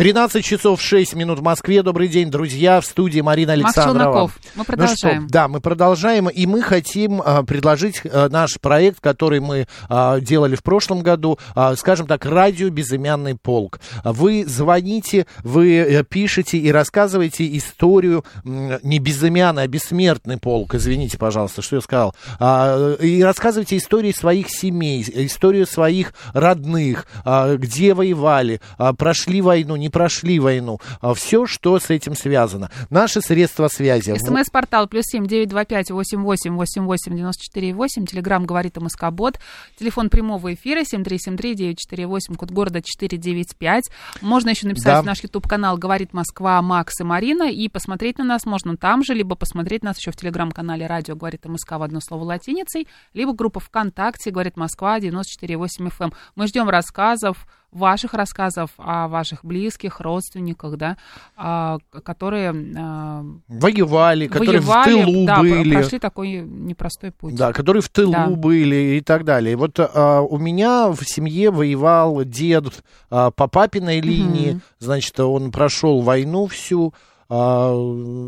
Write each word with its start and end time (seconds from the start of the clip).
13 0.00 0.42
часов 0.42 0.80
6 0.80 1.14
минут 1.14 1.40
в 1.40 1.42
Москве. 1.42 1.82
Добрый 1.82 2.08
день, 2.08 2.30
друзья. 2.30 2.80
В 2.80 2.86
студии 2.86 3.20
Марина 3.20 3.54
Макс 3.54 3.76
Александрова. 3.76 4.30
Челноков. 4.30 4.38
Мы 4.54 4.64
продолжаем. 4.64 5.16
Ну 5.16 5.28
что, 5.28 5.30
да, 5.30 5.48
мы 5.48 5.60
продолжаем. 5.60 6.28
И 6.30 6.46
мы 6.46 6.62
хотим 6.62 7.20
а, 7.22 7.42
предложить 7.42 8.00
а, 8.06 8.30
наш 8.30 8.58
проект, 8.58 9.00
который 9.00 9.40
мы 9.40 9.66
а, 9.90 10.18
делали 10.18 10.56
в 10.56 10.62
прошлом 10.62 11.02
году, 11.02 11.38
а, 11.54 11.76
скажем 11.76 12.06
так, 12.06 12.24
радио 12.24 12.70
«Безымянный 12.70 13.34
полк». 13.34 13.78
Вы 14.02 14.46
звоните, 14.46 15.26
вы 15.44 15.76
э, 15.76 16.02
пишете 16.02 16.56
и 16.56 16.72
рассказываете 16.72 17.54
историю 17.58 18.24
не 18.42 19.00
безымянный, 19.00 19.64
а 19.64 19.68
бессмертный 19.68 20.38
полк. 20.38 20.76
Извините, 20.76 21.18
пожалуйста, 21.18 21.60
что 21.60 21.76
я 21.76 21.82
сказал. 21.82 22.14
А, 22.38 22.94
и 22.94 23.22
рассказывайте 23.22 23.76
истории 23.76 24.12
своих 24.12 24.48
семей, 24.48 25.04
историю 25.06 25.66
своих 25.66 26.14
родных, 26.32 27.06
а, 27.22 27.56
где 27.56 27.92
воевали, 27.92 28.62
а, 28.78 28.94
прошли 28.94 29.42
войну, 29.42 29.76
не 29.76 29.89
прошли 29.90 30.38
войну. 30.38 30.78
Все, 31.14 31.46
что 31.46 31.78
с 31.78 31.90
этим 31.90 32.14
связано. 32.14 32.70
Наши 32.90 33.20
средства 33.20 33.68
связи. 33.68 34.16
СМС-портал 34.16 34.86
плюс 34.88 35.04
семь 35.06 35.26
девять 35.26 35.48
два 35.48 35.64
пять 35.64 35.90
восемь 35.90 36.22
восемь 36.22 36.54
восемь 36.54 36.84
восемь 36.84 37.14
девяносто 37.16 37.44
четыре 37.44 37.74
восемь. 37.74 38.06
Телеграмм 38.06 38.46
говорит 38.46 38.76
МСК 38.76 39.10
Бот. 39.10 39.38
Телефон 39.78 40.10
прямого 40.10 40.54
эфира 40.54 40.84
семь 40.84 41.04
три 41.04 41.18
семь 41.18 41.36
три 41.36 41.54
девять 41.54 41.78
четыре 41.78 42.06
восемь. 42.06 42.34
Код 42.34 42.50
города 42.50 42.80
четыре 42.82 43.18
девять 43.18 43.56
пять. 43.56 43.90
Можно 44.20 44.50
еще 44.50 44.66
написать 44.66 44.94
Да. 44.94 45.02
в 45.02 45.04
наш 45.06 45.22
YouTube 45.22 45.46
канал 45.46 45.76
говорит 45.76 46.12
Москва 46.12 46.60
Макс 46.62 47.00
и 47.00 47.04
Марина 47.04 47.50
и 47.50 47.68
посмотреть 47.68 48.18
на 48.18 48.24
нас 48.24 48.46
можно 48.46 48.76
там 48.76 49.02
же, 49.04 49.14
либо 49.14 49.34
посмотреть 49.36 49.82
нас 49.82 49.98
еще 49.98 50.10
в 50.10 50.16
телеграм-канале 50.16 50.86
радио 50.86 51.16
говорит 51.16 51.44
МСК 51.44 51.72
в 51.72 51.82
одно 51.82 52.00
слово 52.00 52.24
латиницей, 52.24 52.86
либо 53.14 53.32
группа 53.32 53.60
ВКонтакте 53.60 54.30
говорит 54.30 54.56
Москва 54.56 54.98
94,8 54.98 55.88
FM. 55.88 55.92
эм. 56.00 56.12
Мы 56.36 56.46
ждем 56.46 56.68
рассказов 56.68 57.46
ваших 57.72 58.14
рассказов 58.14 58.70
о 58.78 59.08
ваших 59.08 59.44
близких, 59.44 60.00
родственниках, 60.00 60.76
да, 60.76 60.96
а, 61.36 61.78
которые 62.04 62.52
а, 62.76 63.24
Воевали, 63.48 64.26
которые 64.26 64.60
воевали, 64.60 65.02
в 65.02 65.04
тылу 65.04 65.26
да, 65.26 65.38
были. 65.40 65.72
прошли 65.74 65.98
такой 65.98 66.40
непростой 66.40 67.12
путь. 67.12 67.34
Да, 67.34 67.52
которые 67.52 67.82
в 67.82 67.88
тылу 67.88 68.12
Да. 68.12 68.26
были 68.26 68.96
и 68.96 69.00
так 69.00 69.24
далее. 69.24 69.56
Вот 69.56 69.78
а, 69.78 70.20
у 70.20 70.38
меня 70.38 70.88
в 70.90 71.02
семье 71.04 71.50
воевал 71.50 72.24
дед 72.24 72.82
а, 73.10 73.30
по 73.30 73.46
папиной 73.46 74.00
линии, 74.00 74.60
значит, 74.78 75.18
он 75.20 75.52
прошел 75.52 76.00
войну 76.00 76.46
всю. 76.46 76.92
а, 77.32 77.72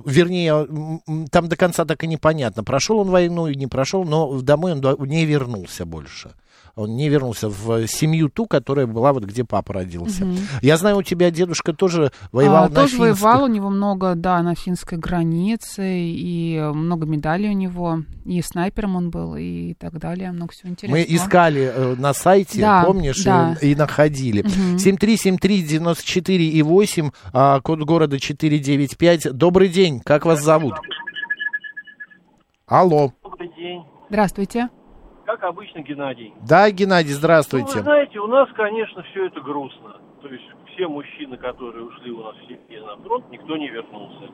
вернее, 0.06 0.68
там 1.32 1.48
до 1.48 1.56
конца 1.56 1.84
так 1.84 2.04
и 2.04 2.06
непонятно, 2.06 2.62
прошел 2.62 2.98
он 3.00 3.10
войну 3.10 3.48
и 3.48 3.56
не 3.56 3.66
прошел, 3.66 4.04
но 4.04 4.40
домой 4.40 4.72
он 4.72 4.80
не 5.08 5.26
вернулся 5.26 5.84
больше. 5.84 6.30
Он 6.74 6.96
не 6.96 7.08
вернулся 7.10 7.48
в 7.50 7.86
семью 7.86 8.30
ту, 8.30 8.46
которая 8.46 8.86
была 8.86 9.12
вот 9.12 9.24
где 9.24 9.44
папа 9.44 9.74
родился. 9.74 10.26
Я 10.62 10.78
знаю, 10.78 10.96
у 10.98 11.02
тебя 11.02 11.30
дедушка 11.30 11.74
тоже 11.74 12.12
воевал 12.32 12.64
А, 12.64 12.68
на 12.70 12.74
тоже 12.74 12.88
финской. 12.96 13.12
воевал, 13.12 13.44
у 13.44 13.46
него 13.46 13.68
много, 13.68 14.14
да, 14.14 14.40
на 14.42 14.54
финской 14.54 14.96
границе, 14.96 15.82
и 16.00 16.58
много 16.74 17.04
медалей 17.06 17.50
у 17.50 17.52
него, 17.52 17.98
и 18.24 18.40
снайпером 18.40 18.96
он 18.96 19.10
был, 19.10 19.36
и 19.36 19.74
так 19.74 19.98
далее, 19.98 20.32
много 20.32 20.52
всего 20.52 20.70
интересного. 20.70 20.98
Мы 20.98 21.06
искали 21.14 21.70
э, 21.74 21.94
на 21.96 22.14
сайте, 22.14 22.60
Да, 22.62 22.84
помнишь, 22.84 23.22
да. 23.22 23.56
и, 23.60 23.72
и 23.72 23.74
находили. 23.74 24.42
7373948, 24.76 26.38
и 26.40 26.62
8, 26.62 27.10
а, 27.34 27.60
код 27.60 27.80
города 27.80 28.18
495. 28.18 29.32
Добрый 29.36 29.68
день, 29.68 30.00
как 30.00 30.24
вас 30.24 30.42
зовут? 30.42 30.74
Алло. 32.66 33.12
Добрый 33.22 33.50
день. 33.58 33.82
Здравствуйте. 34.08 34.68
Как 35.32 35.44
обычно, 35.44 35.78
Геннадий. 35.80 36.34
Да, 36.46 36.70
Геннадий, 36.70 37.12
Ну, 37.12 37.16
здравствуйте. 37.16 37.76
вы 37.76 37.80
знаете, 37.80 38.18
у 38.18 38.26
нас, 38.26 38.50
конечно, 38.52 39.02
все 39.04 39.28
это 39.28 39.40
грустно. 39.40 39.96
То 40.20 40.28
есть 40.28 40.44
все 40.74 40.86
мужчины, 40.86 41.38
которые 41.38 41.86
ушли 41.86 42.10
у 42.10 42.22
нас 42.22 42.36
в 42.36 42.46
семье 42.46 42.82
на 42.84 42.98
фронт, 42.98 43.24
никто 43.30 43.56
не 43.56 43.70
вернулся. 43.70 44.30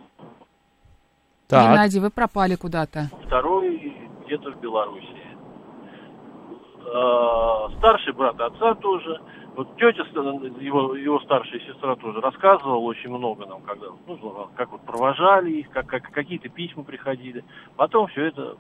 Так, 1.47 1.70
Геннадий, 1.70 2.00
вы 2.00 2.10
пропали 2.10 2.56
куда-то. 2.56 3.10
Второй 3.26 3.94
где-то 4.26 4.50
в 4.50 4.60
Белоруссии. 4.60 5.36
А, 6.92 7.70
Старший 7.78 8.12
брат 8.12 8.41
отца 8.41 8.75
тоже. 8.75 9.20
Вот 9.54 9.76
тетя, 9.76 10.03
его, 10.03 10.97
его 10.97 11.20
старшая 11.20 11.60
сестра 11.60 11.94
тоже 11.94 12.20
рассказывала 12.20 12.78
очень 12.78 13.10
много 13.10 13.47
нам, 13.47 13.62
когда, 13.62 13.86
ну, 14.09 14.48
как 14.56 14.72
вот 14.72 14.80
провожали 14.80 15.53
их, 15.53 15.70
как, 15.70 15.86
как 15.86 16.10
какие-то 16.10 16.48
письма 16.48 16.82
приходили. 16.82 17.44
Потом 17.76 18.09
все 18.09 18.25
это 18.25 18.56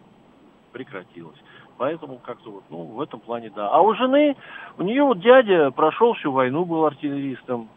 прекратилось. 0.72 1.38
Поэтому 1.78 2.18
как-то 2.18 2.50
вот, 2.50 2.64
ну, 2.70 2.78
в 2.82 3.00
этом 3.00 3.20
плане 3.20 3.50
да. 3.54 3.68
А 3.70 3.80
у 3.80 3.94
жены, 3.94 4.36
у 4.78 4.82
нее 4.82 5.04
вот 5.04 5.20
дядя 5.20 5.70
прошел 5.70 6.14
всю 6.14 6.32
войну, 6.32 6.64
был 6.64 6.84
артиллеристом. 6.84 7.68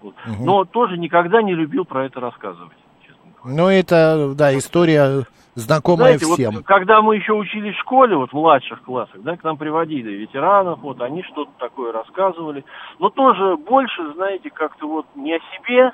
Вот. 0.00 0.14
Но 0.40 0.64
тоже 0.64 0.96
никогда 0.96 1.42
не 1.42 1.54
любил 1.54 1.84
про 1.84 2.06
это 2.06 2.20
рассказывать, 2.20 2.76
честно 3.02 3.22
говоря. 3.36 3.62
ну 3.62 3.68
это, 3.68 4.34
да, 4.34 4.56
история 4.56 5.26
знакомая 5.54 6.16
Знаете, 6.16 6.34
всем. 6.34 6.54
вот 6.54 6.64
когда 6.64 7.02
мы 7.02 7.16
еще 7.16 7.34
учились 7.34 7.74
в 7.74 7.80
школе, 7.80 8.16
вот 8.16 8.30
в 8.30 8.32
младших 8.32 8.82
классах, 8.82 9.20
да, 9.22 9.36
к 9.36 9.44
нам 9.44 9.58
приводили 9.58 10.10
ветеранов, 10.10 10.78
вот 10.80 11.02
они 11.02 11.22
что-то 11.24 11.50
такое 11.58 11.92
рассказывали, 11.92 12.64
но 12.98 13.10
тоже 13.10 13.56
больше, 13.56 14.14
знаете, 14.14 14.48
как-то 14.48 14.88
вот 14.88 15.06
не 15.14 15.36
о 15.36 15.40
себе, 15.54 15.92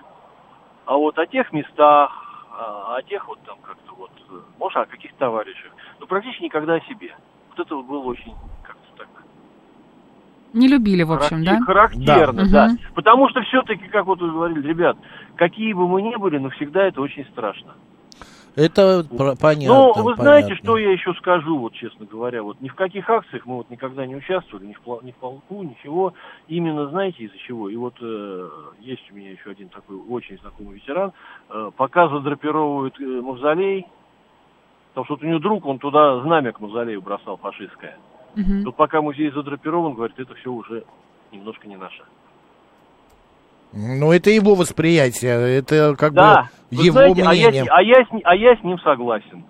а 0.84 0.97
вот 0.97 1.19
о 1.19 1.26
тех 1.26 1.53
местах, 1.53 2.12
а, 2.53 2.97
о 2.97 3.03
тех 3.03 3.26
вот 3.26 3.41
там 3.44 3.56
как-то 3.60 3.93
вот, 3.97 4.10
э, 4.31 4.34
может, 4.59 4.76
о 4.76 4.87
каких-то 4.87 5.19
товарищах, 5.19 5.72
но 5.99 6.06
практически 6.06 6.44
никогда 6.44 6.75
о 6.75 6.81
себе. 6.82 7.12
Вот 7.56 7.65
это 7.67 7.75
вот 7.77 7.87
было 7.87 8.05
очень 8.05 8.34
как-то 8.62 8.83
так 8.99 9.09
Не 10.53 10.69
любили, 10.69 11.03
в 11.05 11.12
общем, 11.12 11.43
да? 11.44 11.59
характер- 11.61 11.65
характерно, 12.05 12.43
Да. 12.44 12.50
да. 12.50 12.69
Мгм. 12.69 12.78
Потому 12.94 13.28
что 13.31 13.41
все-таки, 13.43 13.89
как 13.89 14.06
вот 14.06 14.21
вы 14.21 14.31
говорили, 14.31 14.67
ребят, 14.69 14.97
какие 15.37 15.72
бы 15.72 15.89
мы 15.89 16.03
ни 16.03 16.15
были, 16.17 16.39
но 16.39 16.50
всегда 16.50 16.87
это 16.87 17.00
очень 17.00 17.25
страшно. 17.27 17.72
Это 18.56 19.05
про- 19.05 19.37
понятно. 19.37 19.93
Ну, 19.97 20.03
вы 20.03 20.15
знаете, 20.15 20.49
понятно. 20.49 20.65
что 20.65 20.78
я 20.78 20.91
еще 20.93 21.12
скажу, 21.15 21.59
вот 21.59 21.75
честно 21.75 22.06
говоря, 22.06 22.43
вот 22.43 22.59
ни 22.62 22.69
в 22.69 22.75
каких 22.75 23.09
акциях 23.11 23.44
мы 23.44 23.56
вот 23.56 23.69
никогда 23.71 24.06
не 24.06 24.17
участвовали, 24.17 24.67
ни 24.67 24.73
в, 24.73 25.05
ни 25.05 25.12
в 25.12 25.17
полку, 25.17 25.62
ничего. 25.62 26.15
Именно 26.49 26.88
знаете 26.88 27.25
из-за 27.25 27.37
чего? 27.38 27.69
И 27.69 27.77
вот 27.77 27.94
э, 28.00 28.49
есть 28.81 29.11
у 29.12 29.15
меня 29.15 29.31
еще 29.31 29.50
один 29.50 29.69
такой 29.69 29.97
очень 30.09 30.38
знакомый 30.41 30.75
ветеран, 30.77 31.12
э, 31.50 31.71
пока 31.77 32.09
задрапировывают 32.09 32.99
э, 32.99 33.05
мавзолей, 33.05 33.87
потому 34.96 35.04
что 35.04 35.14
вот 35.16 35.22
у 35.24 35.26
него 35.26 35.38
друг, 35.40 35.66
он 35.66 35.78
туда 35.78 36.20
знамя 36.22 36.52
к 36.52 36.60
мавзолею 36.60 37.02
бросал 37.02 37.36
фашистское. 37.36 37.98
Мгм. 38.34 38.64
Тут 38.64 38.76
пока 38.76 39.02
музей 39.02 39.30
задрапирован, 39.30 39.92
говорит, 39.92 40.18
это 40.18 40.34
все 40.36 40.50
уже 40.50 40.84
немножко 41.32 41.68
не 41.68 41.76
наше. 41.76 42.02
Ну, 43.74 44.10
это 44.10 44.30
его 44.30 44.54
восприятие, 44.54 45.58
это 45.58 45.94
как 45.98 46.14
Да, 46.14 46.48
бы 46.70 46.76
вы 46.78 46.84
его 46.84 46.93
знаете, 46.93 47.22
а 47.26 47.34
я, 47.34 47.48
мнение. 47.50 47.70
а, 47.70 47.82
я 47.82 48.04
с, 48.06 48.10
ни- 48.10 48.22
а 48.25 48.34
я 48.34 48.56
с 48.56 48.62
ним 48.64 48.78
согласен. 48.78 49.44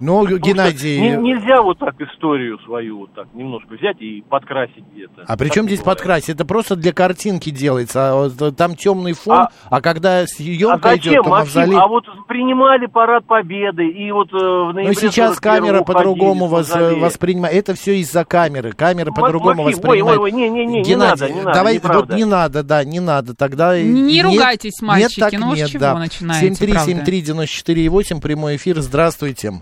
Ну, 0.00 0.22
Потому 0.22 0.38
что 0.38 0.48
Геннадий... 0.48 1.00
не- 1.00 1.16
нельзя 1.16 1.60
вот 1.62 1.78
так 1.78 2.00
историю 2.00 2.58
свою 2.64 2.98
вот 3.00 3.14
так 3.14 3.26
немножко 3.34 3.74
взять 3.74 4.00
и 4.00 4.22
подкрасить 4.28 4.84
где-то. 4.92 5.24
А 5.26 5.36
при 5.36 5.48
чем 5.48 5.64
не 5.64 5.70
здесь 5.70 5.80
бывает. 5.80 5.98
подкрасить? 5.98 6.28
Это 6.30 6.44
просто 6.44 6.76
для 6.76 6.92
картинки 6.92 7.50
делается. 7.50 8.10
А 8.12 8.14
вот 8.28 8.56
там 8.56 8.76
темный 8.76 9.12
фон, 9.14 9.34
а, 9.34 9.48
А- 9.70 9.80
когда 9.80 10.20
А 10.20 10.26
съемка 10.26 10.94
идет, 10.96 11.04
зачем, 11.04 11.24
то 11.24 11.30
Максим? 11.30 11.60
мавзолей... 11.60 11.78
А 11.78 11.86
вот 11.88 12.04
принимали 12.28 12.86
парад 12.86 13.26
Победы, 13.26 13.88
и 13.88 14.10
вот 14.12 14.28
э, 14.32 14.36
в 14.36 14.72
ноябре 14.74 14.86
Ну, 14.86 14.92
сейчас 14.94 15.32
41-го 15.38 15.40
камера 15.40 15.82
по-другому 15.82 16.46
с 16.46 16.50
вос- 16.50 16.52
мавзолея. 16.52 17.00
воспринимает. 17.02 17.54
Это 17.56 17.74
все 17.74 17.98
из-за 17.98 18.24
камеры. 18.24 18.72
Камера 18.72 19.10
по-другому 19.10 19.64
Максим, 19.64 19.80
ой, 19.88 20.00
воспринимает. 20.02 20.18
ой, 20.20 20.24
ой, 20.24 20.32
не, 20.32 20.48
не, 20.48 20.64
не, 20.66 20.76
не 20.78 20.82
Геннадий, 20.82 21.22
надо, 21.22 21.28
не 21.34 21.40
надо, 21.42 21.52
давай, 21.58 21.74
вот 21.74 21.82
неправда. 21.84 22.14
не 22.16 22.24
надо, 22.24 22.62
да, 22.62 22.84
не 22.84 23.00
надо. 23.00 23.34
Тогда 23.34 23.76
и- 23.76 23.84
Не 23.84 24.02
нет- 24.02 24.26
ругайтесь, 24.26 24.80
мальчики, 24.80 25.20
нет, 25.20 25.30
так 25.30 25.40
ну 25.40 25.54
нет, 25.54 25.68
чего 25.70 25.80
да. 25.80 25.98
начинаете, 25.98 26.46
7373948, 26.64 28.20
прямой 28.20 28.56
эфир. 28.56 28.80
Здравствуйте. 28.80 29.52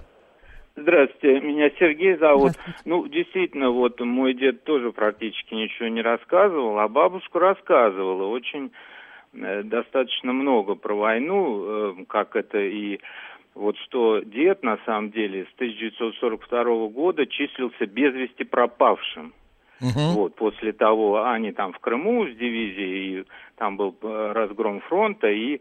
Здравствуйте, 0.77 1.41
меня 1.41 1.71
Сергей 1.79 2.17
зовут. 2.17 2.53
Ну, 2.85 3.09
действительно, 3.09 3.71
вот 3.71 3.99
мой 4.01 4.35
дед 4.35 4.65
тоже 4.65 4.93
практически 4.93 5.55
ничего 5.55 5.89
не 5.89 6.03
рассказывал, 6.03 6.79
а 6.79 6.87
бабушка 6.87 7.39
рассказывала. 7.39 8.27
Очень 8.27 8.71
э, 9.33 9.63
достаточно 9.63 10.35
много 10.35 10.75
про 10.75 10.95
войну, 10.95 11.65
э, 11.65 12.05
как 12.09 12.37
это 12.37 12.59
и 12.59 13.01
вот 13.55 13.79
что 13.79 14.21
дед 14.21 14.63
на 14.63 14.79
самом 14.85 15.11
деле 15.13 15.47
с 15.47 15.55
1942 15.55 16.89
года 16.89 17.27
числился 17.27 17.87
без 17.87 18.13
вести 18.13 18.45
пропавшим. 18.45 19.33
Мгм. 19.81 20.15
Вот, 20.15 20.35
после 20.37 20.73
того, 20.73 21.25
они 21.25 21.53
там 21.53 21.73
в 21.73 21.79
Крыму 21.79 22.27
с 22.27 22.35
дивизией, 22.37 23.21
и 23.21 23.25
там 23.57 23.79
был 23.79 23.97
э, 24.03 24.33
разгром 24.33 24.81
фронта, 24.81 25.29
и 25.29 25.61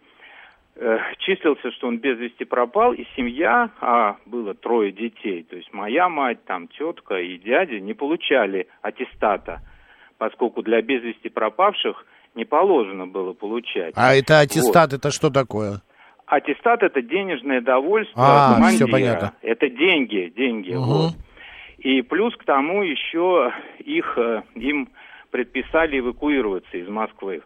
числился, 1.19 1.71
что 1.71 1.87
он 1.87 1.99
без 1.99 2.17
вести 2.17 2.43
пропал, 2.43 2.93
и 2.93 3.05
семья, 3.15 3.69
а 3.79 4.17
было 4.25 4.53
трое 4.53 4.91
детей, 4.91 5.43
то 5.43 5.55
есть 5.55 5.71
моя 5.73 6.09
мать, 6.09 6.43
там 6.45 6.67
тетка 6.67 7.15
и 7.15 7.37
дядя 7.37 7.79
не 7.79 7.93
получали 7.93 8.67
аттестата, 8.81 9.61
поскольку 10.17 10.61
для 10.63 10.81
без 10.81 11.01
вести 11.01 11.29
пропавших 11.29 12.05
не 12.35 12.43
положено 12.43 13.07
было 13.07 13.31
получать. 13.33 13.93
А 13.95 14.13
это 14.13 14.39
аттестат, 14.41 14.91
это 14.93 15.11
что 15.11 15.29
такое? 15.29 15.81
Аттестат 16.25 16.83
это 16.83 17.01
денежное 17.01 17.61
довольство 17.61 18.13
А, 18.17 18.53
командира. 18.55 18.85
всё 18.87 18.91
понятно. 18.91 19.33
Это 19.41 19.69
деньги, 19.69 20.33
деньги. 20.35 20.71
Мгм. 20.71 20.81
вот. 20.83 21.13
И 21.77 22.01
плюс 22.01 22.35
к 22.35 22.43
тому 22.43 22.81
еще 22.83 23.53
их 23.79 24.17
э, 24.17 24.41
им 24.55 24.89
предписали 25.29 25.99
эвакуироваться 25.99 26.77
из 26.77 26.87
Москвы 26.89 27.43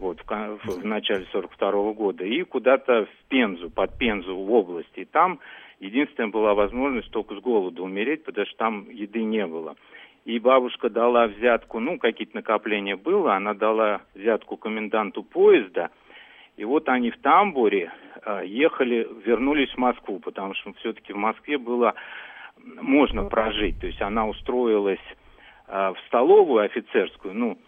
вот 0.00 0.20
в, 0.26 0.58
в- 0.64 0.84
начале 0.84 1.26
42 1.32 1.92
года 1.92 2.24
и 2.24 2.42
куда-то 2.42 3.06
в 3.06 3.28
Пензу, 3.28 3.70
под 3.70 3.96
Пензу 3.98 4.36
в 4.36 4.52
области. 4.52 5.00
И 5.00 5.04
там 5.04 5.38
единственная 5.78 6.30
была 6.30 6.54
возможность 6.54 7.10
только 7.10 7.34
с 7.34 7.38
голоду 7.40 7.84
умереть, 7.84 8.24
потому 8.24 8.46
что 8.46 8.56
там 8.56 8.88
еды 8.90 9.22
не 9.22 9.46
было. 9.46 9.76
И 10.24 10.38
бабушка 10.38 10.90
дала 10.90 11.28
взятку, 11.28 11.80
ну, 11.80 11.98
какие-то 11.98 12.36
накопления 12.36 12.96
было, 12.96 13.34
она 13.34 13.54
дала 13.54 14.02
взятку 14.14 14.56
коменданту 14.56 15.22
поезда, 15.22 15.90
и 16.56 16.64
вот 16.64 16.88
они 16.90 17.10
в 17.10 17.18
тамбуре 17.18 17.90
э, 18.22 18.42
ехали, 18.44 19.08
вернулись 19.24 19.70
в 19.70 19.78
Москву, 19.78 20.18
потому 20.18 20.54
что 20.54 20.74
все-таки 20.74 21.14
в 21.14 21.16
Москве 21.16 21.56
было 21.56 21.94
можно 22.62 23.24
прожить. 23.24 23.80
То 23.80 23.86
есть 23.86 24.02
она 24.02 24.26
устроилась 24.28 25.00
э, 25.68 25.92
в 25.94 25.96
столовую 26.06 26.64
офицерскую, 26.64 27.34
ну, 27.34 27.58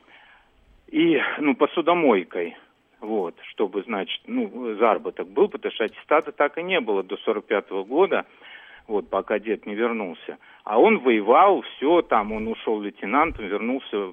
и, 0.93 1.19
ну, 1.39 1.57
посудомойкой, 1.57 2.55
вот, 3.01 3.35
чтобы, 3.51 3.83
значит, 3.83 4.21
ну, 4.27 4.77
заработок 4.79 5.27
был, 5.27 5.49
потому 5.49 5.73
что 5.73 5.85
аттестата 5.85 6.33
так 6.33 6.59
и 6.59 6.63
не 6.63 6.81
было 6.81 7.03
до 7.03 7.17
45 7.17 7.71
года, 7.87 8.27
вот, 8.87 9.09
пока 9.09 9.39
дед 9.39 9.65
не 9.67 9.75
вернулся. 9.75 10.39
А 10.65 10.79
он 10.79 10.99
воевал, 10.99 11.63
все, 11.63 12.03
там, 12.03 12.33
он 12.33 12.47
ушел 12.47 12.81
лейтенантом, 12.81 13.47
вернулся 13.47 14.13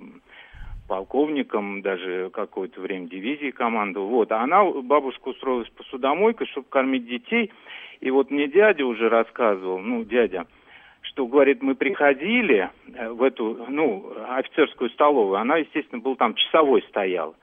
полковником, 0.87 1.81
даже 1.81 2.29
какое-то 2.31 2.79
время 2.79 3.07
дивизии 3.07 3.51
командовал. 3.51 4.07
Вот, 4.07 4.31
а 4.31 4.41
она, 4.41 4.63
бабушка 4.63 5.29
устроилась 5.29 5.69
посудомойкой, 5.69 6.47
чтобы 6.47 6.67
кормить 6.69 7.05
детей. 7.05 7.51
И 7.99 8.09
вот 8.09 8.31
мне 8.31 8.47
дядя 8.47 8.85
уже 8.85 9.09
рассказывал, 9.09 9.79
ну, 9.79 10.05
дядя, 10.05 10.47
что, 11.09 11.25
говорит, 11.25 11.61
мы 11.61 11.75
приходили 11.75 12.69
э, 12.94 13.09
в 13.09 13.23
эту, 13.23 13.65
ну, 13.67 14.13
офицерскую 14.29 14.89
столовую, 14.91 15.38
она, 15.38 15.57
естественно, 15.57 16.01
был 16.01 16.15
там 16.15 16.35
часовой 16.35 16.83
стоял, 16.89 17.35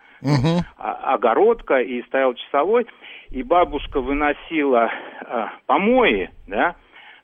а- 0.79 1.15
огородка, 1.15 1.81
и 1.81 2.03
стоял 2.03 2.35
часовой, 2.35 2.87
и 3.31 3.43
бабушка 3.43 4.01
выносила 4.01 4.91
а, 5.23 5.53
помои, 5.67 6.31
да, 6.47 6.77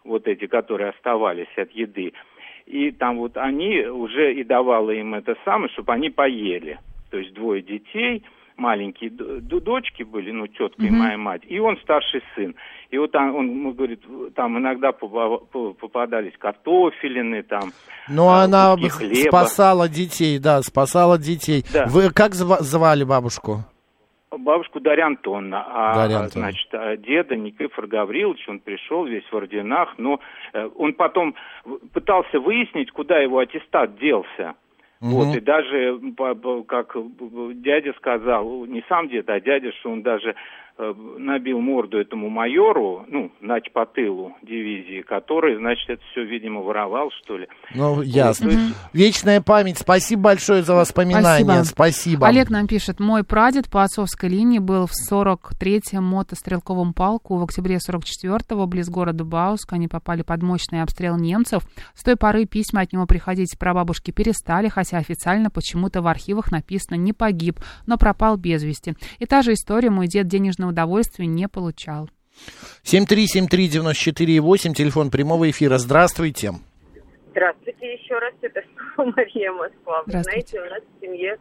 вот 0.05 0.27
эти, 0.27 0.47
которые 0.47 0.91
оставались 0.91 1.57
от 1.57 1.71
еды, 1.73 2.13
и 2.67 2.91
там 2.91 3.19
вот 3.19 3.37
они 3.37 3.81
уже 3.87 4.35
и 4.35 4.43
давала 4.43 4.91
им 4.91 5.15
это 5.15 5.37
самое, 5.45 5.71
чтобы 5.71 5.93
они 5.93 6.11
поели. 6.11 6.79
То 7.11 7.19
есть 7.19 7.35
двое 7.35 7.63
детей, 7.63 8.25
маленькие 8.57 9.11
дочки 9.11 10.03
были, 10.03 10.31
ну, 10.31 10.47
тетка 10.47 10.83
и 10.83 10.91
Мгм. 10.91 10.99
моя 10.99 11.19
мать, 11.19 11.43
и 11.47 11.59
он 11.59 11.77
старший 11.79 12.23
сын. 12.35 12.55
И 12.91 12.99
вот 12.99 13.11
там, 13.13 13.35
он, 13.35 13.63
ну, 13.63 13.73
говорит, 13.73 14.01
там 14.35 14.59
иногда 14.59 14.91
попа- 14.93 15.39
по- 15.39 15.73
попадались 15.75 16.37
картофелины, 16.39 17.43
там, 17.43 17.73
Но 18.09 18.29
а, 18.31 18.43
она 18.45 18.77
хлеба. 18.77 19.29
спасала 19.29 19.89
детей, 19.89 20.39
да, 20.39 20.61
спасала 20.63 21.19
детей. 21.19 21.65
Да. 21.73 21.87
Вы 21.87 22.11
как 22.11 22.33
зва- 22.33 22.61
звали 22.61 23.05
бабушку? 23.05 23.65
Бабушку 24.31 24.81
Дарья 24.81 25.07
Антоновна, 25.07 25.63
а, 25.69 25.95
Дарья 25.95 26.17
а, 26.17 26.21
Антоновна. 26.25 26.53
значит, 26.53 26.69
а 26.75 26.97
деда 26.97 27.37
Никифор 27.37 27.87
Гаврилович, 27.87 28.49
он 28.49 28.61
пришел 28.61 29.05
весь 29.05 29.25
в 29.31 29.35
орденах, 29.37 29.95
но 29.99 30.21
э, 30.55 30.71
он 30.77 30.95
потом 30.95 31.35
пытался 31.93 32.41
выяснить, 32.41 32.91
куда 32.93 33.19
его 33.19 33.39
аттестат 33.41 33.99
делся. 33.99 34.55
Вот, 35.03 35.27
Мгм. 35.27 35.37
и 35.37 35.41
даже, 35.41 36.01
как 36.69 36.97
дядя 37.61 37.93
сказал, 37.95 38.67
не 38.67 38.85
сам 38.89 39.09
дед, 39.09 39.29
а 39.29 39.41
дядя, 39.41 39.73
что 39.73 39.91
он 39.91 40.03
даже 40.03 40.37
набил 40.79 41.61
морду 41.61 41.99
этому 41.99 42.29
майору, 42.29 43.05
ну, 43.09 43.31
нач 43.41 43.71
по 43.73 43.87
тылу 43.87 44.33
дивизии, 44.43 45.03
который, 45.03 45.57
значит, 45.57 45.89
это 45.91 46.03
все, 46.11 46.25
видимо, 46.25 46.61
воровал, 46.63 47.11
что 47.23 47.37
ли. 47.39 47.47
Ну, 47.75 48.03
ясно. 48.03 48.49
есть- 48.49 48.75
Вечная 48.93 49.41
память. 49.41 49.79
Спасибо 49.79 50.23
большое 50.23 50.63
за 50.63 50.75
воспоминания. 50.75 51.65
Спасибо. 51.65 52.27
Олег 52.27 52.51
нам 52.51 52.67
пишет, 52.67 53.01
мой 53.01 53.23
прадед 53.25 53.71
по 53.71 53.83
отцовской 53.83 54.29
линии 54.31 54.59
был 54.59 54.87
в 54.87 54.93
43-м 55.11 56.03
мотострелковом 56.05 56.95
полку. 56.95 57.37
В 57.37 57.45
октябре 57.45 57.77
44-го 57.79 58.67
близ 58.67 58.89
города 58.89 59.25
Бауск 59.25 59.73
они 59.73 59.89
попали 59.89 60.23
под 60.23 60.43
мощный 60.43 60.83
обстрел 60.83 61.17
немцев. 61.17 61.63
С 61.95 62.03
той 62.03 62.17
поры 62.17 62.45
письма 62.47 62.81
от 62.83 62.93
него 62.93 63.07
приходить 63.07 63.57
прабабушке 63.59 64.13
перестали, 64.13 64.69
хотя 64.69 64.99
официально 64.99 65.51
почему-то 65.51 66.03
в 66.03 66.07
архивах 66.07 66.51
написано 66.51 66.97
«не 66.97 67.13
погиб», 67.13 67.61
но 67.87 67.97
пропал 67.99 68.37
без 68.37 68.63
вести. 68.65 68.95
И 69.19 69.27
та 69.27 69.43
же 69.43 69.53
история, 69.53 69.91
мой 69.91 70.07
дед 70.09 70.27
денежного 70.63 70.71
удовольствия 70.71 71.27
не 71.27 71.49
получал. 71.49 72.09
7373948, 72.85 74.75
телефон 74.75 75.11
прямого 75.11 75.51
эфира. 75.51 75.79
Здравствуйте. 75.79 76.53
Здравствуйте 77.31 77.95
еще 77.95 78.19
раз, 78.19 78.35
это 78.43 78.63
снова 78.95 79.13
Мария 79.17 79.53
Москва. 79.53 80.03
Вы 80.07 80.13
Здравствуйте. 80.13 80.49
знаете, 80.49 80.61
у 80.61 80.71
нас 80.71 80.83
в 80.83 81.01
семье 81.01 81.39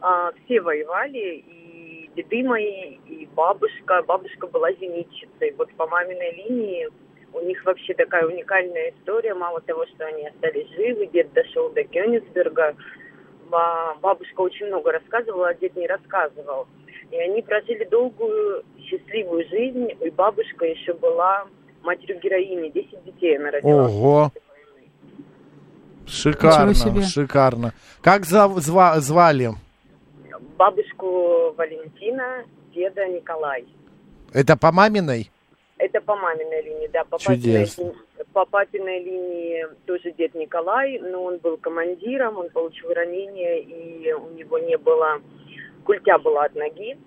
а, 0.00 0.32
все 0.44 0.60
воевали, 0.60 1.44
и 1.46 2.10
деды 2.16 2.42
мои, 2.44 2.98
и 3.06 3.26
бабушка. 3.34 4.02
Бабушка 4.06 4.46
была 4.46 4.72
зенитчицей. 4.72 5.54
Вот 5.56 5.72
по 5.76 5.86
маминой 5.86 6.32
линии 6.36 6.88
у 7.32 7.40
них 7.40 7.64
вообще 7.64 7.94
такая 7.94 8.26
уникальная 8.26 8.90
история. 8.90 9.34
Мало 9.34 9.60
того, 9.60 9.86
что 9.86 10.06
они 10.06 10.26
остались 10.26 10.68
живы, 10.76 11.06
дед 11.06 11.32
дошел 11.32 11.70
до 11.70 11.82
Кёнигсберга. 11.84 12.74
Ба- 13.50 13.96
Бабушка 14.00 14.40
очень 14.40 14.66
много 14.66 14.92
рассказывала, 14.92 15.48
а 15.48 15.54
дед 15.54 15.76
не 15.76 15.86
рассказывал. 15.86 16.66
И 17.10 17.16
они 17.16 17.42
прожили 17.42 17.84
долгую, 17.84 18.64
счастливую 18.84 19.48
жизнь. 19.48 19.88
И 20.00 20.10
бабушка 20.10 20.64
еще 20.66 20.92
была 20.94 21.46
матерью 21.82 22.20
героини. 22.20 22.70
Десять 22.70 23.04
детей 23.04 23.36
она 23.38 23.50
родила. 23.52 23.84
Ого. 23.86 24.32
Шикарно, 26.06 26.74
шикарно. 27.02 27.72
Как 28.02 28.22
зав- 28.22 28.58
зва- 28.58 28.98
звали? 29.00 29.50
бабушку 30.56 31.52
Валентина, 31.56 32.44
деда 32.74 33.06
Николай. 33.08 33.66
Это 34.32 34.56
по 34.56 34.72
маминой? 34.72 35.30
Это 35.78 36.00
по 36.00 36.16
маминой 36.16 36.62
линии, 36.62 36.86
да, 36.92 37.04
по 37.04 37.18
папиной, 37.18 37.36
Чудесно. 37.36 37.82
линии, 37.82 37.96
по 38.36 38.44
папиной 38.44 39.02
линии 39.02 39.66
тоже 39.86 40.12
дед 40.12 40.34
Николай, 40.34 40.98
но 40.98 41.24
он 41.24 41.38
был 41.38 41.56
командиром, 41.56 42.36
он 42.36 42.50
получил 42.50 42.92
ранение, 42.92 43.62
и 43.62 44.12
у 44.12 44.28
него 44.34 44.58
не 44.58 44.76
было, 44.76 45.22
культя 45.84 46.18
была 46.18 46.44
от 46.44 46.54
ноги, 46.54 46.98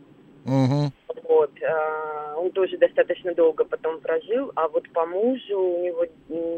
Мгм. 0.43 0.91
вот, 1.25 1.51
а, 1.62 2.36
он 2.36 2.50
тоже 2.50 2.79
достаточно 2.79 3.36
долго 3.36 3.63
потом 3.63 4.00
прожил, 4.00 4.51
а 4.55 4.67
вот 4.69 4.89
по 4.89 5.05
мужу 5.05 5.59
у 5.59 5.83
него 5.86 6.07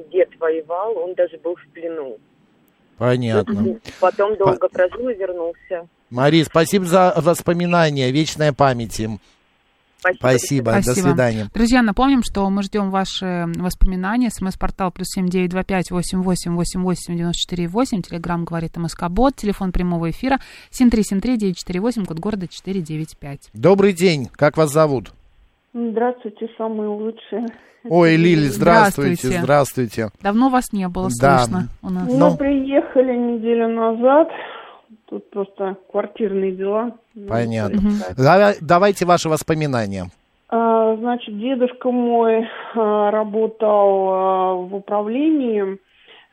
дед 0.10 0.30
воевал, 0.40 0.98
он 0.98 1.16
даже 1.16 1.38
был 1.40 1.58
в 1.58 1.68
плену. 1.74 2.18
Понятно. 2.98 3.78
Потом 4.00 4.38
долго 4.38 4.70
прожил 4.70 5.10
и 5.10 5.16
вернулся. 5.16 5.90
Мария, 6.10 6.46
спасибо 6.46 6.86
за 6.86 7.14
воспоминания. 7.18 8.10
Вечная 8.10 8.54
память 8.54 9.02
им. 9.02 9.20
Спасибо. 10.18 10.74
До 10.74 10.94
свидания. 10.94 11.48
Друзья, 11.54 11.82
напомним, 11.82 12.24
что 12.24 12.50
мы 12.50 12.64
ждем 12.64 12.90
ваши 12.90 13.48
воспоминания. 13.58 14.30
СМС-портал 14.30 14.92
плюс 14.92 15.08
семь 15.10 15.28
девять 15.28 15.52
два 15.52 15.64
пять 15.64 15.92
восемь 15.92 16.22
восемь 16.22 16.54
восемь 16.54 16.82
восемь 16.82 17.16
девяносто 17.16 17.42
четыре 17.42 17.68
восемь. 17.68 18.02
Телеграмм 18.02 18.46
говорит 18.46 18.78
МСК 18.78 19.10
Бот. 19.10 19.36
Телефон 19.36 19.72
прямого 19.72 20.10
эфира 20.10 20.40
семь 20.70 20.90
три 20.90 21.04
семь 21.04 21.22
три 21.22 21.38
девять 21.38 21.58
четыре 21.58 21.80
восемь. 21.80 22.06
Код 22.06 22.20
города 22.20 22.48
четыре 22.48 22.82
девять 22.82 23.18
пять. 23.18 23.50
Добрый 23.54 23.94
день. 23.94 24.30
Как 24.34 24.58
вас 24.58 24.72
зовут? 24.72 25.14
Здравствуйте, 25.74 26.48
самые 26.58 26.90
лучшие. 26.90 27.46
Ой, 27.84 28.16
Лили, 28.16 28.48
здравствуйте. 28.48 29.16
Здравствуйте. 29.28 29.40
Здравствуйте. 29.40 30.10
Давно 30.22 30.50
вас 30.50 30.72
не 30.72 30.88
было 30.88 31.10
Да. 31.20 31.40
слышно 31.40 31.68
у 31.82 31.90
нас. 31.90 32.08
Мы 32.08 32.18
Ну. 32.18 32.38
приехали 32.38 33.16
неделю 33.16 33.70
назад. 33.70 34.28
Тут 35.12 35.30
просто 35.30 35.76
квартирные 35.92 36.54
дела. 36.54 36.94
Ну, 37.16 37.28
Понятно. 37.28 37.80
Давай- 38.18 38.56
Давайте 38.62 39.06
ваши 39.06 39.28
воспоминания. 39.28 40.06
а, 40.48 40.96
Значит, 40.96 41.38
дедушка 41.38 41.92
мой 41.92 42.48
а, 42.76 43.12
работал 43.12 44.10
а, 44.10 44.54
в 44.56 44.74
управлении 44.74 45.78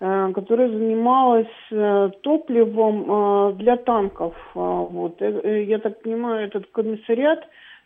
которая 0.00 0.68
занималась 0.68 1.48
э, 1.72 2.10
топливом 2.22 3.56
для 3.56 3.76
танков. 3.78 4.32
Вот. 4.54 5.20
Э, 5.20 5.40
э, 5.42 5.64
Я 5.64 5.80
так 5.80 6.00
понимаю, 6.02 6.46
этот 6.46 6.70
комиссариат 6.70 7.40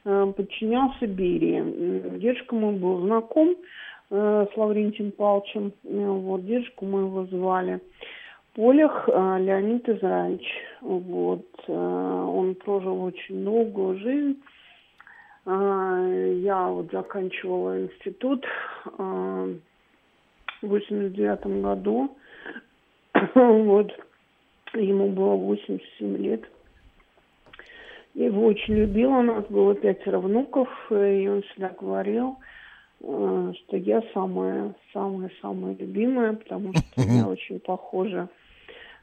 подчинялся 0.05 1.07
Берии. 1.07 2.19
Дедушка 2.19 2.55
мой 2.55 2.75
был 2.75 3.01
знаком 3.01 3.57
с 4.11 4.49
Лаврентием 4.57 5.13
Павловичем. 5.13 5.73
Вот. 5.85 6.45
Дедушку 6.45 6.85
мы 6.85 7.01
его 7.01 7.25
звали. 7.25 7.81
Полях 8.55 9.09
э, 9.09 9.39
Леонид 9.41 9.89
Израильевич. 9.89 10.47
Вот. 10.83 11.47
Э, 11.69 11.73
Он 11.73 12.55
прожил 12.57 13.03
очень 13.03 13.45
долгую 13.45 13.99
жизнь. 13.99 14.43
А, 15.47 16.07
Я 16.07 16.67
вот 16.69 16.91
заканчивала 16.93 17.81
институт 17.83 18.45
в 18.99 19.57
89 20.63 21.63
году. 21.63 22.17
Вот. 23.35 23.91
Ему 24.75 25.09
было 25.11 25.35
87 25.35 26.17
лет. 26.19 26.45
Я 28.15 28.27
его 28.27 28.45
очень 28.45 28.75
любила. 28.75 29.19
У 29.19 29.23
нас 29.23 29.45
было 29.47 29.75
пятеро 29.75 30.19
внуков. 30.19 30.69
И 30.91 31.27
он 31.29 31.43
всегда 31.43 31.71
говорил, 31.71 32.37
э, 33.01 33.53
что 33.57 33.77
я 33.79 34.03
самая, 34.13 34.75
самая, 34.93 35.31
самая 35.41 35.75
любимая, 35.75 36.35
потому 36.35 36.73
что 36.75 37.01
я 37.03 37.27
очень 37.27 37.59
похожа 37.61 38.29
э, 38.29 38.42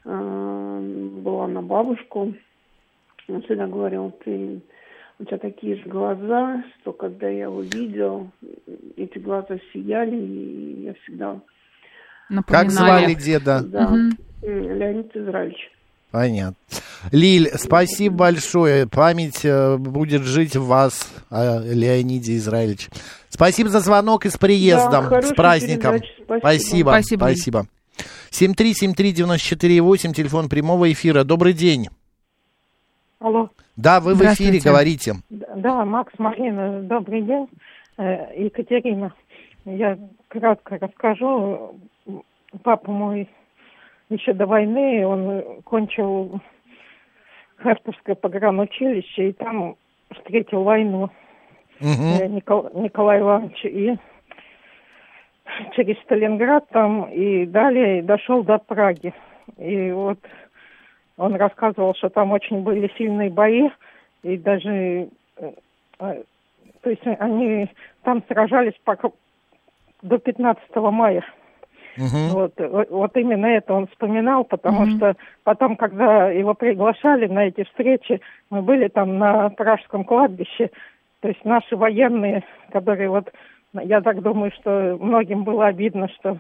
была 0.10 1.48
на 1.48 1.62
бабушку. 1.62 2.34
Он 3.28 3.42
всегда 3.44 3.68
говорил, 3.68 4.12
ты 4.26 4.62
у 5.20 5.26
тебя 5.26 5.38
такие 5.38 5.76
же 5.76 5.84
глаза, 5.84 6.64
что 6.82 6.94
когда 6.94 7.28
я 7.28 7.44
его 7.44 7.62
видел, 7.62 8.32
эти 8.96 9.20
глаза 9.20 9.58
сияли, 9.72 10.16
и 10.16 10.84
я 10.86 10.94
всегда... 11.04 11.40
Как 12.48 12.72
звали 12.72 13.14
деда? 13.16 13.62
Да. 13.64 13.90
М, 13.92 14.18
Леонид 14.42 15.16
Израильевич. 15.16 15.72
Понятно. 16.12 16.56
Лиль, 17.12 17.50
спасибо 17.56 18.16
большое. 18.16 18.88
Память 18.88 19.46
э, 19.46 19.78
будет 19.78 20.24
жить 20.24 20.56
в 20.56 20.66
вас, 20.66 21.12
о 21.30 21.60
Леониде 21.62 22.36
Израилевич. 22.38 22.90
Спасибо 23.30 23.70
за 23.70 23.80
звонок 23.80 24.26
и 24.26 24.30
с 24.30 24.38
приездом, 24.38 25.10
Да, 25.10 25.22
с 25.22 25.34
праздником. 25.34 25.98
Спасибо. 25.98 26.40
Спасибо. 26.40 26.90
Спасибо. 26.90 27.20
Спасибо. 27.20 27.68
7373948, 28.32 30.14
телефон 30.14 30.50
прямого 30.50 30.92
эфира. 30.92 31.24
Добрый 31.24 31.54
день. 31.54 31.88
Алло. 33.20 33.50
Да, 33.76 34.00
вы 34.00 34.14
в 34.16 34.22
эфире, 34.22 34.60
говорите. 34.60 35.16
Да, 35.30 35.86
Макс, 35.86 36.14
Марина, 36.18 36.82
добрый 36.82 37.22
день. 37.22 37.48
Э, 37.98 38.28
Екатерина, 38.38 39.14
я 39.66 39.98
кратко 40.28 40.78
расскажу. 40.80 41.76
Папа 42.64 42.92
мой 42.92 43.30
еще 44.10 44.34
до 44.34 44.46
войны, 44.46 45.06
он 45.06 45.62
кончил 45.64 46.42
Харьковское 47.58 48.16
погранучилище, 48.16 49.30
и 49.30 49.34
там 49.34 49.76
встретил 50.16 50.64
войну 50.64 51.10
э, 51.80 51.86
Никол- 52.28 52.72
Николай 52.82 53.20
Иванович. 53.20 53.66
И 53.66 53.98
через 55.76 55.98
Сталинград 56.04 56.68
там 56.70 57.06
и 57.12 57.46
далее 57.46 58.02
дошел 58.04 58.44
до 58.44 58.58
Праги. 58.58 59.14
И 59.58 59.92
вот 59.92 60.20
он 61.18 61.36
рассказывал, 61.36 61.94
что 61.96 62.10
там 62.10 62.32
очень 62.32 62.62
были 62.62 62.92
сильные 62.98 63.30
бои, 63.30 63.70
и 64.24 64.38
даже, 64.38 65.10
э, 65.38 65.52
э, 66.00 66.24
то 66.82 66.90
есть 66.90 67.06
они 67.06 67.70
там 68.04 68.24
сражались 68.28 68.80
пока 68.84 69.10
до 70.02 70.18
15 70.18 70.76
мая. 70.92 71.24
Мгм. 71.98 72.30
Вот, 72.30 72.54
э, 72.58 72.86
вот 72.90 73.18
именно 73.18 73.48
это 73.48 73.74
он 73.74 73.88
вспоминал, 73.88 74.46
потому 74.46 74.82
Мгм. 74.82 74.98
что 74.98 75.16
потом, 75.44 75.76
когда 75.76 76.30
его 76.30 76.54
приглашали 76.54 77.28
на 77.28 77.48
эти 77.48 77.64
встречи, 77.64 78.22
мы 78.50 78.62
были 78.62 78.88
там 78.88 79.18
на 79.18 79.50
Пражском 79.50 80.06
кладбище, 80.06 80.70
то 81.20 81.28
есть 81.28 81.44
наши 81.44 81.76
военные, 81.76 82.44
которые 82.72 83.10
вот, 83.10 83.30
я 83.74 84.02
так 84.02 84.22
думаю, 84.22 84.52
что 84.52 84.98
многим 85.00 85.44
было 85.44 85.68
обидно, 85.68 86.08
что 86.10 86.40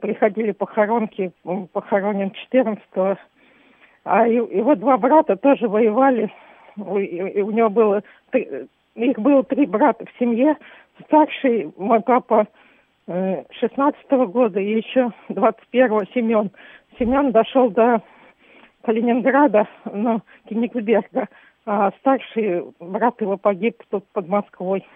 приходили 0.00 0.52
похоронки, 0.52 1.32
похоронен 1.72 2.30
14 2.30 3.18
а 4.04 4.26
его 4.26 4.74
два 4.74 4.96
брата 4.96 5.36
тоже 5.36 5.68
воевали, 5.68 6.32
и, 6.76 7.42
у 7.42 7.50
него 7.50 7.68
было, 7.68 8.02
три- 8.30 8.66
их 8.94 9.18
было 9.18 9.42
три 9.44 9.66
брата 9.66 10.06
в 10.06 10.18
семье, 10.18 10.56
старший 11.04 11.70
мой 11.76 12.00
папа 12.00 12.46
э, 13.06 13.44
16 13.50 14.10
года 14.28 14.60
и 14.60 14.76
еще 14.78 15.12
21-го 15.28 16.04
Семен. 16.14 16.50
Семен 16.98 17.32
дошел 17.32 17.70
до 17.70 18.00
Калининграда, 18.82 19.68
ну, 19.92 20.22
Кенигсберга, 20.48 21.28
а 21.66 21.90
старший 22.00 22.64
брат 22.80 23.20
его 23.20 23.36
погиб 23.36 23.82
тут 23.90 24.04
под 24.14 24.26
Москвой. 24.26 24.86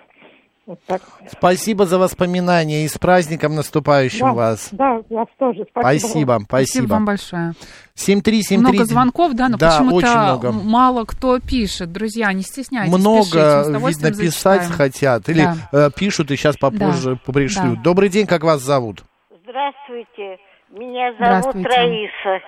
Вот 0.64 0.78
так. 0.86 1.02
Спасибо 1.30 1.86
за 1.86 1.98
воспоминания 1.98 2.84
и 2.84 2.88
с 2.88 2.96
праздником 2.96 3.56
наступающим 3.56 4.26
да, 4.26 4.32
вас. 4.32 4.68
Да, 4.70 5.02
вас 5.10 5.26
тоже. 5.36 5.64
Спасибо. 5.70 5.98
Спасибо, 5.98 6.28
вам. 6.28 6.42
Спасибо 6.44 6.66
спасибо. 6.66 6.92
вам 6.92 7.04
большое. 7.04 7.52
73739. 7.94 8.60
Много 8.62 8.84
звонков, 8.84 9.32
да, 9.34 9.48
но 9.48 9.56
Да, 9.58 9.78
почему-то 9.78 10.52
мало 10.52 11.04
кто 11.04 11.40
пишет. 11.40 11.90
Друзья, 11.90 12.32
не 12.32 12.42
стесняйтесь, 12.42 12.92
пишите, 12.92 13.08
Много, 13.08 13.24
с 13.24 13.34
видно, 13.34 13.70
удовольствием 13.70 14.14
писать 14.18 14.62
зачитаем. 14.62 14.72
хотят. 14.72 15.28
Или 15.28 15.42
Да. 15.72 15.86
э, 15.86 15.90
пишут 15.94 16.30
и 16.30 16.36
сейчас 16.36 16.56
попозже 16.56 17.18
пришлют. 17.26 17.78
Да. 17.78 17.82
Добрый 17.82 18.08
день, 18.08 18.26
как 18.26 18.44
вас 18.44 18.60
зовут? 18.60 19.02
Здравствуйте, 19.42 20.38
меня 20.70 21.12
зовут 21.18 21.56
Здравствуйте. 21.56 21.68
Раиса. 21.68 22.44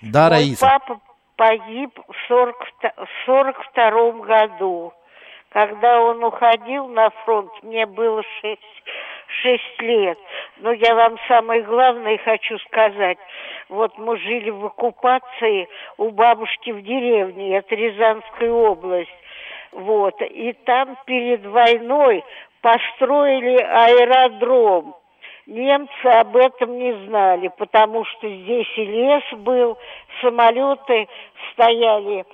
Да, 0.00 0.22
Мой 0.22 0.30
Раиса. 0.30 0.60
папа 0.60 1.00
погиб 1.36 1.90
в 2.08 2.28
40 2.28 2.54
в 2.96 3.26
42 3.26 4.24
году. 4.26 4.92
Когда 5.54 6.02
он 6.02 6.22
уходил 6.24 6.88
на 6.88 7.10
фронт, 7.10 7.52
мне 7.62 7.86
было 7.86 8.24
6, 8.40 8.60
6 9.42 9.82
лет. 9.82 10.18
Но 10.56 10.72
я 10.72 10.96
вам 10.96 11.16
самое 11.28 11.62
главное 11.62 12.18
хочу 12.18 12.58
сказать. 12.58 13.18
Вот 13.68 13.96
мы 13.96 14.18
жили 14.18 14.50
в 14.50 14.66
оккупации 14.66 15.68
у 15.96 16.10
бабушки 16.10 16.70
в 16.70 16.82
деревне, 16.82 17.56
это 17.56 17.72
Рязанская 17.76 18.50
область. 18.50 19.14
Вот. 19.70 20.20
И 20.22 20.54
там 20.64 20.98
перед 21.06 21.46
войной 21.46 22.24
построили 22.60 23.56
аэродром. 23.56 24.96
Немцы 25.46 26.06
об 26.06 26.36
этом 26.36 26.76
не 26.78 27.06
знали, 27.06 27.48
потому 27.56 28.04
что 28.06 28.28
здесь 28.28 28.66
и 28.76 28.84
лес 28.86 29.22
был, 29.34 29.78
самолеты 30.20 31.06
стояли, 31.52 32.24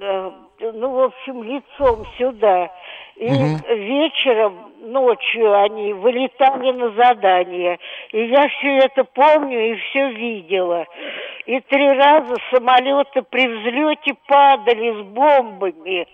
э, 0.00 0.30
ну, 0.60 0.90
в 0.90 1.00
общем, 1.04 1.42
лицом 1.42 2.06
сюда. 2.18 2.70
И 3.16 3.28
вечером, 3.28 4.72
ночью 4.80 5.54
они 5.58 5.92
вылетали 5.92 6.72
на 6.72 6.90
задание. 6.90 7.78
И 8.12 8.24
я 8.26 8.48
все 8.48 8.78
это 8.78 9.04
помню 9.04 9.72
и 9.72 9.74
все 9.76 10.10
видела. 10.10 10.86
И 11.46 11.60
три 11.60 11.88
раза 11.92 12.34
самолеты 12.50 13.22
при 13.22 13.46
взлете 13.46 14.14
падали 14.26 15.02
с 15.02 15.04
бомбами. 15.06 16.06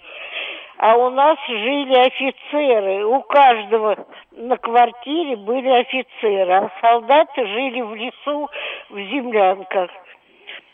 А 0.79 0.97
у 0.97 1.11
нас 1.11 1.39
жили 1.49 1.95
офицеры. 1.95 3.05
У 3.05 3.21
каждого 3.23 4.07
на 4.33 4.57
квартире 4.57 5.37
были 5.37 5.69
офицеры. 5.69 6.53
А 6.53 6.71
солдаты 6.81 7.47
жили 7.47 7.81
в 7.81 7.95
лесу, 7.95 8.49
в 8.91 8.97
землянках. 8.97 9.91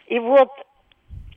И 0.07 0.19
вот 0.19 0.51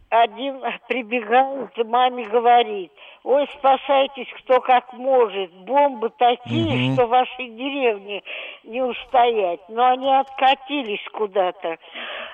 один 0.10 0.62
прибегает 0.88 1.78
и 1.78 1.84
маме 1.84 2.26
говорит, 2.26 2.92
ой, 3.24 3.48
спасайтесь 3.58 4.28
кто 4.38 4.60
как 4.62 4.94
может, 4.94 5.52
бомбы 5.66 6.10
такие, 6.18 6.90
Мгм. 6.90 6.94
что 6.94 7.08
вашей 7.08 7.50
деревне 7.50 8.24
не 8.64 8.82
устоять. 8.82 9.62
Но 9.70 9.86
они 9.88 10.14
откатились 10.14 11.04
куда-то. 11.12 11.78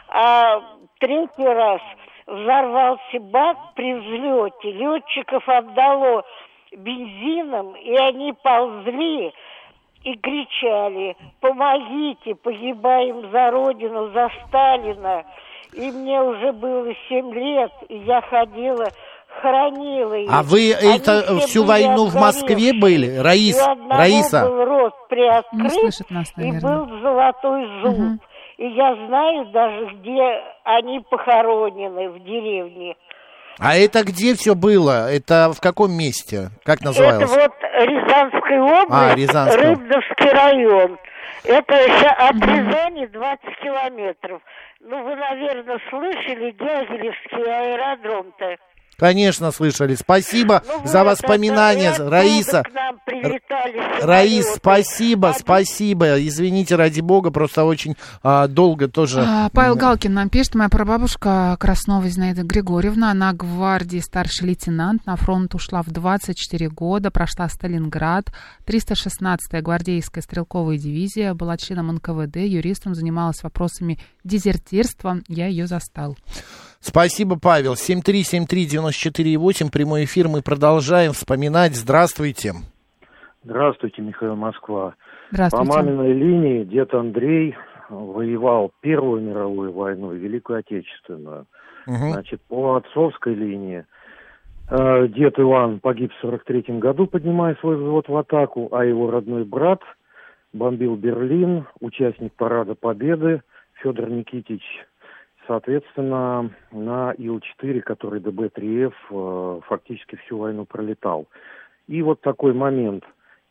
А 0.10 0.62
третий 1.00 1.48
раз 1.48 1.82
взорвался 2.28 3.20
бак 3.20 3.58
при 3.76 3.94
взлете, 3.94 4.72
летчиков 4.72 5.48
обдало 5.48 6.24
бензином, 6.72 7.76
и 7.76 7.96
они 7.96 8.34
ползли 8.34 9.34
и 10.04 10.16
кричали, 10.16 11.16
помогите, 11.42 12.36
погибаем 12.36 13.30
за 13.32 13.52
Родину, 13.52 14.10
за 14.12 14.30
Сталина. 14.48 15.26
И 15.74 15.92
мне 15.92 16.22
уже 16.22 16.52
было 16.54 16.88
семь 17.08 17.34
лет, 17.34 17.72
и 17.90 17.98
я 18.00 18.22
ходила, 18.22 18.88
хранила 19.42 20.14
их. 20.14 20.30
А 20.32 20.44
вы 20.44 20.74
Они 20.74 20.98
это 20.98 21.22
все 21.22 21.48
всю 21.48 21.64
войну 21.64 22.08
в 22.08 22.16
Москве 22.16 22.74
были? 22.74 23.18
Раис, 23.18 23.58
И 23.58 23.90
Раиса. 23.90 24.46
был 24.46 24.66
рот 24.66 24.94
приоткрыт, 25.10 26.10
нас, 26.10 26.34
и 26.38 26.42
наверное. 26.42 26.78
был 26.86 27.00
золотой 27.02 27.68
зуб. 27.82 28.22
И 28.58 28.68
я 28.68 28.96
знаю 29.08 29.46
даже, 29.48 29.86
где 29.96 30.42
они 30.66 31.00
похоронены 31.10 32.10
в 32.10 32.24
деревне. 32.24 32.96
А 33.60 33.76
это 33.76 34.04
где 34.04 34.36
все 34.36 34.56
было? 34.56 35.12
Это 35.12 35.52
в 35.56 35.60
каком 35.62 35.92
месте? 35.92 36.50
Как 36.64 36.82
называлось? 36.82 37.30
Это 37.32 37.42
вот 37.42 37.52
Рязанская 37.62 38.62
область, 38.62 38.88
А, 38.92 39.16
Рязанская. 39.16 39.70
Рыбновский 39.70 40.30
район. 40.32 40.98
Это 41.44 41.74
ща- 42.00 42.30
от 42.30 42.36
Рязани 42.36 43.06
20 43.08 43.58
километров. 43.64 44.42
Ну, 44.82 45.04
вы, 45.04 45.16
наверное, 45.16 45.80
слышали 45.90 46.52
Дягилевский 46.52 47.44
аэродром-то. 47.52 48.58
Конечно, 49.02 49.52
слышали. 49.52 49.96
Спасибо 49.96 50.62
Ну 50.68 50.88
за 50.88 51.00
вот, 51.00 51.14
воспоминания, 51.14 51.90
оттуда 51.90 52.12
Раиса. 52.12 52.62
к 52.62 52.72
нам 52.72 53.00
прилетали 53.04 54.06
Раис, 54.06 54.46
спасибо, 54.58 55.34
спасибо. 55.36 56.24
Извините, 56.24 56.76
ради 56.76 57.02
бога, 57.02 57.32
просто 57.32 57.64
очень 57.64 57.96
а, 58.22 58.48
долго 58.48 58.88
тоже. 58.88 59.26
А, 59.28 59.50
Павел 59.50 59.76
Галкин 59.76 60.14
нам 60.14 60.30
пишет, 60.30 60.54
моя 60.54 60.70
прабабушка 60.70 61.58
Краснова 61.60 62.08
Зинаида 62.08 62.44
Григорьевна, 62.44 63.10
она 63.10 63.34
гвардии 63.34 63.98
старший 63.98 64.50
лейтенант, 64.50 65.08
на 65.08 65.16
фронт 65.16 65.56
ушла 65.56 65.82
в 65.82 65.88
24 65.88 66.70
года, 66.70 67.10
прошла 67.10 67.50
Сталинград, 67.50 68.26
316-я 68.68 69.64
гвардейская 69.64 70.22
стрелковая 70.22 70.78
дивизия, 70.78 71.34
была 71.34 71.58
членом 71.58 71.88
НКВД, 71.96 72.36
юристом, 72.36 72.94
занималась 72.94 73.42
вопросами 73.42 73.98
дезертирства, 74.24 75.18
я 75.28 75.48
ее 75.48 75.66
застал. 75.66 76.16
Спасибо, 76.82 77.40
Павел. 77.40 77.74
7373948, 77.74 79.72
прямой 79.72 80.06
эфир. 80.06 80.28
Мы 80.28 80.42
продолжаем 80.42 81.14
вспоминать. 81.14 81.76
Здравствуйте. 81.76 82.54
Здравствуйте, 83.44 84.02
Михаил 84.02 84.36
Москва. 84.36 84.96
Здравствуйте. 85.32 85.72
По 85.72 85.78
маминой 85.78 86.14
линии 86.14 86.64
дед 86.64 86.94
Андрей 86.94 87.56
воевал 87.90 88.72
Первую 88.82 89.22
мировую 89.22 89.72
войну 89.72 90.14
и 90.14 90.18
Великую 90.18 90.60
Отечественную. 90.60 91.46
Мгм. 91.86 92.12
Значит, 92.14 92.42
по 92.48 92.76
отцовской 92.76 93.36
линии 93.36 93.86
э, 94.70 95.08
дед 95.08 95.40
Иван 95.40 95.80
погиб 95.80 96.12
в 96.14 96.22
43 96.22 96.80
году, 96.80 97.06
поднимая 97.08 97.56
свой 97.56 97.78
взвод 97.78 98.08
в 98.08 98.18
атаку, 98.18 98.70
а 98.72 98.84
его 98.86 99.12
родной 99.12 99.44
брат 99.44 99.82
бомбил 100.54 100.96
Берлин, 100.96 101.66
участник 101.80 102.34
Парада 102.34 102.76
Победы 102.76 103.42
Федор 103.82 104.10
Никитич, 104.10 104.64
соответственно, 105.48 106.52
на 106.72 107.14
Ил-4, 107.18 107.82
который 107.82 108.20
ДБ-3Ф 108.22 108.94
э, 109.10 109.60
фактически 109.68 110.16
всю 110.18 110.38
войну 110.38 110.66
пролетал. 110.66 111.28
И 111.88 112.02
вот 112.02 112.22
такой 112.22 112.54
момент. 112.54 113.04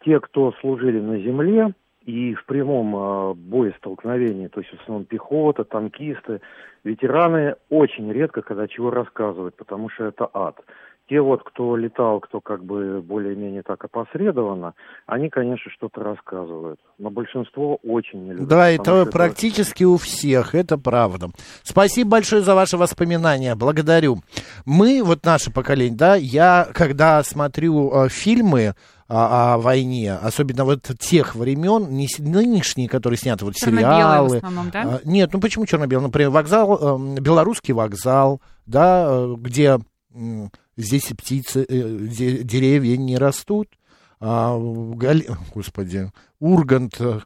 Те, 0.05 0.19
кто 0.21 0.53
служили 0.61 0.99
на 0.99 1.19
земле 1.19 1.75
и 2.07 2.35
в 2.35 2.45
прямом 2.47 2.97
э, 2.97 3.35
боестолкновении, 3.35 4.49
то 4.49 4.61
есть 4.61 4.73
в 4.73 4.81
основном 4.83 5.05
пехота, 5.05 5.65
танкисты, 5.65 6.41
ветераны 6.85 7.57
очень 7.69 8.11
редко 8.11 8.43
когда 8.43 8.67
чего 8.67 8.91
рассказывают, 8.91 9.57
потому 9.57 9.91
что 9.91 10.07
это 10.07 10.29
ад. 10.33 10.59
Те 11.11 11.21
вот, 11.21 11.43
кто 11.43 11.75
летал, 11.77 12.21
кто 12.21 12.41
как 12.41 12.65
бы 12.65 13.03
более-менее 13.03 13.63
так 13.63 13.85
опосредованно, 13.85 14.75
они, 15.07 15.29
конечно, 15.29 15.69
что-то 15.73 16.05
рассказывают. 16.05 16.79
Но 16.99 17.11
большинство 17.11 17.81
очень 17.83 18.27
не 18.27 18.31
любит. 18.31 18.47
Да, 18.47 18.71
это 18.71 19.07
практически 19.07 19.83
у 19.83 19.97
всех, 19.97 20.55
это 20.55 20.79
правда. 20.79 21.31
Спасибо 21.65 22.11
большое 22.11 22.43
за 22.43 22.55
ваши 22.55 22.77
воспоминания, 22.77 23.57
благодарю. 23.57 24.19
Мы, 24.65 25.03
вот 25.03 25.25
наше 25.25 25.53
поколение, 25.53 25.99
да, 25.99 26.15
я, 26.15 26.69
когда 26.73 27.21
смотрю 27.25 28.05
э, 28.05 28.09
фильмы 28.09 28.75
о, 29.09 29.55
о 29.55 29.59
войне, 29.59 30.15
особенно 30.15 30.65
вот 30.65 30.93
тех 31.01 31.35
времен, 31.35 31.91
не 31.91 32.07
нынешние, 32.21 32.89
которые 32.89 33.19
сняты, 33.19 33.47
вот 33.47 33.57
Черно-белые 33.57 33.91
в 33.91 33.97
сериалы. 33.97 34.37
основном, 34.37 34.71
да? 34.71 34.83
А, 34.83 35.01
Нет, 35.03 35.33
ну 35.33 35.41
почему 35.41 35.67
черно-белый? 35.67 36.07
Например, 36.07 36.31
вокзал, 36.31 36.79
эм, 36.79 37.17
белорусский 37.17 37.75
вокзал, 37.75 38.41
да, 38.67 39.07
э, 39.09 39.35
где 39.39 39.81
здесь 40.81 41.11
и 41.11 41.15
птицы, 41.15 41.65
э, 41.69 41.99
де- 42.11 42.43
деревья 42.43 42.97
не 42.97 43.17
растут. 43.17 43.69
А, 44.21 44.57
Гали- 44.59 45.29
Господи, 45.55 46.11
Ургант, 46.41 47.01
э, 47.01 47.21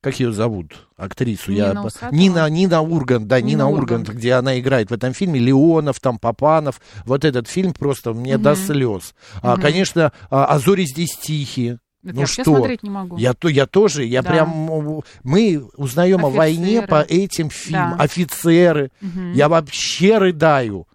как 0.00 0.20
ее 0.20 0.32
зовут, 0.32 0.86
актрису? 0.96 1.50
Нина 1.50 1.72
я... 1.74 1.82
Усатова? 1.82 2.10
Нина, 2.14 2.48
Нина 2.48 2.80
Ургант, 2.80 3.26
да, 3.26 3.40
Нина 3.40 3.48
Нина, 3.64 3.68
Ургант. 3.68 4.08
Ургант, 4.08 4.18
где 4.18 4.34
она 4.34 4.58
играет 4.58 4.90
в 4.90 4.94
этом 4.94 5.12
фильме, 5.14 5.40
Леонов, 5.40 5.98
там, 6.00 6.18
Папанов, 6.18 6.80
вот 7.04 7.24
этот 7.24 7.48
фильм 7.48 7.72
просто 7.72 8.12
мне 8.12 8.38
до 8.38 8.52
Мгм. 8.52 8.58
слез. 8.60 9.14
А, 9.42 9.54
Мгм. 9.54 9.62
конечно, 9.62 10.12
а, 10.30 10.44
«А 10.46 10.58
зори 10.60 10.84
здесь 10.86 11.16
тихие». 11.20 11.78
Это 12.04 12.14
ну 12.14 12.20
я 12.20 12.26
что? 12.28 12.44
смотреть 12.44 12.84
не 12.84 12.90
могу. 12.90 13.16
Я, 13.16 13.34
то, 13.34 13.48
я 13.48 13.66
тоже, 13.66 14.04
я 14.04 14.22
Да. 14.22 14.30
прям... 14.30 15.02
Мы 15.24 15.68
узнаем 15.76 16.24
о 16.24 16.30
войне 16.30 16.78
Офицеры. 16.78 16.86
по 16.86 17.00
этим 17.02 17.50
фильмам. 17.50 17.96
Да. 17.98 18.04
Офицеры. 18.04 18.90
Мгм. 19.00 19.32
Я 19.32 19.48
вообще 19.48 20.18
рыдаю. 20.18 20.86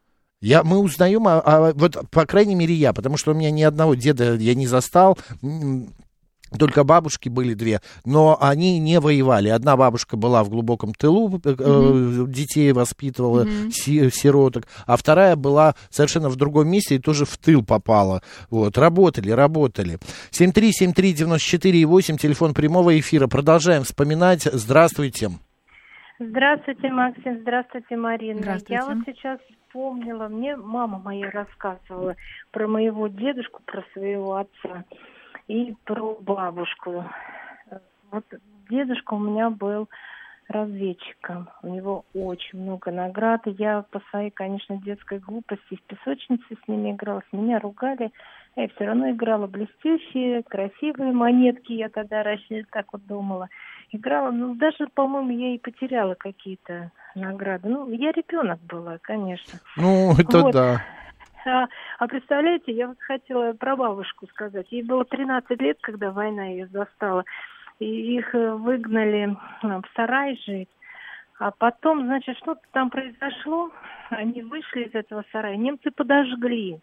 Я, 0.41 0.63
мы 0.63 0.79
узнаем, 0.79 1.27
о, 1.27 1.39
о- 1.39 1.73
вот, 1.73 1.97
по 2.09 2.25
крайней 2.25 2.55
мере, 2.55 2.73
я, 2.73 2.93
потому 2.93 3.15
что 3.17 3.31
у 3.31 3.33
меня 3.35 3.51
ни 3.51 3.61
одного 3.61 3.93
деда 3.95 4.35
я 4.35 4.55
не 4.55 4.65
застал, 4.67 5.17
только 6.57 6.83
бабушки 6.83 7.29
были 7.29 7.53
две, 7.53 7.79
но 8.03 8.37
они 8.41 8.77
не 8.79 8.99
воевали. 8.99 9.47
Одна 9.47 9.77
бабушка 9.77 10.17
была 10.17 10.43
в 10.43 10.49
глубоком 10.49 10.93
тылу, 10.93 11.39
э, 11.45 12.25
детей 12.27 12.73
воспитывала, 12.73 13.43
Мгм. 13.45 13.71
си- 13.71 14.09
сироток, 14.11 14.67
а 14.85 14.97
вторая 14.97 15.37
была 15.37 15.75
совершенно 15.89 16.27
в 16.29 16.35
другом 16.35 16.67
месте 16.67 16.95
и 16.95 16.99
тоже 16.99 17.23
в 17.25 17.37
тыл 17.37 17.63
попала. 17.63 18.21
Вот, 18.49 18.77
работали, 18.77 19.31
работали. 19.31 19.97
7373948, 20.31 22.17
телефон 22.17 22.53
прямого 22.53 22.99
эфира. 22.99 23.27
Продолжаем 23.27 23.83
вспоминать. 23.85 24.45
Здравствуйте. 24.51 25.31
Здравствуйте, 26.23 26.89
Максим. 26.91 27.39
Здравствуйте, 27.39 27.97
Марина. 27.97 28.41
Здравствуйте. 28.41 28.73
Я 28.75 28.85
вот 28.85 28.97
сейчас 29.07 29.39
вспомнила, 29.49 30.27
мне 30.27 30.55
мама 30.55 30.99
моя 30.99 31.31
рассказывала 31.31 32.15
про 32.51 32.67
моего 32.67 33.07
дедушку, 33.07 33.63
про 33.65 33.83
своего 33.93 34.35
отца 34.35 34.85
и 35.47 35.73
про 35.83 36.13
бабушку. 36.21 37.03
Вот 38.11 38.23
дедушка 38.69 39.15
у 39.15 39.19
меня 39.19 39.49
был 39.49 39.89
разведчиком. 40.47 41.49
У 41.63 41.69
него 41.69 42.05
очень 42.13 42.59
много 42.59 42.91
наград. 42.91 43.47
И 43.47 43.55
Я 43.57 43.83
по 43.89 43.99
своей, 44.11 44.29
конечно, 44.29 44.77
детской 44.77 45.17
глупости 45.17 45.75
в 45.75 45.81
песочнице 45.83 46.45
с 46.49 46.67
ними 46.67 46.91
играла. 46.91 47.23
С 47.31 47.33
меня 47.33 47.57
ругали. 47.57 48.11
Я 48.55 48.67
все 48.67 48.85
равно 48.85 49.09
играла 49.09 49.47
блестящие, 49.47 50.43
красивые 50.43 51.13
монетки. 51.13 51.71
Я 51.73 51.89
тогда 51.89 52.21
раньше 52.21 52.63
так 52.71 52.93
вот 52.93 53.05
думала. 53.07 53.49
Играла, 53.93 54.31
ну, 54.31 54.55
даже, 54.55 54.87
по-моему, 54.93 55.31
я 55.31 55.53
и 55.55 55.57
потеряла 55.57 56.15
какие-то 56.15 56.91
награды. 57.13 57.67
Ну, 57.67 57.89
я 57.91 58.11
ребенок 58.11 58.61
была, 58.61 58.97
конечно. 59.01 59.59
Ну, 59.75 60.13
это 60.17 60.39
Вот. 60.39 60.53
да. 60.53 60.81
А, 61.45 61.67
а 61.99 62.07
представляете, 62.07 62.71
я 62.71 62.87
вот 62.87 62.99
хотела 62.99 63.53
про 63.53 63.75
бабушку 63.75 64.27
сказать. 64.27 64.67
Ей 64.71 64.83
было 64.83 65.03
13 65.03 65.59
лет, 65.59 65.77
когда 65.81 66.11
война 66.11 66.45
ее 66.45 66.67
застала. 66.67 67.25
И 67.79 68.15
их 68.17 68.33
э, 68.35 68.51
выгнали 68.51 69.35
э, 69.63 69.67
в 69.67 69.83
сарай 69.95 70.39
жить. 70.45 70.69
А 71.39 71.51
потом, 71.51 72.05
значит, 72.05 72.37
что-то 72.37 72.61
там 72.71 72.91
произошло. 72.91 73.71
Они 74.11 74.43
вышли 74.43 74.83
из 74.83 74.93
этого 74.93 75.25
сарая. 75.31 75.57
Немцы 75.57 75.89
подожгли. 75.89 76.79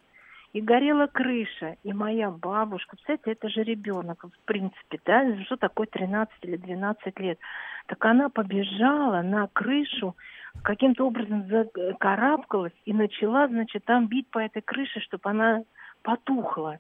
И 0.53 0.61
горела 0.63 1.07
крыша. 1.07 1.77
И 1.85 1.93
моя 1.93 2.31
бабушка, 2.31 2.97
представляете, 2.97 3.33
это 3.33 3.49
же 3.51 3.63
ребенок, 3.63 4.25
в 4.25 4.45
принципе, 4.47 4.99
да, 5.05 5.45
что 5.45 5.57
такое 5.57 5.87
13 5.87 6.35
или 6.43 6.57
12 6.57 7.21
лет. 7.21 7.39
Так 7.87 8.05
она 8.05 8.31
побежала 8.31 9.21
на 9.23 9.47
крышу, 9.49 10.17
каким-то 10.63 11.07
образом 11.07 11.47
закарабкалась 11.49 12.73
и 12.87 12.93
начала, 12.93 13.47
значит, 13.49 13.85
там 13.85 14.07
бить 14.09 14.29
по 14.31 14.39
этой 14.39 14.63
крыше, 14.63 15.01
чтобы 15.01 15.31
она 15.31 15.65
потухла. 16.03 16.79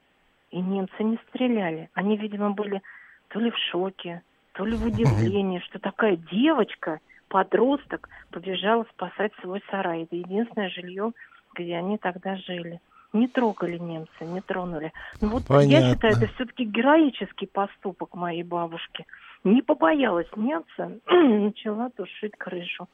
И 0.51 0.61
немцы 0.61 1.05
не 1.05 1.19
стреляли. 1.29 1.91
Они, 1.93 2.17
видимо, 2.17 2.51
были 2.51 2.81
то 3.29 3.39
ли 3.39 3.51
в 3.51 3.57
шоке, 3.71 4.23
то 4.53 4.65
ли 4.65 4.77
в 4.77 4.87
удивлении, 4.87 5.61
что 5.61 5.79
такая 5.79 6.17
девочка, 6.17 7.01
подросток, 7.29 8.09
побежала 8.31 8.87
спасать 8.95 9.33
свой 9.43 9.63
сарай. 9.71 10.05
Это 10.05 10.17
единственное 10.17 10.71
жилье, 10.71 11.13
где 11.55 11.77
они 11.77 11.99
тогда 11.99 12.37
жили. 12.37 12.81
Не 13.13 13.27
трогали 13.27 13.79
немцы, 13.79 14.25
не 14.25 14.41
тронули. 14.41 14.93
Ну 15.21 15.29
вот 15.29 15.43
я 15.49 15.57
Понятно. 15.57 15.95
считаю, 15.95 16.17
это 16.17 16.27
все-таки 16.35 16.65
героический 16.65 17.47
поступок 17.47 18.15
моей 18.15 18.43
бабушки. 18.43 19.07
Не 19.45 19.63
побоялась 19.63 20.29
немца, 20.37 20.93
начала 21.07 21.91
тушить 21.91 22.37
крышу. 22.37 22.89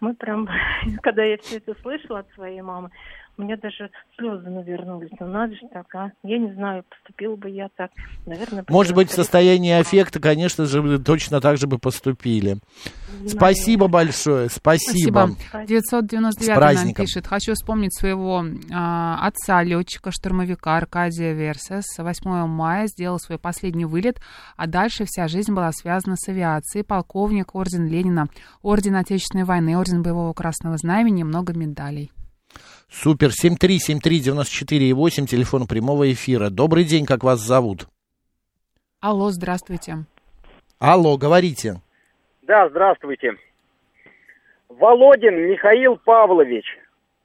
Мы 0.00 0.14
прям, 0.14 0.48
когда 1.02 1.22
я 1.22 1.36
все 1.38 1.58
это 1.58 1.74
слышала 1.82 2.20
от 2.20 2.30
своей 2.32 2.62
мамы, 2.62 2.90
у 3.38 3.42
меня 3.42 3.56
даже 3.56 3.90
слезы 4.16 4.50
навернулись. 4.50 5.10
Ну 5.20 5.28
надо 5.28 5.54
же 5.54 5.68
так, 5.72 5.94
а? 5.94 6.10
Я 6.24 6.38
не 6.38 6.52
знаю, 6.54 6.84
поступила 6.88 7.36
бы 7.36 7.48
я 7.48 7.68
так. 7.76 7.92
Наверное, 8.26 8.64
Может 8.68 8.94
быть, 8.96 9.10
в 9.10 9.14
состоянии 9.14 9.72
аффекта, 9.72 10.20
конечно 10.20 10.66
же, 10.66 10.98
точно 10.98 11.40
так 11.40 11.56
же 11.56 11.68
бы 11.68 11.78
поступили. 11.78 12.56
Спасибо 13.26 13.86
большое, 13.86 14.48
спасибо. 14.48 15.30
Спасибо. 15.50 15.66
999 15.66 16.78
С 16.78 16.84
нам 16.84 16.94
пишет. 16.94 17.26
Хочу 17.28 17.54
вспомнить 17.54 17.96
своего 17.96 18.44
а, 18.72 19.26
отца, 19.26 19.62
летчика, 19.62 20.10
штурмовика 20.10 20.76
Аркадия 20.76 21.32
Версес. 21.32 21.84
8 21.96 22.46
мая 22.46 22.88
сделал 22.88 23.20
свой 23.20 23.38
последний 23.38 23.84
вылет, 23.84 24.20
а 24.56 24.66
дальше 24.66 25.04
вся 25.06 25.28
жизнь 25.28 25.54
была 25.54 25.70
связана 25.72 26.16
с 26.16 26.28
авиацией. 26.28 26.84
Полковник, 26.84 27.54
орден 27.54 27.86
Ленина, 27.86 28.28
орден 28.62 28.96
Отечественной 28.96 29.44
войны, 29.44 29.78
орден 29.78 30.02
Боевого 30.02 30.32
Красного 30.32 30.76
Знамени 30.76 31.22
много 31.22 31.52
медалей. 31.52 32.10
Супер. 32.90 33.30
7373948, 33.30 35.26
телефон 35.26 35.66
прямого 35.66 36.12
эфира. 36.12 36.50
Добрый 36.50 36.84
день, 36.84 37.06
как 37.06 37.24
вас 37.24 37.40
зовут? 37.40 37.88
Алло, 39.00 39.30
здравствуйте. 39.30 40.04
Алло, 40.78 41.16
говорите. 41.16 41.80
Да, 42.42 42.68
здравствуйте. 42.68 43.32
Володин 44.68 45.36
Михаил 45.50 45.98
Павлович, 46.04 46.66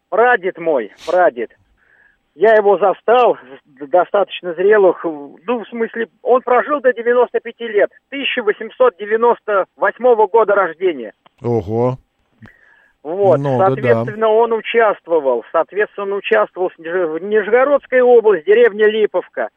прадед 0.10 0.58
мой, 0.58 0.92
прадед. 1.06 1.52
Я 2.36 2.56
его 2.56 2.78
застал, 2.80 3.38
достаточно 3.66 4.56
зрелых, 4.56 5.04
ну, 5.04 5.38
в 5.46 5.68
смысле, 5.70 6.08
он 6.24 6.42
прожил 6.42 6.82
до 6.82 6.92
95 6.92 7.60
лет, 7.60 7.92
1898 8.08 10.28
года 10.28 10.56
рождения. 10.56 11.14
Ого. 11.42 12.00
Вот, 13.04 13.38
Много, 13.40 13.66
соответственно, 13.66 14.30
он 14.30 14.54
участвовал, 14.54 15.44
соответственно, 15.52 16.08
он 16.08 16.14
участвовал 16.14 16.70
в 16.70 16.80
Ниж- 16.80 17.08
в 17.08 17.22
Нижегородской 17.22 18.02
области, 18.02 18.46
деревня 18.46 18.88
Липовка. 18.88 19.50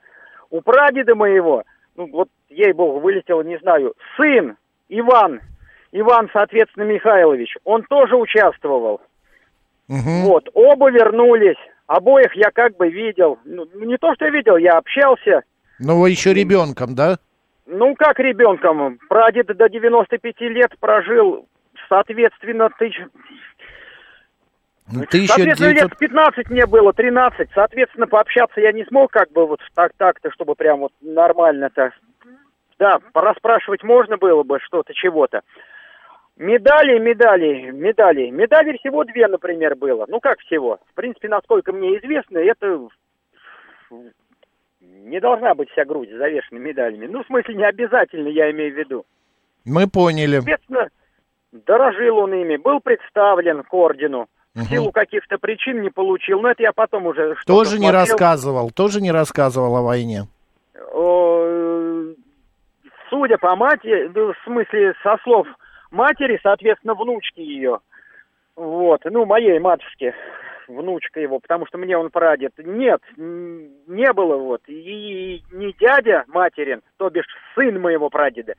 У 0.50 0.60
прадеда 0.60 1.14
моего, 1.14 1.62
ну, 1.96 2.08
вот, 2.10 2.28
ей-богу, 2.48 2.98
вылетел, 2.98 3.42
не 3.42 3.56
знаю, 3.58 3.94
сын 4.16 4.56
Иван, 4.88 5.40
Иван, 5.92 6.28
соответственно, 6.32 6.84
Михайлович, 6.84 7.56
он 7.64 7.84
тоже 7.84 8.16
участвовал. 8.16 9.00
Вот, 10.26 10.48
оба 10.54 10.90
вернулись, 10.90 11.56
обоих 11.86 12.34
я 12.34 12.50
как 12.50 12.76
бы 12.76 12.88
видел. 12.88 13.38
Ну, 13.44 13.66
не 13.76 13.96
то, 13.96 14.12
что 14.16 14.24
я 14.24 14.32
видел, 14.32 14.56
я 14.56 14.72
общался. 14.78 15.42
Ну, 15.78 16.00
вы 16.00 16.10
еще 16.10 16.34
ребенком, 16.34 16.96
да? 16.96 17.18
Ну, 17.66 17.94
как 17.94 18.18
ребенком. 18.18 18.98
Прадед 19.08 19.46
до 19.46 19.68
95 19.68 20.40
лет 20.40 20.72
прожил, 20.80 21.46
соответственно, 21.88 22.70
тысяч... 22.78 23.00
Ну, 24.88 25.00
Соответственно, 25.00 25.52
1900... 25.52 25.82
лет 25.82 25.98
15 25.98 26.50
мне 26.50 26.66
было, 26.66 26.92
13. 26.92 27.48
Соответственно, 27.52 28.06
пообщаться 28.06 28.60
я 28.60 28.70
не 28.72 28.84
смог, 28.84 29.10
как 29.10 29.32
бы 29.32 29.46
вот 29.46 29.60
так 29.74 29.92
так-то, 29.96 30.30
чтобы 30.30 30.54
прям 30.54 30.80
вот 30.80 30.92
нормально-то. 31.00 31.92
Да, 32.78 32.98
пораспрашивать 33.12 33.82
можно 33.82 34.16
было 34.16 34.44
бы 34.44 34.60
что-то, 34.60 34.94
чего-то. 34.94 35.40
Медали, 36.36 36.98
медали, 36.98 37.70
медали. 37.70 38.30
Медалей 38.30 38.78
всего 38.78 39.04
две, 39.04 39.26
например, 39.26 39.74
было. 39.74 40.04
Ну, 40.08 40.20
как 40.20 40.38
всего? 40.40 40.78
В 40.92 40.94
принципе, 40.94 41.28
насколько 41.28 41.72
мне 41.72 41.98
известно, 41.98 42.38
это 42.38 42.88
не 44.80 45.18
должна 45.20 45.54
быть 45.54 45.70
вся 45.70 45.84
грудь 45.84 46.10
завешена 46.10 46.60
медалями. 46.60 47.06
Ну, 47.06 47.22
в 47.22 47.26
смысле, 47.26 47.54
не 47.54 47.64
обязательно, 47.64 48.28
я 48.28 48.50
имею 48.50 48.74
в 48.74 48.76
виду. 48.76 49.06
Мы 49.64 49.88
поняли. 49.88 50.36
Соответственно, 50.36 50.88
дорожил 51.66 52.18
он 52.18 52.34
ими, 52.34 52.56
был 52.56 52.80
представлен 52.80 53.62
к 53.62 53.72
ордену. 53.72 54.26
В 54.54 54.60
Мгм. 54.60 54.66
силу 54.68 54.90
каких-то 54.92 55.36
причин 55.38 55.82
не 55.82 55.90
получил. 55.90 56.40
Но 56.40 56.50
это 56.50 56.62
я 56.62 56.72
потом 56.72 57.06
уже... 57.06 57.34
что-то 57.36 57.46
Тоже 57.46 57.78
не 57.78 57.88
смотрел. 57.88 58.00
рассказывал, 58.00 58.70
тоже 58.70 59.00
не 59.02 59.12
рассказывал 59.12 59.76
о 59.76 59.82
войне. 59.82 60.22
Судя 63.10 63.38
по 63.38 63.54
матери, 63.54 64.10
ну, 64.14 64.32
в 64.32 64.36
смысле, 64.44 64.94
со 65.02 65.16
слов 65.22 65.46
матери, 65.90 66.40
соответственно, 66.42 66.94
внучки 66.94 67.40
ее. 67.40 67.78
Вот, 68.56 69.02
ну, 69.04 69.26
моей 69.26 69.58
матушки, 69.58 70.14
внучка 70.66 71.20
его, 71.20 71.38
потому 71.38 71.66
что 71.66 71.78
мне 71.78 71.96
он 71.96 72.10
прадед. 72.10 72.52
Нет, 72.58 73.00
не 73.16 74.12
было 74.12 74.36
вот. 74.36 74.62
И 74.66 75.42
не 75.52 75.72
дядя 75.78 76.24
материн, 76.28 76.82
то 76.96 77.10
бишь 77.10 77.26
сын 77.54 77.80
моего 77.80 78.08
прадеда, 78.10 78.54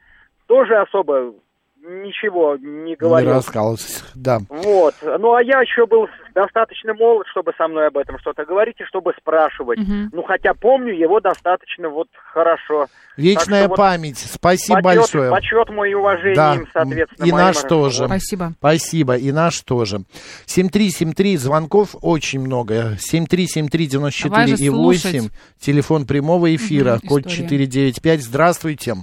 тоже 0.48 0.76
особо 0.76 1.34
ничего 1.82 2.58
не 2.58 2.92
Не 2.92 2.96
говорил. 2.96 3.32
рассказывал, 3.34 3.78
да. 4.16 4.40
Вот. 4.50 4.96
Ну, 5.02 5.34
а 5.34 5.42
я 5.44 5.62
еще 5.62 5.86
был 5.86 6.08
достаточно 6.36 6.94
молод, 6.94 7.26
чтобы 7.32 7.54
со 7.58 7.68
мной 7.68 7.88
об 7.88 7.98
этом 7.98 8.18
что-то 8.20 8.46
говорить 8.46 8.76
и 8.80 8.84
чтобы 8.86 9.14
спрашивать. 9.20 9.80
Мгм. 9.80 10.10
Ну, 10.14 10.24
хотя 10.24 10.54
помню 10.54 10.94
его 10.94 11.20
достаточно 11.20 11.90
вот 11.90 12.08
хорошо. 12.34 12.88
Вечная 13.16 13.68
вот 13.68 13.78
память. 13.78 14.18
Спасибо 14.18 14.82
почет- 14.82 14.98
большое. 15.00 15.32
Почет 15.32 15.70
мой 15.70 15.92
и 15.92 15.94
уважение 15.94 16.36
Да, 16.36 16.56
им, 16.56 16.68
соответственно. 16.74 17.26
и 17.26 17.32
наш 17.32 17.56
раз- 17.56 17.64
тоже. 17.66 18.06
Спасибо. 18.06 18.54
Спасибо, 18.60 19.16
и 19.18 19.32
наш 19.32 19.62
тоже. 19.62 20.00
7373, 20.46 21.38
звонков 21.38 21.96
очень 22.02 22.40
много. 22.42 22.96
7373-94 23.00 24.30
Давай 24.30 24.48
же 24.48 24.64
и 24.64 24.70
8, 24.70 25.00
слушать. 25.20 25.32
телефон 25.60 26.06
прямого 26.06 26.54
эфира, 26.56 26.96
Мгм, 26.98 27.08
код 27.08 27.20
история. 27.28 27.36
495. 27.48 28.22
Здравствуйте. 28.22 28.96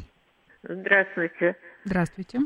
Здравствуйте. 0.62 1.56
Здравствуйте. 1.84 2.38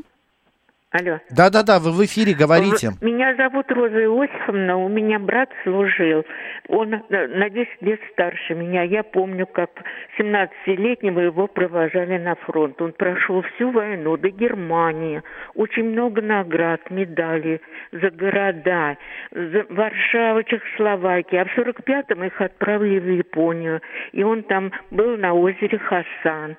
Алло. 0.91 1.19
Да-да-да, 1.29 1.79
вы 1.79 1.91
в 1.91 2.03
эфире 2.05 2.33
говорите. 2.33 2.93
Меня 2.99 3.35
зовут 3.35 3.69
Роза 3.69 4.01
Иосифовна, 4.01 4.75
у 4.75 4.89
меня 4.89 5.19
брат 5.19 5.49
служил. 5.63 6.25
Он 6.69 6.93
э, 6.93 7.27
на 7.27 7.49
10 7.49 7.81
лет 7.81 7.99
старше 8.11 8.53
меня. 8.53 8.83
Я 8.83 9.01
помню, 9.01 9.47
как 9.47 9.71
17-летнего 10.19 11.19
его 11.19 11.47
провожали 11.47 12.17
на 12.17 12.35
фронт. 12.35 12.79
Он 12.79 12.93
прошел 12.93 13.41
всю 13.41 13.71
войну 13.71 14.17
до 14.17 14.29
Германии. 14.29 15.23
Очень 15.55 15.89
много 15.91 16.21
наград, 16.21 16.89
медалей 16.91 17.59
за 17.91 18.11
города. 18.11 18.97
За 19.31 19.65
Варшава, 19.69 20.43
Чехословакия. 20.43 21.41
А 21.41 21.45
в 21.45 21.57
45-м 21.57 22.23
их 22.23 22.39
отправили 22.39 22.99
в 22.99 23.17
Японию. 23.17 23.81
И 24.11 24.23
он 24.23 24.43
там 24.43 24.71
был 24.91 25.17
на 25.17 25.33
озере 25.33 25.79
Хасан. 25.79 26.55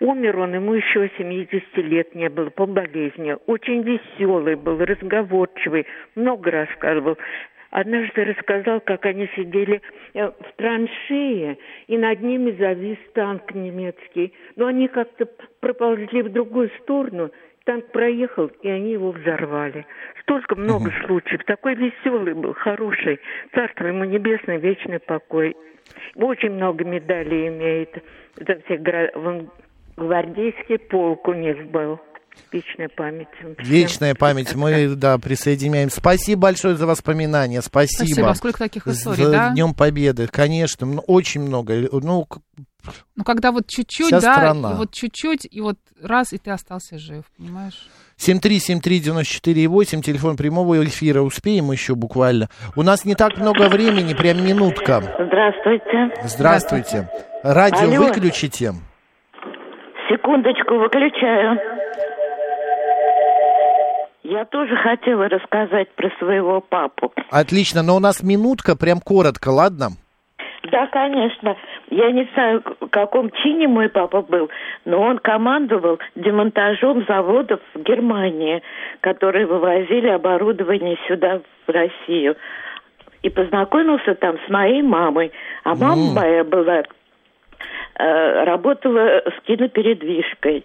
Умер 0.00 0.38
он, 0.38 0.54
ему 0.54 0.74
еще 0.74 1.10
70 1.16 1.76
лет 1.78 2.14
не 2.14 2.28
было 2.28 2.50
по 2.50 2.66
болезни. 2.66 3.36
Очень 3.46 3.82
веселый 3.82 4.56
был, 4.56 4.78
разговорчивый, 4.78 5.86
много 6.14 6.50
рассказывал. 6.50 7.16
Однажды 7.74 8.22
рассказал, 8.24 8.80
как 8.80 9.04
они 9.04 9.28
сидели 9.34 9.82
э, 10.14 10.28
в 10.28 10.52
траншее, 10.56 11.58
и 11.88 11.98
над 11.98 12.20
ними 12.22 12.52
завис 12.52 12.98
танк 13.14 13.52
немецкий. 13.52 14.32
Но 14.54 14.66
они 14.66 14.86
как-то 14.86 15.26
проползли 15.58 16.22
в 16.22 16.30
другую 16.30 16.70
сторону, 16.82 17.32
танк 17.64 17.86
проехал, 17.90 18.46
и 18.62 18.68
они 18.68 18.92
его 18.92 19.10
взорвали. 19.10 19.84
Столько 20.22 20.54
много 20.54 20.92
случаев. 21.04 21.42
Такой 21.46 21.74
веселый 21.74 22.34
был, 22.34 22.54
хороший. 22.54 23.18
Царство 23.52 23.88
ему 23.88 24.04
небесное, 24.04 24.58
вечный 24.58 25.00
покой. 25.00 25.56
Очень 26.14 26.52
много 26.52 26.84
медалей 26.84 27.48
имеет. 27.48 27.90
Это 28.38 28.60
все 28.66 28.76
гвардейский 29.96 30.78
полк 30.78 31.26
у 31.26 31.32
них 31.32 31.66
был. 31.72 31.98
Вечная 32.52 32.88
память. 32.88 33.28
всем. 33.38 33.54
Вечная 33.58 34.14
память. 34.14 34.54
Мы, 34.54 34.94
да, 34.94 35.18
присоединяемся. 35.18 35.96
Спасибо 36.00 36.42
большое 36.42 36.76
за 36.76 36.86
воспоминания. 36.86 37.60
Спасибо. 37.62 38.06
Спасибо. 38.06 38.30
А 38.30 38.34
сколько 38.34 38.58
таких 38.58 38.86
историй, 38.86 39.24
За 39.24 39.30
да? 39.30 39.50
Днем 39.50 39.74
Победы. 39.74 40.26
Конечно, 40.28 41.00
очень 41.00 41.40
много. 41.42 41.74
Ну, 41.92 42.26
Ну, 43.16 43.24
когда 43.24 43.50
вот 43.50 43.66
чуть-чуть, 43.66 44.10
да, 44.10 44.20
страна. 44.20 44.72
и 44.72 44.74
вот 44.74 44.92
чуть-чуть, 44.92 45.46
и 45.50 45.60
вот 45.60 45.76
раз, 46.02 46.32
и 46.32 46.38
ты 46.38 46.50
остался 46.50 46.98
жив, 46.98 47.24
понимаешь? 47.38 47.88
7373948, 48.18 50.02
телефон 50.02 50.36
прямого 50.36 50.84
эфира. 50.84 51.22
Успеем 51.22 51.72
еще 51.72 51.94
буквально. 51.94 52.48
У 52.76 52.82
нас 52.82 53.04
не 53.04 53.14
так 53.14 53.36
много 53.38 53.68
времени, 53.68 54.14
прям 54.14 54.44
минутка. 54.44 55.02
Здравствуйте. 55.18 56.14
Здравствуйте. 56.24 57.08
Радио 57.42 57.88
Алло. 57.88 58.06
выключите. 58.06 58.74
Секундочку, 60.08 60.74
выключаю. 60.78 61.58
Я 64.24 64.46
тоже 64.46 64.74
хотела 64.76 65.28
рассказать 65.28 65.90
про 65.96 66.10
своего 66.18 66.62
папу. 66.62 67.12
Отлично, 67.30 67.82
но 67.82 67.96
у 67.96 68.00
нас 68.00 68.22
минутка, 68.22 68.74
прям 68.74 69.00
коротко, 69.00 69.50
ладно? 69.50 69.88
Да, 70.70 70.86
конечно. 70.86 71.56
Я 71.90 72.10
не 72.10 72.26
знаю, 72.32 72.62
в 72.80 72.88
каком 72.88 73.30
чине 73.30 73.68
мой 73.68 73.90
папа 73.90 74.22
был, 74.22 74.48
но 74.86 75.02
он 75.02 75.18
командовал 75.18 75.98
демонтажом 76.14 77.04
заводов 77.06 77.60
в 77.74 77.82
Германии, 77.82 78.62
которые 79.02 79.44
вывозили 79.44 80.08
оборудование 80.08 80.96
сюда, 81.06 81.42
в 81.66 81.70
Россию. 81.70 82.36
И 83.22 83.28
познакомился 83.28 84.14
там 84.14 84.36
с 84.46 84.50
моей 84.50 84.80
мамой. 84.80 85.32
А 85.64 85.74
мама 85.74 86.08
М. 86.08 86.14
моя 86.14 86.44
была, 86.44 86.82
э, 87.98 88.44
работала 88.44 89.22
с 89.26 89.46
кинопередвижкой. 89.46 90.64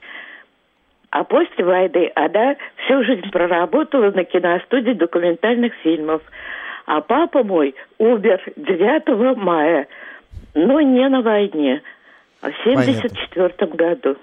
А 1.11 1.23
после 1.23 1.65
войны 1.65 2.11
она 2.15 2.55
всю 2.85 3.03
жизнь 3.03 3.29
проработала 3.31 4.11
на 4.11 4.23
киностудии 4.23 4.93
документальных 4.93 5.73
фильмов. 5.83 6.21
А 6.85 7.01
папа 7.01 7.43
мой 7.43 7.75
умер 7.97 8.41
9 8.55 9.37
мая, 9.37 9.87
но 10.53 10.81
не 10.81 11.07
на 11.09 11.21
войне, 11.21 11.81
а 12.41 12.51
в 12.51 12.63
74 12.63 13.71
году. 13.73 14.15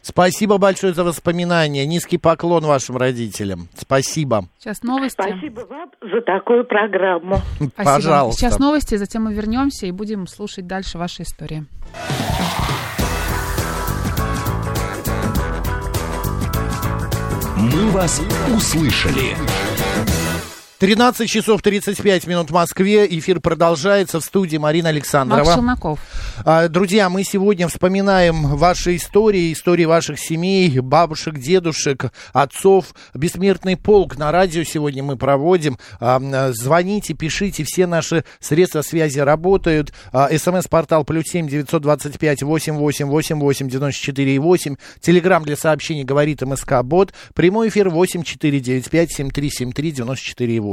Спасибо 0.00 0.58
большое 0.58 0.94
за 0.94 1.04
воспоминания. 1.04 1.84
Низкий 1.86 2.18
поклон 2.18 2.64
вашим 2.64 2.96
родителям. 2.96 3.68
Спасибо. 3.74 4.44
Сейчас 4.58 4.82
новости. 4.82 5.20
Спасибо 5.20 5.60
вам 5.68 5.90
за 6.00 6.20
такую 6.22 6.64
программу. 6.64 7.36
Спасибо. 7.56 7.84
Пожалуйста. 7.84 8.40
Сейчас 8.40 8.58
новости, 8.58 8.94
затем 8.94 9.24
мы 9.24 9.34
вернемся 9.34 9.86
и 9.86 9.90
будем 9.90 10.26
слушать 10.26 10.66
дальше 10.66 10.98
ваши 10.98 11.22
истории. 11.22 11.64
«Мы 17.72 17.90
вас 17.90 18.22
услышали». 18.54 19.36
13 20.78 21.28
часов 21.28 21.60
35 21.60 22.28
минут 22.28 22.50
в 22.50 22.54
Москве. 22.54 23.04
Эфир 23.18 23.40
продолжается 23.40 24.20
в 24.20 24.24
студии 24.24 24.58
Марина 24.58 24.90
Александрова. 24.90 25.40
Макс 25.40 25.54
Челноков. 25.54 25.98
А, 26.44 26.68
Друзья, 26.68 27.08
мы 27.10 27.24
сегодня 27.24 27.66
вспоминаем 27.66 28.54
ваши 28.56 28.94
истории, 28.94 29.52
истории 29.52 29.86
ваших 29.86 30.20
семей, 30.20 30.78
бабушек, 30.78 31.36
дедушек, 31.40 32.12
отцов. 32.32 32.94
Бессмертный 33.12 33.76
полк 33.76 34.18
на 34.18 34.30
радио 34.30 34.62
сегодня 34.62 35.02
мы 35.02 35.16
проводим. 35.16 35.78
А, 35.98 36.52
Звоните, 36.52 37.12
пишите, 37.14 37.64
все 37.64 37.88
наши 37.88 38.24
средства 38.38 38.82
связи 38.82 39.18
работают. 39.18 39.92
А, 40.12 40.28
СМС-портал 40.30 41.02
плюс 41.04 41.24
семь 41.24 41.48
девятьсот 41.48 41.82
двадцать 41.82 42.20
пять 42.20 42.44
восемь 42.44 42.74
восемь 42.74 43.06
восемь 43.06 43.40
восемь 43.40 43.68
девяносто 43.68 44.00
четыре 44.00 44.36
и 44.36 44.38
восемь. 44.38 44.76
Телеграмм 45.00 45.42
для 45.42 45.56
сообщений 45.56 46.04
говорит 46.04 46.42
МСК 46.42 46.84
Бот. 46.84 47.12
Прямой 47.34 47.68
эфир 47.68 47.88
восемь 47.88 48.22
четыре 48.22 48.60
девять 48.60 48.88
пять 48.88 49.10
семь 49.10 49.30
три 49.30 49.50
семь 49.50 49.72
три 49.72 49.90
девяносто 49.90 50.24
четыре 50.24 50.54
и 50.54 50.60
восемь. 50.60 50.67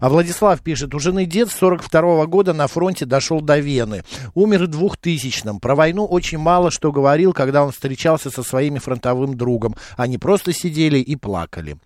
А 0.00 0.08
Владислав 0.08 0.62
пишет, 0.62 0.94
у 0.94 0.98
жены 0.98 1.26
дед 1.26 1.50
с 1.50 1.54
42 1.54 2.26
года 2.26 2.52
на 2.52 2.66
фронте 2.66 3.04
дошел 3.04 3.40
до 3.40 3.58
Вены. 3.58 4.02
Умер 4.34 4.66
в 4.66 4.70
2000-м. 4.70 5.60
Про 5.60 5.74
войну 5.74 6.06
очень 6.06 6.38
мало 6.38 6.70
что 6.70 6.92
говорил, 6.92 7.32
когда 7.32 7.64
он 7.64 7.72
встречался 7.72 8.30
со 8.30 8.42
своими 8.42 8.78
фронтовым 8.78 9.36
другом. 9.36 9.76
Они 9.96 10.18
просто 10.18 10.52
сидели 10.52 10.98
и 10.98 11.16
плакали. 11.16 11.76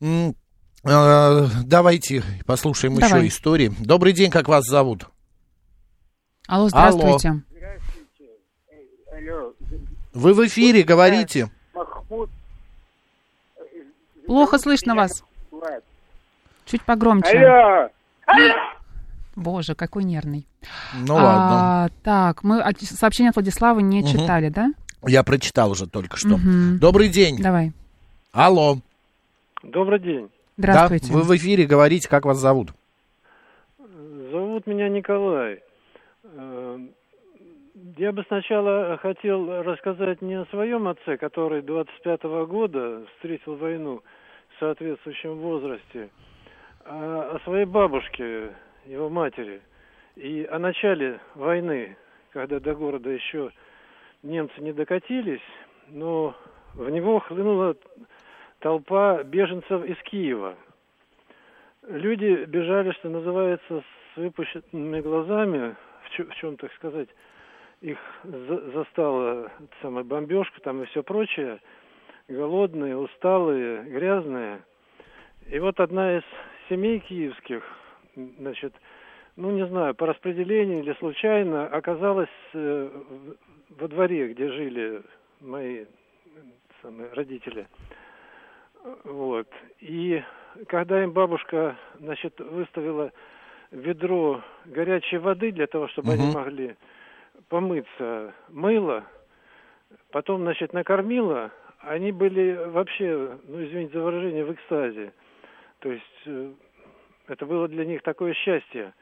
Э, 0.00 1.46
Давайте 1.64 2.22
послушаем 2.46 2.94
Давай. 2.96 3.20
еще 3.20 3.28
истории. 3.28 3.72
Добрый 3.78 4.12
день, 4.12 4.30
как 4.30 4.48
вас 4.48 4.64
зовут? 4.66 5.06
Алло, 6.46 6.68
здравствуйте. 6.68 7.42
Алло, 9.10 9.54
Вы 10.12 10.34
в 10.34 10.46
эфире, 10.46 10.82
говорите. 10.82 11.50
Махмуд. 11.74 12.28
Плохо 14.26 14.58
слышно 14.58 14.94
вас. 14.94 15.22
Чуть 16.66 16.82
погромче. 16.82 17.38
Алло. 17.38 17.90
Боже, 19.36 19.74
какой 19.74 20.04
нервный. 20.04 20.46
Ну 21.06 21.16
А, 21.16 21.22
ладно. 21.22 21.96
Так, 22.04 22.44
мы 22.44 22.62
сообщение 22.80 23.30
от 23.30 23.36
Владислава 23.36 23.80
не 23.80 24.00
Мгм. 24.00 24.08
читали, 24.08 24.48
да? 24.48 24.72
Я 25.06 25.22
прочитал 25.24 25.70
уже 25.72 25.86
только 25.88 26.16
что. 26.16 26.36
Мгм. 26.38 26.78
Добрый 26.78 27.08
день. 27.08 27.38
Давай. 27.42 27.72
Алло. 28.32 28.76
Добрый 29.62 29.98
день. 29.98 30.30
Здравствуйте. 30.56 31.08
Да, 31.08 31.14
вы 31.14 31.22
в 31.22 31.36
эфире, 31.36 31.66
говорите, 31.66 32.08
как 32.08 32.24
вас 32.24 32.38
зовут. 32.38 32.70
Зовут 34.30 34.66
меня 34.66 34.88
Николай. 34.88 35.60
Э, 36.24 36.78
Я 37.98 38.12
бы 38.12 38.24
сначала 38.28 38.96
хотел 39.02 39.62
рассказать 39.62 40.22
не 40.22 40.34
о 40.34 40.46
своем 40.46 40.88
отце, 40.88 41.16
который 41.16 41.60
25 41.62 42.46
года 42.46 43.02
встретил 43.16 43.56
войну 43.56 44.00
в 44.56 44.60
соответствующем 44.60 45.36
возрасте, 45.36 46.08
а 46.84 47.36
о 47.36 47.38
своей 47.40 47.64
бабушке, 47.64 48.50
его 48.86 49.08
матери, 49.08 49.60
и 50.16 50.46
о 50.50 50.58
начале 50.58 51.20
войны, 51.34 51.96
когда 52.32 52.60
до 52.60 52.74
города 52.74 53.10
еще 53.10 53.50
немцы 54.22 54.60
не 54.60 54.72
докатились, 54.72 55.42
но 55.88 56.34
в 56.74 56.88
него 56.90 57.20
хлынула 57.20 57.76
толпа 58.60 59.22
беженцев 59.22 59.84
из 59.84 59.96
Киева. 60.02 60.56
Люди 61.88 62.44
бежали, 62.44 62.92
что 62.92 63.08
называется, 63.08 63.82
с 64.14 64.16
выпущенными 64.16 65.00
глазами, 65.00 65.76
в, 66.04 66.10
чё- 66.10 66.24
в 66.24 66.34
чем, 66.36 66.56
так 66.56 66.72
сказать, 66.74 67.08
их 67.80 67.98
за- 68.22 68.70
застала 68.70 69.50
самая 69.82 70.04
бомбежка 70.04 70.60
там 70.62 70.82
и 70.82 70.86
все 70.86 71.02
прочее, 71.02 71.60
голодные, 72.28 72.96
усталые, 72.96 73.82
грязные. 73.82 74.62
И 75.50 75.58
вот 75.58 75.78
одна 75.78 76.16
из 76.16 76.22
семей 76.68 77.00
киевских, 77.00 77.62
значит, 78.38 78.74
ну 79.36 79.50
не 79.50 79.66
знаю, 79.66 79.94
по 79.94 80.06
распределению 80.06 80.80
или 80.80 80.94
случайно 80.94 81.66
оказалась 81.66 82.28
э, 82.52 82.90
во 83.70 83.88
дворе, 83.88 84.32
где 84.32 84.50
жили 84.50 85.02
мои 85.40 85.86
самые 86.82 87.12
родители. 87.12 87.66
Вот. 89.04 89.48
И 89.80 90.22
когда 90.68 91.02
им 91.02 91.12
бабушка, 91.12 91.76
значит, 91.98 92.38
выставила 92.38 93.10
ведро 93.70 94.42
горячей 94.66 95.18
воды 95.18 95.50
для 95.52 95.66
того, 95.66 95.88
чтобы 95.88 96.12
они 96.12 96.26
Мгм. 96.26 96.34
могли 96.34 96.76
помыться, 97.48 98.32
мыло, 98.48 99.04
потом, 100.10 100.42
значит, 100.42 100.72
накормила, 100.72 101.50
они 101.80 102.12
были 102.12 102.54
вообще, 102.68 103.38
ну, 103.48 103.64
извините 103.64 103.98
за 103.98 104.04
выражение, 104.04 104.44
в 104.44 104.52
экстазе. 104.52 105.12
То 105.84 105.92
есть 105.92 106.22
э, 106.24 106.50
это 107.28 107.44
было 107.44 107.68
для 107.68 107.84
них 107.84 108.00
такое 108.02 108.32
счастье. 108.32 108.94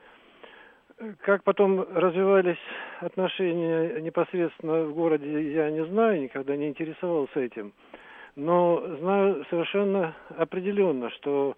Как 1.20 1.44
потом 1.44 1.80
развивались 1.80 2.58
отношения 2.98 4.00
непосредственно 4.00 4.86
в 4.86 4.92
городе, 4.92 5.52
я 5.52 5.70
не 5.70 5.86
знаю, 5.86 6.20
никогда 6.20 6.56
не 6.56 6.66
интересовался 6.66 7.38
этим. 7.38 7.72
Но 8.34 8.84
знаю 8.98 9.46
совершенно 9.48 10.16
определенно, 10.36 11.08
что 11.10 11.56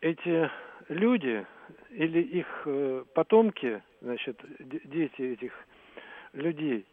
эти 0.00 0.48
люди 0.88 1.44
или 1.90 2.20
их 2.20 2.46
э, 2.66 3.02
потомки, 3.12 3.82
значит, 4.00 4.40
дети 4.60 5.22
этих 5.22 5.52
людей, 6.34 6.86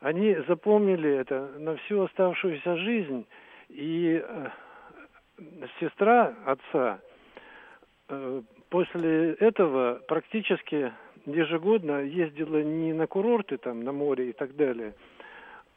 они 0.00 0.34
запомнили 0.48 1.08
это 1.18 1.52
на 1.56 1.76
всю 1.76 2.02
оставшуюся 2.02 2.76
жизнь. 2.78 3.28
И 3.68 4.20
э, 4.20 4.48
сестра 5.80 6.34
отца 6.44 7.00
э, 8.08 8.42
после 8.68 9.34
этого 9.34 10.00
практически 10.08 10.92
ежегодно 11.26 12.00
ездила 12.02 12.62
не 12.62 12.92
на 12.92 13.06
курорты, 13.06 13.58
там, 13.58 13.82
на 13.82 13.92
море 13.92 14.30
и 14.30 14.32
так 14.32 14.56
далее, 14.56 14.94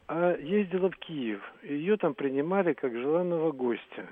а 0.08 0.36
ездила 0.38 0.90
в 0.90 0.98
Киев. 0.98 1.42
Ее 1.64 1.98
там 1.98 2.14
принимали 2.14 2.74
как 2.74 2.94
желанного 2.94 3.52
гостя. 3.52 4.06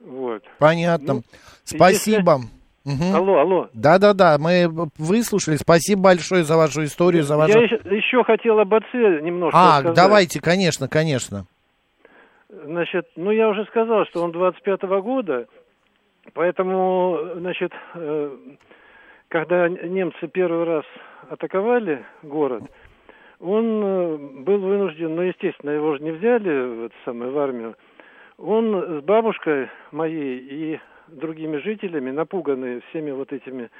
Вот. 0.00 0.42
Понятно. 0.58 1.14
Ну, 1.14 1.22
Спасибо. 1.64 2.40
Мгм. 2.84 3.14
Алло, 3.14 3.38
алло. 3.38 3.68
Да-да-да, 3.74 4.38
мы 4.38 4.66
выслушали. 4.96 5.56
Спасибо 5.56 6.02
большое 6.02 6.44
за 6.44 6.56
вашу 6.56 6.84
историю, 6.84 7.24
за 7.24 7.36
вашу... 7.36 7.58
Я 7.58 7.64
еще, 7.64 7.76
еще 7.84 8.24
хотел 8.24 8.58
об 8.58 8.72
отце 8.72 9.20
немножко 9.20 9.58
А, 9.58 9.80
сказать. 9.80 9.96
давайте, 9.96 10.40
конечно, 10.40 10.88
конечно. 10.88 11.44
Значит, 12.50 13.06
ну 13.14 13.30
я 13.30 13.48
уже 13.48 13.64
сказал, 13.66 14.04
что 14.06 14.22
он 14.22 14.32
25-го 14.32 15.02
года, 15.02 15.46
поэтому, 16.34 17.16
значит, 17.36 17.72
э, 17.94 18.36
когда 19.28 19.68
немцы 19.68 20.26
первый 20.26 20.64
раз 20.64 20.84
атаковали 21.28 22.04
город, 22.24 22.64
он 23.38 23.84
э, 23.84 24.16
был 24.42 24.58
вынужден, 24.58 25.14
ну, 25.14 25.22
естественно, 25.22 25.70
его 25.70 25.96
же 25.96 26.02
не 26.02 26.10
взяли 26.10 26.50
в, 26.50 26.84
это 26.86 26.94
самое, 27.04 27.30
в 27.30 27.38
армию, 27.38 27.76
он 28.36 29.00
с 29.00 29.04
бабушкой 29.04 29.68
моей 29.92 30.38
и 30.38 30.80
другими 31.06 31.58
жителями, 31.58 32.10
напуганные 32.10 32.80
всеми 32.90 33.12
вот 33.12 33.32
этими 33.32 33.70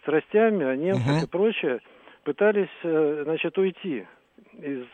страстями, 0.00 0.64
о 0.64 0.74
немцах 0.74 1.06
Мгм. 1.06 1.24
и 1.24 1.28
прочее, 1.28 1.80
пытались, 2.24 2.68
э, 2.82 3.22
значит, 3.24 3.56
уйти 3.56 4.04
из 4.58 4.84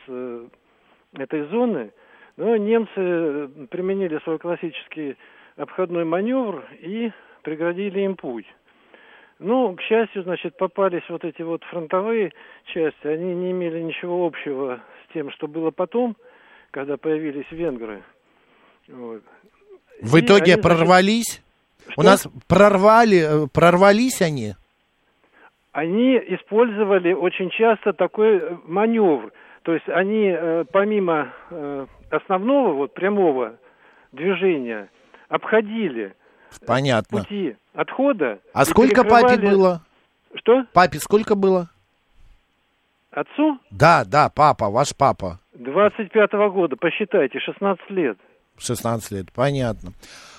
этой 1.15 1.45
зоны, 1.45 1.93
но 2.37 2.57
немцы 2.57 2.91
э, 2.97 3.49
применили 3.71 4.19
свой 4.25 4.39
классический 4.39 5.17
обходной 5.57 6.05
маневр 6.05 6.65
и 6.81 7.11
преградили 7.43 8.01
им 8.01 8.17
путь. 8.17 8.47
Ну, 9.39 9.75
к 9.75 9.83
счастью, 9.83 10.23
значит, 10.23 10.57
попались 10.57 11.03
вот 11.09 11.25
эти 11.25 11.43
вот 11.43 11.65
фронтовые 11.65 12.33
части, 12.67 13.07
они 13.07 13.35
не 13.35 13.51
имели 13.51 13.81
ничего 13.81 14.27
общего 14.27 14.81
с 15.05 15.13
тем, 15.13 15.31
что 15.33 15.49
было 15.49 15.71
потом, 15.71 16.17
когда 16.71 16.97
появились 16.97 17.51
венгры. 17.51 18.03
Вот. 18.89 19.23
В 20.01 20.17
И 20.17 20.21
итоге 20.21 20.55
они, 20.55 20.61
значит, 20.61 20.63
прорвались? 20.63 21.43
У 21.89 21.93
Что? 21.93 22.03
нас 22.03 22.29
прорвали, 22.49 23.45
э, 23.45 23.49
прорвались 23.53 24.23
они? 24.23 24.55
они 25.73 26.19
использовали 26.19 27.13
очень 27.15 27.51
часто 27.51 27.93
такой 27.93 28.37
э, 28.37 28.57
маневр. 28.65 29.33
То 29.63 29.75
есть 29.75 29.89
они 29.89 30.35
помимо 30.73 31.33
основного 32.13 32.73
вот 32.75 32.95
прямого 32.95 33.57
движения 34.13 34.89
обходили 35.29 36.15
Понятно. 36.67 37.21
пути 37.21 37.57
отхода. 37.75 38.39
А 38.53 38.65
сколько 38.65 39.03
папе 39.05 39.37
перекрывали- 39.37 39.55
было? 39.57 39.83
Что? 40.35 40.65
Папе 40.73 40.99
сколько 40.99 41.35
было? 41.35 41.69
Отцу 43.11 43.59
Да, 43.71 44.05
да, 44.07 44.31
папа, 44.31 44.71
ваш 44.71 44.95
папа. 44.97 45.39
25-го 45.55 46.51
года, 46.51 46.77
посчитайте, 46.77 47.39
16 47.41 47.91
лет. 47.91 48.19
16 48.59 49.11
лет, 49.13 49.33
понятно. 49.33 49.93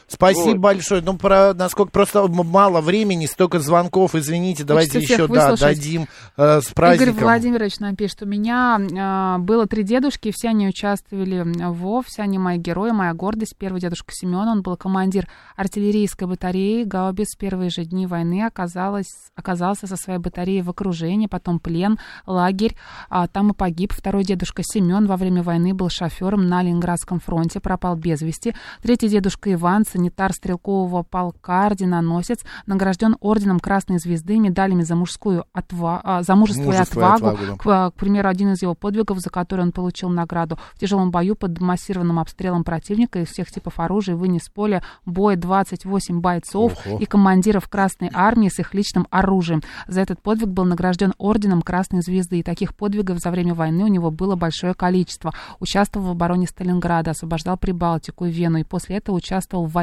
Спасибо 0.07 0.51
Вот. 0.51 0.57
большое. 0.57 1.01
Ну, 1.01 1.17
про, 1.17 1.53
насколько 1.53 1.91
просто 1.91 2.27
мало 2.27 2.81
времени, 2.81 3.25
столько 3.25 3.59
звонков, 3.59 4.15
извините, 4.15 4.63
давайте 4.63 4.99
Хочется 4.99 5.13
еще 5.13 5.27
да, 5.27 5.55
дадим 5.55 6.07
э, 6.37 6.61
с 6.61 6.67
праздником. 6.67 7.15
Игорь 7.15 7.23
Владимирович 7.23 7.79
нам 7.79 7.95
пишет, 7.95 8.23
у 8.23 8.25
меня 8.25 8.79
а, 8.97 9.37
было 9.39 9.65
три 9.67 9.83
дедушки, 9.83 10.31
все 10.31 10.49
они 10.49 10.67
участвовали 10.67 11.41
в 11.41 11.73
ВОВ, 11.73 12.07
все 12.07 12.23
они 12.23 12.37
мои 12.37 12.57
герои, 12.57 12.91
моя 12.91 13.13
гордость. 13.13 13.55
Первый 13.57 13.81
дедушка 13.81 14.13
Семен, 14.13 14.47
он 14.47 14.61
был 14.61 14.77
командир 14.77 15.27
артиллерийской 15.55 16.27
батареи, 16.27 16.83
Гаубиц 16.83 17.35
в 17.35 17.37
первые 17.37 17.69
же 17.69 17.85
дни 17.85 18.07
войны 18.07 18.45
оказалось, 18.45 19.11
оказался 19.35 19.87
со 19.87 19.95
своей 19.95 20.19
батареей 20.19 20.61
в 20.61 20.69
окружении, 20.69 21.27
потом 21.27 21.59
плен, 21.59 21.99
лагерь, 22.25 22.75
а, 23.09 23.27
там 23.27 23.51
и 23.51 23.53
погиб. 23.53 23.93
Второй 23.93 24.23
дедушка 24.23 24.63
Семен 24.63 25.05
во 25.05 25.17
время 25.17 25.43
войны 25.43 25.73
был 25.73 25.89
шофером 25.89 26.47
на 26.47 26.61
Ленинградском 26.61 27.19
фронте, 27.19 27.59
пропал 27.59 27.95
без 27.95 28.21
вести. 28.21 28.55
Третий 28.81 29.07
дедушка 29.07 29.51
Иван, 29.53 29.85
санитар 29.93 30.33
стрелкового 30.33 31.03
полка, 31.03 31.67
орденоносец, 31.67 32.39
награжден 32.65 33.15
орденом 33.19 33.59
Красной 33.59 33.99
Звезды, 33.99 34.39
медалями 34.39 34.83
за 34.83 34.95
мужскую 34.95 35.45
отва... 35.53 36.01
а, 36.03 36.23
за 36.23 36.35
мужество, 36.35 36.63
Мужество 36.63 36.99
и 36.99 37.03
и 37.03 37.05
отвагу. 37.05 37.27
отвагу, 37.27 37.51
да. 37.51 37.57
К, 37.57 37.91
к 37.91 37.99
примеру, 37.99 38.29
один 38.29 38.53
из 38.53 38.61
его 38.61 38.73
подвигов, 38.75 39.19
за 39.19 39.29
который 39.29 39.61
он 39.61 39.71
получил 39.71 40.09
награду 40.09 40.57
в 40.73 40.79
тяжелом 40.79 41.11
бою 41.11 41.35
под 41.35 41.59
массированным 41.59 42.19
обстрелом 42.19 42.63
противника 42.63 43.19
из 43.19 43.27
всех 43.29 43.51
типов 43.51 43.79
оружия 43.79 44.15
вынес 44.15 44.43
с 44.43 44.49
поля 44.49 44.83
боя 45.05 45.35
28 45.35 46.19
бойцов 46.19 46.73
Ого. 46.85 46.97
и 46.99 47.05
командиров 47.05 47.67
Красной 47.67 48.09
Армии 48.13 48.49
с 48.49 48.59
их 48.59 48.73
личным 48.73 49.07
оружием. 49.09 49.61
За 49.87 50.01
этот 50.01 50.21
подвиг 50.21 50.49
был 50.49 50.65
награжден 50.65 51.13
орденом 51.17 51.61
Красной 51.61 52.01
Звезды, 52.01 52.39
и 52.39 52.43
таких 52.43 52.75
подвигов 52.75 53.19
за 53.19 53.31
время 53.31 53.53
войны 53.53 53.83
у 53.83 53.87
него 53.87 54.11
было 54.11 54.35
большое 54.35 54.73
количество. 54.73 55.33
Участвовал 55.59 56.07
в 56.07 56.11
обороне 56.11 56.47
Сталинграда, 56.47 57.11
освобождал 57.11 57.57
Прибалтику 57.57 58.25
и 58.25 58.31
Вену, 58.31 58.57
и 58.57 58.63
после 58.63 58.97
этого 58.97 59.15
участвовал 59.17 59.65
в 59.65 59.71
войне 59.71 59.82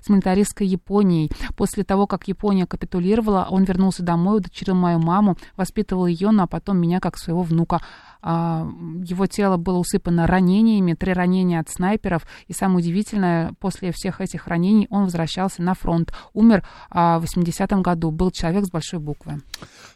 с 0.00 0.08
милитаристской 0.08 0.66
Японией. 0.66 1.30
После 1.56 1.84
того, 1.84 2.06
как 2.06 2.28
Япония 2.28 2.66
капитулировала, 2.66 3.46
он 3.50 3.64
вернулся 3.64 4.02
домой, 4.02 4.38
удочерил 4.38 4.74
мою 4.74 4.98
маму, 4.98 5.36
воспитывал 5.56 6.06
ее, 6.06 6.30
ну 6.30 6.42
а 6.44 6.46
потом 6.46 6.78
меня 6.78 7.00
как 7.00 7.18
своего 7.18 7.42
внука. 7.42 7.80
А, 8.22 8.68
Его 9.04 9.26
тело 9.26 9.56
было 9.56 9.78
усыпано 9.78 10.26
ранениями, 10.26 10.94
три 10.94 11.12
ранения 11.12 11.60
от 11.60 11.70
снайперов. 11.70 12.26
И 12.48 12.52
самое 12.52 12.78
удивительное, 12.80 13.54
после 13.58 13.92
всех 13.92 14.20
этих 14.20 14.46
ранений 14.46 14.86
он 14.90 15.04
возвращался 15.04 15.62
на 15.62 15.74
фронт. 15.74 16.12
Умер 16.32 16.64
а, 16.90 17.18
в 17.18 17.24
80-м 17.24 17.82
году. 17.82 18.10
Был 18.10 18.30
человек 18.30 18.64
с 18.66 18.70
большой 18.70 18.98
буквы. 18.98 19.40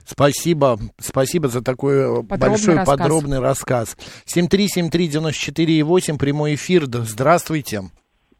Спасибо, 0.07 0.79
спасибо 0.99 1.49
за 1.49 1.63
такой 1.63 1.95
э, 1.97 2.23
Подробный 2.23 2.49
большой 2.51 2.75
рассказ. 2.77 2.99
подробный 2.99 3.39
рассказ. 3.41 3.97
7373948, 4.27 6.19
прямой 6.19 6.55
эфир. 6.55 6.87
Здравствуйте. 6.87 7.85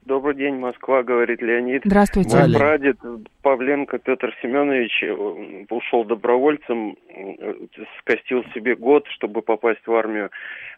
Добрый 0.07 0.35
день, 0.35 0.57
Москва, 0.57 1.03
говорит 1.03 1.41
Леонид. 1.41 1.83
Здравствуйте. 1.85 2.37
Мой 2.37 2.45
Олег. 2.45 2.59
прадед 2.59 2.97
Павленко 3.43 3.99
Петр 3.99 4.37
Семенович 4.43 5.03
э, 5.03 5.65
ушел 5.71 6.05
добровольцем, 6.05 6.97
э, 7.09 7.55
скостил 8.01 8.45
себе 8.55 8.77
год, 8.77 9.07
чтобы 9.09 9.41
попасть 9.41 9.87
в 9.87 9.95
армию. 9.95 10.31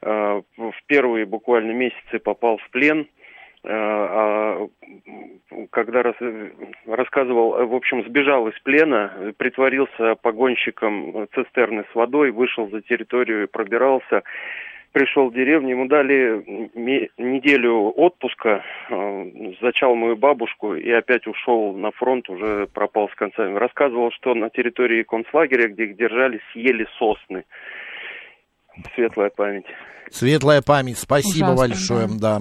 Э, 0.02 0.42
В 0.56 0.74
первые 0.86 1.26
буквально 1.26 1.72
месяцы 1.72 2.20
попал 2.20 2.58
в 2.58 2.70
плен. 2.70 3.08
А 3.68 4.68
когда 5.70 6.04
рас- 6.04 6.14
рассказывал, 6.86 7.66
в 7.66 7.74
общем, 7.74 8.04
сбежал 8.04 8.46
из 8.46 8.56
плена, 8.60 9.34
притворился 9.38 10.14
погонщиком 10.22 11.26
цистерны 11.34 11.84
с 11.90 11.94
водой, 11.96 12.30
вышел 12.30 12.70
за 12.70 12.80
территорию 12.82 13.42
и 13.42 13.46
пробирался 13.48 14.22
пришел 14.96 15.28
в 15.28 15.35
деревню, 15.35 15.72
ему 15.72 15.88
дали 15.88 16.42
неделю 17.18 17.92
отпуска, 17.94 18.64
э, 18.88 19.52
зачал 19.61 19.94
мою 19.94 20.16
бабушку 20.16 20.74
и 20.74 20.90
опять 20.90 21.26
ушел 21.26 21.74
на 21.74 21.90
фронт, 21.90 22.30
уже 22.30 22.66
пропал 22.72 23.11
с 23.11 23.14
концами. 23.14 23.59
Рассказывал, 23.59 24.11
что 24.12 24.35
на 24.35 24.48
территории 24.48 25.02
концлагеря, 25.02 25.68
где 25.68 25.85
их 25.85 25.98
держали, 25.98 26.40
съели 26.50 26.87
сосны. 26.98 27.44
Светлая 28.94 29.28
память. 29.28 29.66
Светлая 30.11 30.62
память, 30.62 30.96
спасибо 30.96 31.48
Ужасно, 31.52 31.68
большое, 31.68 32.06
да. 32.18 32.38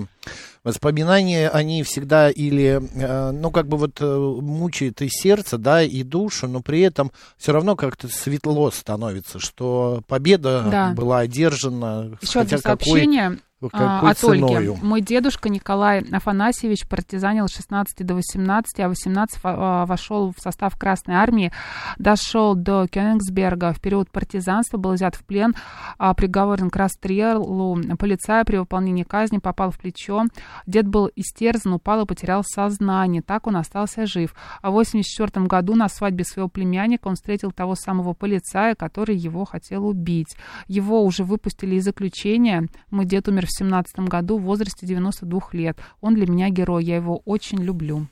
Воспоминания, 0.66 1.48
они 1.50 1.84
всегда 1.84 2.32
или, 2.32 2.82
э, 2.96 3.32
ну, 3.32 3.52
как 3.52 3.68
бы 3.68 3.78
вот 3.78 4.02
э, 4.02 4.18
мучают 4.18 5.00
и 5.04 5.10
сердце, 5.12 5.60
да, 5.60 5.84
и 5.84 6.02
душу, 6.02 6.48
но 6.48 6.62
при 6.62 6.82
этом 6.82 7.12
все 7.38 7.54
равно 7.54 7.76
как-то 7.76 8.08
светло 8.08 8.72
становится, 8.72 9.38
что 9.40 10.02
победа 10.08 10.68
Да. 10.72 10.94
была 10.94 11.20
одержана. 11.20 12.18
Еще 12.20 12.40
хотя 12.40 12.56
одно 12.56 12.70
сообщение 12.70 13.38
какой 13.62 14.12
от 14.12 14.24
Ольги. 14.24 14.42
ценою. 14.42 14.78
Мой 14.82 15.02
дедушка 15.02 15.50
Николай 15.50 16.02
Афанасьевич 16.12 16.88
партизанил 16.88 17.48
с 17.48 17.56
16 17.56 18.04
до 18.04 18.16
18, 18.16 18.80
а 18.82 18.90
18 18.90 19.42
во- 19.44 19.82
а, 19.82 19.86
вошел 19.86 20.32
в 20.36 20.42
состав 20.42 20.78
Красной 20.78 21.16
Армии, 21.16 21.52
дошел 21.98 22.56
до 22.56 22.88
Кёнигсберга. 22.88 23.74
В 23.74 23.80
период 23.82 24.12
партизанства 24.12 24.78
был 24.78 24.94
взят 24.94 25.16
в 25.16 25.24
плен, 25.26 25.54
а, 25.98 26.14
приговорен 26.14 26.70
к 26.70 26.76
расстрелу. 26.76 27.80
Полицай 27.98 28.44
при 28.46 28.58
выполнении 28.58 29.04
казни 29.04 29.38
попал 29.38 29.72
в 29.72 29.80
плечо. 29.80 30.24
Дед 30.68 30.88
был 30.88 31.10
истерзан, 31.16 31.74
упал 31.74 32.04
и 32.04 32.06
потерял 32.06 32.44
сознание. 32.44 33.22
Так 33.22 33.48
он 33.48 33.56
остался 33.58 34.06
жив. 34.06 34.36
А 34.62 34.70
в 34.70 34.74
84 34.74 35.46
году 35.48 35.76
на 35.76 35.88
свадьбе 35.90 36.24
своего 36.26 36.50
племянника 36.50 37.08
он 37.08 37.16
встретил 37.16 37.52
того 37.52 37.76
самого 37.76 38.14
полицая, 38.14 38.76
который 38.76 39.16
его 39.16 39.46
хотел 39.46 39.88
убить. 39.88 40.36
Его 40.68 41.04
уже 41.04 41.24
выпустили 41.24 41.76
из 41.76 41.86
заключения. 41.86 42.68
Мой 42.92 43.06
дед 43.06 43.28
умер 43.28 43.46
в 43.48 43.52
17 43.56 44.00
году 44.02 44.38
в 44.38 44.44
возрасте 44.44 44.86
92 44.86 45.40
лет. 45.54 45.78
Он 46.02 46.14
для 46.16 46.28
меня 46.28 46.50
герой, 46.50 46.84
я 46.84 46.96
его 46.98 47.22
очень 47.26 47.60
люблю. 47.62 48.08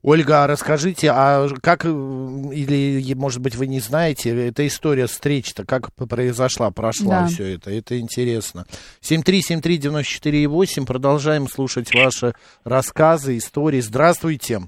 Ольга, 0.00 0.44
а 0.44 0.46
расскажите, 0.46 1.10
а 1.12 1.48
как, 1.60 1.84
э, 1.84 1.88
или, 1.88 3.14
может 3.14 3.40
быть, 3.42 3.56
вы 3.56 3.66
не 3.66 3.80
знаете, 3.80 4.30
эта 4.48 4.64
история 4.64 5.06
встреч-то 5.08 5.64
как 5.64 5.92
п- 5.92 6.06
произошла, 6.06 6.70
прошла 6.70 7.22
Да. 7.22 7.26
все 7.26 7.54
это, 7.56 7.72
это 7.72 7.98
интересно. 7.98 8.64
7373948, 9.00 10.86
продолжаем 10.86 11.48
слушать 11.48 11.92
ваши 11.92 12.32
рассказы, 12.64 13.36
истории. 13.38 13.80
Здравствуйте. 13.80 14.60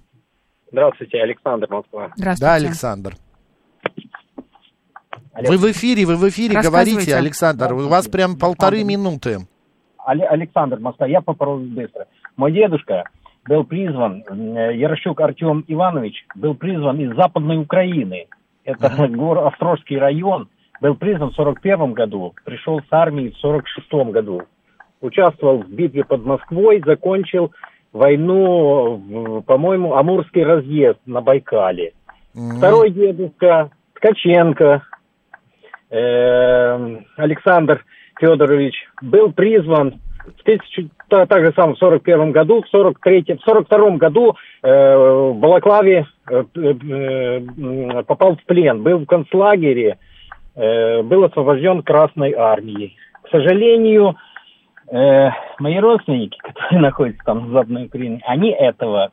Здравствуйте, 0.72 1.18
Александр 1.18 1.68
Москва. 1.70 2.12
Да, 2.16 2.54
Александр. 2.54 3.16
Вы 5.42 5.56
в 5.58 5.70
эфире, 5.70 6.06
вы 6.06 6.16
в 6.16 6.28
эфире 6.28 6.60
говорите, 6.60 7.14
Александр. 7.14 7.72
У 7.72 7.88
вас 7.88 8.08
прям 8.08 8.36
полторы 8.36 8.82
минуты. 8.84 9.46
Але- 10.10 10.26
Александр 10.26 10.80
Москва, 10.80 11.06
я 11.06 11.20
попробую 11.20 11.68
быстро. 11.70 12.06
Мой 12.36 12.50
дедушка 12.50 13.04
был 13.48 13.62
призван, 13.62 14.24
э, 14.28 14.74
Ярощук 14.74 15.20
Артем 15.20 15.64
Иванович, 15.68 16.26
был 16.34 16.54
призван 16.54 16.98
из 16.98 17.14
Западной 17.14 17.58
Украины. 17.58 18.26
Это 18.64 19.08
гор 19.08 19.46
Острожский 19.46 19.98
район. 19.98 20.48
Был 20.80 20.96
призван 20.96 21.30
в 21.30 21.34
41 21.34 21.92
году, 21.92 22.34
пришел 22.44 22.80
с 22.80 22.92
армией 22.92 23.30
в 23.30 23.36
46 23.36 24.10
году. 24.10 24.42
Участвовал 25.00 25.58
в 25.58 25.68
битве 25.70 26.04
под 26.04 26.24
Москвой, 26.24 26.82
закончил 26.84 27.52
войну, 27.92 29.42
по-моему, 29.46 29.94
Амурский 29.94 30.42
разъезд 30.42 30.98
на 31.06 31.20
Байкале. 31.20 31.92
Второй 32.58 32.90
дедушка 32.90 33.70
Ткаченко, 33.94 34.82
э, 35.90 36.96
Александр 37.16 37.84
Федорович, 38.20 38.74
был 39.02 39.32
призван 39.32 39.94
в 40.38 40.42
тысячу, 40.44 40.88
та- 41.08 41.26
так 41.26 41.44
же 41.44 41.52
самое 41.54 41.74
в 41.74 41.78
41 41.78 42.32
году, 42.32 42.62
в 42.62 42.68
43 42.68 43.36
в 43.36 43.42
42 43.42 43.96
году 43.96 44.36
э, 44.62 44.96
в 44.96 45.34
Балаклаве 45.38 46.06
э, 46.30 46.44
э, 46.56 48.02
попал 48.06 48.36
в 48.36 48.44
плен, 48.44 48.82
был 48.82 48.98
в 48.98 49.06
концлагере, 49.06 49.98
э, 50.56 51.02
был 51.02 51.24
освобожден 51.24 51.82
Красной 51.82 52.32
армией. 52.34 52.96
К 53.22 53.30
сожалению, 53.30 54.16
э, 54.92 55.30
мои 55.58 55.78
родственники, 55.78 56.38
которые 56.42 56.80
находятся 56.80 57.22
там 57.24 57.46
в 57.46 57.52
Западной 57.52 57.86
Украине, 57.86 58.20
они 58.26 58.50
этого 58.50 59.10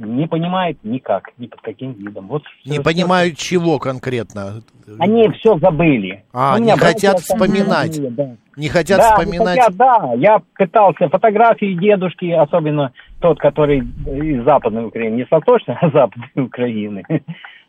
не 0.00 0.26
понимают 0.26 0.78
никак, 0.82 1.30
ни 1.38 1.46
под 1.46 1.60
каким 1.60 1.92
видом. 1.92 2.26
Вот 2.28 2.42
Не 2.64 2.72
всё- 2.74 2.82
понимают, 2.82 3.36
чего 3.36 3.78
конкретно. 3.78 4.62
они 4.98 5.28
все 5.38 5.58
забыли. 5.58 6.24
А, 6.32 6.58
не 6.58 6.74
братья 6.74 7.10
хотят 7.10 7.20
вспоминать. 7.20 8.14
да. 8.16 8.36
Не 8.56 8.68
хотят 8.68 8.98
Да, 8.98 9.10
не 9.10 9.24
вспоминать. 9.24 9.58
хотят, 9.60 9.76
да, 9.76 10.12
я 10.16 10.42
пытался 10.56 11.08
фотографии 11.08 11.74
дедушки, 11.80 12.30
особенно 12.30 12.92
тот, 13.20 13.38
который 13.38 13.78
из 13.80 14.44
Западной 14.44 14.86
Украины, 14.86 15.16
не 15.16 15.24
с 15.24 15.30
Восточной, 15.30 15.76
а 15.80 15.90
Западной 15.90 16.44
Украины. 16.46 17.04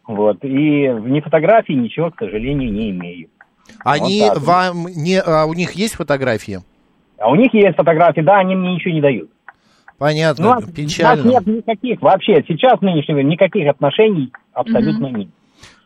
Вот. 0.07 0.43
И 0.43 0.47
ни 0.87 1.19
фотографии, 1.21 1.73
ничего, 1.73 2.09
к 2.09 2.17
сожалению, 2.19 2.73
не 2.73 2.89
имею. 2.89 3.27
Они 3.85 4.21
Вот 4.21 4.27
так 4.33 4.37
вот. 4.39 4.47
вам 4.47 4.85
не, 4.87 5.21
а 5.21 5.45
у 5.45 5.53
них 5.53 5.73
есть 5.73 5.93
фотографии? 5.93 6.59
А 7.19 7.29
у 7.29 7.35
них 7.35 7.53
есть 7.53 7.77
фотографии, 7.77 8.21
да, 8.21 8.39
они 8.39 8.55
мне 8.55 8.73
ничего 8.75 8.93
не 8.95 8.99
дают. 8.99 9.29
Понятно, 10.01 10.43
Ну, 10.45 10.49
у 10.49 10.53
нас- 10.55 10.63
у 10.63 10.71
печально. 10.71 11.23
нас 11.23 11.45
нет 11.45 11.57
никаких, 11.57 12.01
вообще, 12.01 12.43
сейчас, 12.47 12.81
время, 12.81 13.21
никаких 13.21 13.69
отношений 13.69 14.33
абсолютно 14.51 15.05
нет. 15.15 15.27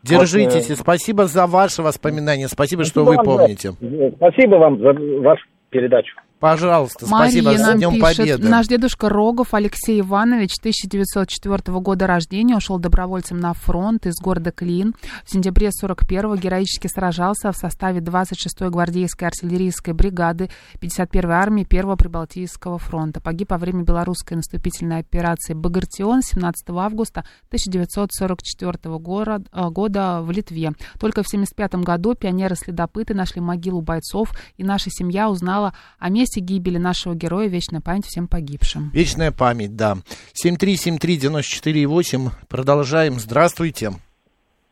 Держитесь, 0.03 0.70
Вот, 0.70 0.70
э, 0.70 0.74
и 0.74 0.76
спасибо 0.78 1.26
за 1.26 1.47
ваши 1.47 1.82
воспоминания, 1.82 2.47
спасибо, 2.47 2.86
что 2.86 3.03
вы 3.03 3.18
помните. 3.18 3.72
да. 3.82 4.11
Спасибо 4.16 4.55
вам 4.55 4.80
за 4.80 4.93
вашу 5.22 5.43
передачу. 5.70 6.16
Пожалуйста, 6.45 7.07
Мария 7.07 7.41
спасибо. 7.41 7.57
С 7.57 7.67
нам 7.67 7.77
Днем 7.79 7.93
пишет, 7.93 8.17
Победы. 8.17 8.47
наш 8.47 8.67
дедушка 8.67 9.09
Рогов 9.09 9.55
Алексей 9.55 9.99
Иванович, 10.01 10.59
1904 10.59 11.79
года 11.79 12.05
рождения, 12.05 12.55
ушел 12.55 12.77
добровольцем 12.77 13.39
на 13.39 13.55
фронт 13.55 14.05
из 14.05 14.13
города 14.21 14.51
Клин. 14.51 14.93
В 15.23 15.31
сентябре 15.31 15.69
41-го 15.69 16.35
героически 16.35 16.85
сражался 16.85 17.51
в 17.51 17.57
составе 17.57 17.99
26-й 17.99 18.69
гвардейской 18.69 19.27
артиллерийской 19.27 19.95
бригады 19.95 20.51
51-й 20.79 21.31
армии 21.31 21.65
1-го 21.65 21.95
Прибалтийского 21.95 22.77
фронта. 22.77 23.21
Погиб 23.21 23.49
во 23.49 23.57
время 23.57 23.81
белорусской 23.81 24.37
наступительной 24.37 24.99
операции 24.99 25.55
«Багратион» 25.55 26.21
17 26.21 26.69
августа 26.69 27.25
1944 27.47 28.99
года, 28.99 29.41
э, 29.51 29.69
года 29.69 30.21
в 30.21 30.29
Литве. 30.29 30.73
Только 30.99 31.23
в 31.23 31.27
1975 31.27 31.83
году 31.83 32.13
пионеры-следопыты 32.13 33.15
нашли 33.15 33.41
могилу 33.41 33.81
бойцов, 33.81 34.29
и 34.57 34.63
наша 34.63 34.91
семья 34.91 35.27
узнала 35.27 35.73
о 35.97 36.09
месте 36.09 36.34
гибели 36.39 36.77
нашего 36.77 37.15
героя. 37.15 37.47
Вечная 37.47 37.81
память 37.81 38.05
всем 38.05 38.27
погибшим. 38.27 38.89
Вечная 38.93 39.31
память, 39.31 39.75
да. 39.75 39.95
7373948. 40.33 42.29
Продолжаем. 42.49 43.13
Здравствуйте. 43.13 43.91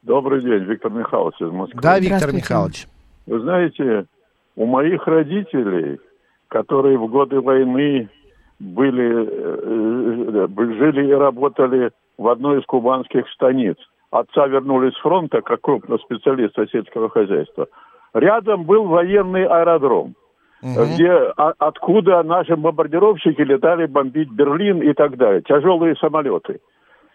Добрый 0.04 0.42
день, 0.42 0.64
Виктор 0.66 0.92
Михайлович 0.92 1.36
из 1.40 1.52
Москвы. 1.52 1.82
Да, 1.82 1.98
Виктор 2.00 2.34
Михайлович. 2.34 2.88
Вы 3.26 3.40
знаете, 3.40 4.06
у 4.56 4.66
моих 4.66 5.08
родителей, 5.08 6.00
которые 6.50 6.98
в 6.98 7.08
годы 7.08 7.40
войны 7.40 8.10
были, 8.60 9.28
э, 9.28 10.48
э, 10.48 10.76
жили 10.78 11.10
и 11.10 11.14
работали 11.14 11.92
в 12.18 12.28
одной 12.28 12.60
из 12.60 12.66
кубанских 12.66 13.28
станиц. 13.30 13.78
Отца 14.12 14.48
вернули 14.48 14.92
с 14.92 14.98
фронта 15.02 15.42
как 15.42 15.62
крупный 15.62 16.00
специалист 16.00 16.54
сельского 16.72 17.10
хозяйства. 17.10 17.68
Рядом 18.14 18.66
был 18.66 18.86
военный 18.86 19.46
аэродром, 19.46 20.16
где, 20.64 21.12
а- 21.38 21.54
откуда 21.60 22.24
наши 22.24 22.56
бомбардировщики 22.56 23.42
летали 23.42 23.86
бомбить 23.86 24.32
Берлин 24.32 24.82
и 24.82 24.94
так 24.94 25.18
далее. 25.18 25.42
Тяжелые 25.42 25.96
самолеты. 25.96 26.60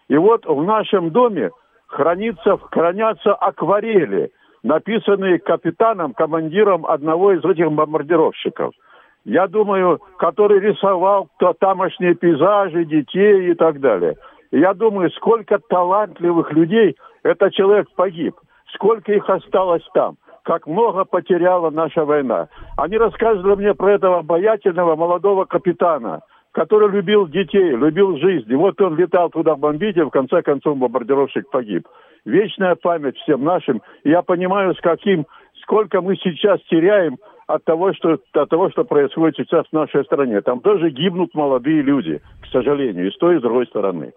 И 0.07 0.17
вот 0.17 0.45
в 0.45 0.63
нашем 0.63 1.09
доме 1.09 1.49
хранится, 1.87 2.57
хранятся 2.71 3.33
акварели, 3.33 4.31
написанные 4.63 5.39
капитаном, 5.39 6.13
командиром 6.13 6.85
одного 6.85 7.33
из 7.33 7.43
этих 7.43 7.71
бомбардировщиков. 7.71 8.73
Я 9.25 9.47
думаю, 9.47 9.99
который 10.17 10.59
рисовал 10.59 11.29
то 11.39 11.53
тамошние 11.53 12.15
пейзажи, 12.15 12.85
детей 12.85 13.51
и 13.51 13.53
так 13.53 13.79
далее. 13.79 14.15
Я 14.51 14.73
думаю, 14.73 15.11
сколько 15.11 15.59
талантливых 15.59 16.51
людей 16.51 16.95
этот 17.23 17.53
человек 17.53 17.87
погиб, 17.95 18.35
сколько 18.73 19.11
их 19.11 19.29
осталось 19.29 19.87
там, 19.93 20.15
как 20.49 20.65
много 20.65 21.05
потеряла 21.05 21.69
наша 21.69 22.05
война. 22.05 22.47
Они 22.75 22.97
рассказывали 22.97 23.53
мне 23.55 23.75
про 23.75 23.93
этого 23.93 24.17
обаятельного 24.17 24.95
молодого 24.95 25.45
капитана, 25.45 26.21
который 26.53 26.89
любил 26.89 27.27
детей, 27.27 27.69
любил 27.75 28.17
жизнь. 28.17 28.51
И 28.51 28.55
вот 28.55 28.81
он 28.81 28.95
летал 28.95 29.29
туда 29.29 29.55
бомбить, 29.55 29.95
и 29.95 30.01
в 30.01 30.09
конце 30.09 30.41
концов 30.41 30.75
бомбардировщик 30.79 31.51
погиб. 31.51 31.87
Вечная 32.25 32.73
память 32.73 33.15
всем 33.17 33.43
нашим. 33.43 33.83
И 34.03 34.09
я 34.09 34.23
понимаю, 34.23 34.73
с 34.73 34.79
каким, 34.81 35.27
сколько 35.61 36.01
мы 36.01 36.15
сейчас 36.15 36.59
теряем 36.67 37.17
от 37.45 37.63
того, 37.65 37.93
что, 37.93 38.17
от 38.33 38.49
того, 38.49 38.71
что 38.71 38.85
происходит 38.85 39.35
сейчас 39.37 39.67
в 39.67 39.73
нашей 39.73 40.03
стране. 40.05 40.41
Там 40.41 40.61
тоже 40.61 40.89
гибнут 40.89 41.35
молодые 41.35 41.83
люди, 41.83 42.21
к 42.41 42.47
сожалению, 42.51 43.07
и 43.07 43.11
с 43.11 43.17
той, 43.17 43.35
и 43.35 43.39
с 43.39 43.41
другой 43.43 43.67
стороны. 43.67 44.13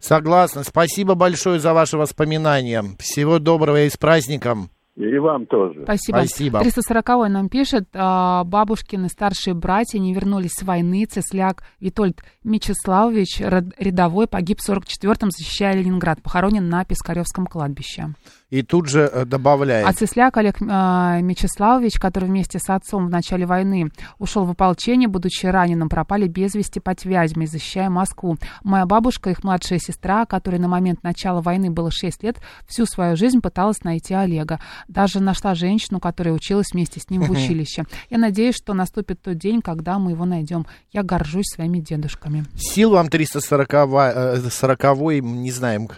Согласна. 0.00 0.64
Спасибо 0.64 1.14
большое 1.14 1.60
за 1.60 1.72
ваши 1.72 1.96
воспоминания. 1.96 2.82
Всего 2.98 3.38
доброго 3.38 3.84
и 3.84 3.88
с 3.88 3.96
праздником. 3.96 4.70
И 4.96 5.18
вам 5.18 5.44
тоже. 5.44 5.82
Спасибо. 5.82 6.16
Спасибо. 6.16 6.60
340 6.60 7.28
нам 7.28 7.50
пишет, 7.50 7.84
а, 7.92 8.44
бабушкины 8.44 9.08
старшие 9.10 9.52
братья 9.52 9.98
не 9.98 10.14
вернулись 10.14 10.52
с 10.54 10.62
войны. 10.62 11.04
Цесляк 11.04 11.64
Витольд 11.80 12.22
Мечиславович, 12.44 13.40
род- 13.42 13.74
рядовой, 13.78 14.26
погиб 14.26 14.58
в 14.60 14.68
44-м, 14.68 15.30
защищая 15.30 15.74
Ленинград. 15.74 16.22
Похоронен 16.22 16.68
на 16.70 16.84
Пискаревском 16.86 17.46
кладбище. 17.46 18.14
И 18.48 18.62
тут 18.62 18.86
же 18.86 19.10
э, 19.12 19.24
добавляет. 19.24 19.88
А 19.88 19.92
Цесляк 19.92 20.36
Олег 20.36 20.56
а, 20.60 21.20
Мечиславович, 21.20 21.98
который 21.98 22.26
вместе 22.26 22.60
с 22.60 22.70
отцом 22.70 23.06
в 23.06 23.10
начале 23.10 23.44
войны 23.44 23.90
ушел 24.18 24.44
в 24.44 24.50
ополчение, 24.52 25.08
будучи 25.08 25.46
раненым, 25.46 25.88
пропали 25.88 26.28
без 26.28 26.54
вести 26.54 26.78
под 26.78 27.04
Вязьмой, 27.04 27.46
защищая 27.46 27.90
Москву. 27.90 28.36
Моя 28.62 28.86
бабушка, 28.86 29.30
их 29.30 29.42
младшая 29.42 29.80
сестра, 29.80 30.26
которой 30.26 30.60
на 30.60 30.68
момент 30.68 31.02
начала 31.02 31.40
войны 31.42 31.70
было 31.70 31.90
6 31.90 32.22
лет, 32.22 32.36
всю 32.68 32.86
свою 32.86 33.16
жизнь 33.16 33.40
пыталась 33.40 33.82
найти 33.82 34.14
Олега. 34.14 34.60
Даже 34.86 35.18
нашла 35.20 35.56
женщину, 35.56 35.98
которая 35.98 36.32
училась 36.32 36.68
вместе 36.72 37.00
с 37.00 37.10
ним 37.10 37.22
в 37.22 37.30
училище. 37.32 37.84
Я 38.10 38.18
надеюсь, 38.18 38.54
что 38.54 38.74
наступит 38.74 39.22
тот 39.22 39.38
день, 39.38 39.60
когда 39.60 39.98
мы 39.98 40.12
его 40.12 40.24
найдем. 40.24 40.66
Я 40.92 41.02
горжусь 41.02 41.46
своими 41.52 41.80
дедушками. 41.80 42.44
Сил 42.56 42.92
вам 42.92 43.08
340, 43.08 43.74
э, 43.74 44.50
40 44.50 45.20
не 45.20 45.50
знаем, 45.50 45.88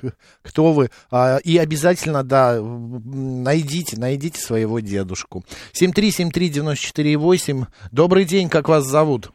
кто 0.43 0.73
вы. 0.73 0.89
А, 1.11 1.39
И 1.45 1.59
обязательно, 1.59 2.25
да, 2.25 2.38
м, 2.57 3.43
найдите, 3.43 3.99
найдите 3.99 4.41
своего 4.41 4.81
дедушку. 4.81 5.43
7373948. 5.73 7.67
Добрый 7.93 8.25
день, 8.25 8.49
как 8.49 8.69
вас 8.69 8.85
зовут? 8.85 9.31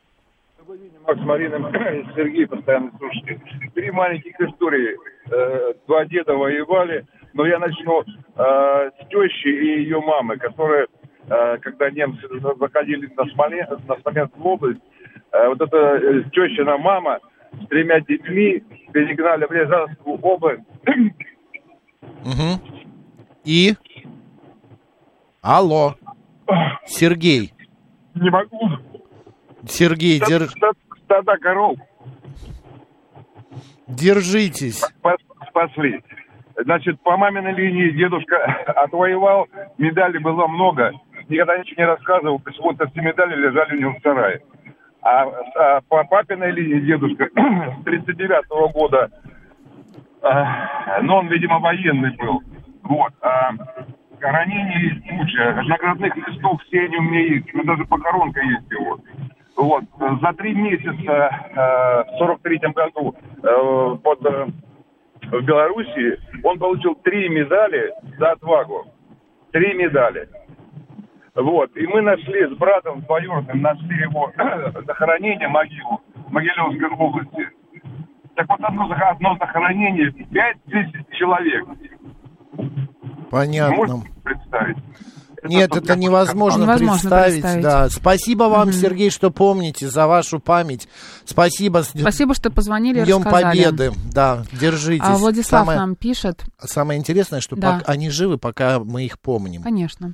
Макс 1.05 1.19
Марина, 1.21 1.57
Сергей, 2.15 2.47
постоянно 2.47 2.91
слушатель. 2.97 3.39
Три 3.73 3.91
маленьких 3.91 4.39
истории. 4.39 4.97
Э, 5.31 5.73
Два 5.87 6.05
деда 6.05 6.33
воевали, 6.33 7.05
но 7.33 7.45
я 7.45 7.59
начну 7.59 8.01
э, 8.01 8.05
с 8.35 9.07
тещи 9.09 9.47
и 9.47 9.81
ее 9.83 9.99
мамы, 10.01 10.37
которые, 10.37 10.87
э, 11.29 11.57
когда 11.57 11.89
немцы 11.91 12.25
заходили 12.59 13.11
на, 13.17 13.25
Смоле, 13.31 13.67
на 13.87 13.95
Смоленскую 14.01 14.45
область, 14.45 14.81
вот 15.31 15.59
эта 15.61 16.23
тещина 16.31 16.77
мама 16.77 17.19
с 17.63 17.67
тремя 17.67 17.99
детьми 18.01 18.63
перегнали 18.93 19.45
в 19.45 19.51
Рязанскую 19.51 20.19
область. 20.19 20.61
Мгм. 22.23 22.61
И? 23.45 23.75
Алло. 25.41 25.95
Сергей. 26.85 27.53
Не 28.15 28.29
могу. 28.29 28.69
Сергей, 29.67 30.19
держ- 30.19 30.49
Стад- 30.49 30.77
Стада 31.05 31.37
коров 31.37 31.77
держитесь. 33.87 34.79
спас- 34.79 35.17
спасли. 35.49 36.01
Значит, 36.57 37.01
по 37.01 37.17
маминой 37.17 37.53
линии 37.53 37.91
дедушка 37.91 38.37
отвоевал, 38.75 39.47
медалей 39.77 40.19
было 40.19 40.47
много. 40.47 40.91
Никогда 41.29 41.57
ничего 41.57 41.81
не 41.83 41.87
рассказывал, 41.87 42.41
вот 42.59 42.81
эти 42.81 42.99
медали 42.99 43.35
лежали 43.35 43.77
у 43.77 43.79
него 43.79 43.93
в 43.93 44.01
сарае. 44.01 44.41
А, 45.01 45.23
а 45.55 45.81
по 45.81 46.03
папиной 46.03 46.51
линии 46.51 46.81
дедушка 46.85 47.25
с 47.81 47.83
39 47.83 48.71
года, 48.73 49.09
а, 50.21 51.01
но 51.01 51.17
он, 51.19 51.27
видимо, 51.27 51.59
военный 51.59 52.15
был. 52.17 52.41
Вот. 52.83 53.13
А, 53.21 53.51
ранений 54.19 54.89
есть 54.89 55.09
куча. 55.09 55.63
Наградных 55.67 56.15
листов 56.15 56.61
все 56.63 56.81
они 56.85 56.97
у 56.97 57.01
меня 57.01 57.21
есть. 57.21 57.53
У 57.53 57.57
меня 57.57 57.73
даже 57.73 57.85
похоронка 57.85 58.41
есть 58.41 58.71
его. 58.71 58.99
Вот. 59.55 59.83
За 60.21 60.33
три 60.33 60.53
месяца 60.53 61.29
э, 61.55 62.15
в 62.15 62.17
43 62.17 62.57
году 62.73 63.15
э, 63.43 63.97
под, 64.03 64.25
э, 64.25 64.47
в 65.31 65.41
Белоруссии 65.43 66.19
он 66.43 66.57
получил 66.57 66.95
три 66.95 67.29
медали 67.29 67.93
за 68.17 68.31
отвагу. 68.31 68.85
Три 69.51 69.73
медали. 69.75 70.27
Вот. 71.35 71.75
И 71.77 71.85
мы 71.87 72.01
нашли 72.01 72.47
с 72.47 72.57
братом 72.57 73.01
двоюродным, 73.01 73.61
нашли 73.61 73.95
его 73.97 74.31
захоронение, 74.85 75.47
могилу 75.47 76.01
Могилевской 76.29 76.89
области. 76.89 77.49
Так 78.35 78.49
вот, 78.49 78.59
одно, 78.61 78.91
одно 78.91 79.37
захоронение, 79.39 80.11
пять 80.31 80.57
тысяч 80.63 81.05
человек. 81.11 81.67
Понятно. 83.29 83.95
Можете 83.97 84.11
представить? 84.23 84.77
Нет, 85.45 85.75
это 85.75 85.97
невозможно, 85.97 86.61
Невозможно 86.63 86.93
представить, 87.09 87.41
представить. 87.41 87.63
Да. 87.63 87.89
Спасибо 87.89 88.43
вам, 88.45 88.69
Мгм. 88.69 88.77
Сергей, 88.77 89.09
что 89.09 89.29
помните 89.29 89.89
за 89.89 90.07
вашу 90.07 90.39
память. 90.39 90.87
Спасибо. 91.25 91.79
с 91.83 91.89
Спасибо, 91.89 92.33
что 92.33 92.49
позвонили 92.49 93.03
Днем. 93.03 93.23
Победы. 93.23 93.91
Да, 94.13 94.43
держитесь. 94.53 95.05
А 95.05 95.17
Владислав 95.17 95.61
самое, 95.65 95.79
нам 95.79 95.95
пишет, 95.95 96.43
самое 96.63 96.97
интересное, 96.97 97.41
что 97.41 97.57
Да. 97.57 97.79
пока 97.79 97.91
они 97.91 98.09
живы, 98.09 98.37
пока 98.37 98.79
мы 98.79 99.03
их 99.03 99.19
помним. 99.19 99.63
конечно. 99.63 100.13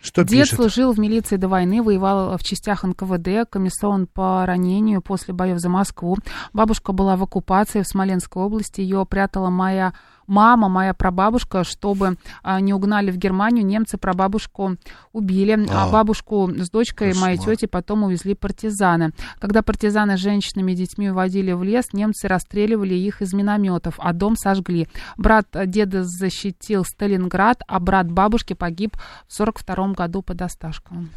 Что 0.00 0.22
Дед 0.22 0.42
пишет? 0.42 0.54
служил 0.56 0.92
в 0.92 0.98
милиции 1.00 1.34
до 1.36 1.48
войны, 1.48 1.82
воевал 1.82 2.36
в 2.38 2.42
частях 2.44 2.84
НКВД, 2.84 3.50
комиссован 3.50 4.06
по 4.06 4.46
ранению 4.46 5.02
после 5.02 5.34
боев 5.34 5.58
за 5.58 5.68
Москву. 5.70 6.16
Бабушка 6.52 6.92
была 6.92 7.16
в 7.16 7.22
оккупации 7.24 7.82
в 7.82 7.88
Смоленской 7.88 8.40
области, 8.42 8.80
ее 8.80 9.04
прятала 9.06 9.50
моя 9.50 9.94
мама, 10.28 10.68
моя 10.68 10.94
прабабушка, 10.94 11.64
чтобы 11.64 12.16
а, 12.42 12.60
не 12.60 12.72
угнали 12.72 13.10
в 13.10 13.16
Германию. 13.16 13.66
Немцы 13.66 13.98
прабабушку 13.98 14.76
убили, 15.12 15.66
а, 15.68 15.86
А, 15.86 15.90
бабушку 15.90 16.48
с 16.56 16.70
дочкой 16.70 17.14
моей 17.14 17.36
кошмар. 17.36 17.56
тети 17.56 17.66
потом 17.66 18.04
увезли 18.04 18.34
партизаны. 18.34 19.10
Когда 19.40 19.62
партизаны 19.62 20.16
с 20.16 20.20
женщинами 20.20 20.72
и 20.72 20.74
детьми 20.76 21.10
уводили 21.10 21.52
в 21.52 21.64
лес, 21.64 21.86
немцы 21.92 22.28
расстреливали 22.28 22.94
их 22.94 23.22
из 23.22 23.32
минометов, 23.32 23.94
а 23.98 24.12
дом 24.12 24.36
сожгли. 24.36 24.86
Брат 25.16 25.46
деда 25.66 26.04
защитил 26.04 26.84
Сталинград, 26.84 27.62
а 27.66 27.80
брат 27.80 28.10
бабушки 28.10 28.52
погиб 28.52 28.96
в 29.26 29.32
42 29.32 29.94
году 29.94 30.22
под 30.22 30.42
Осташковым. 30.42 31.10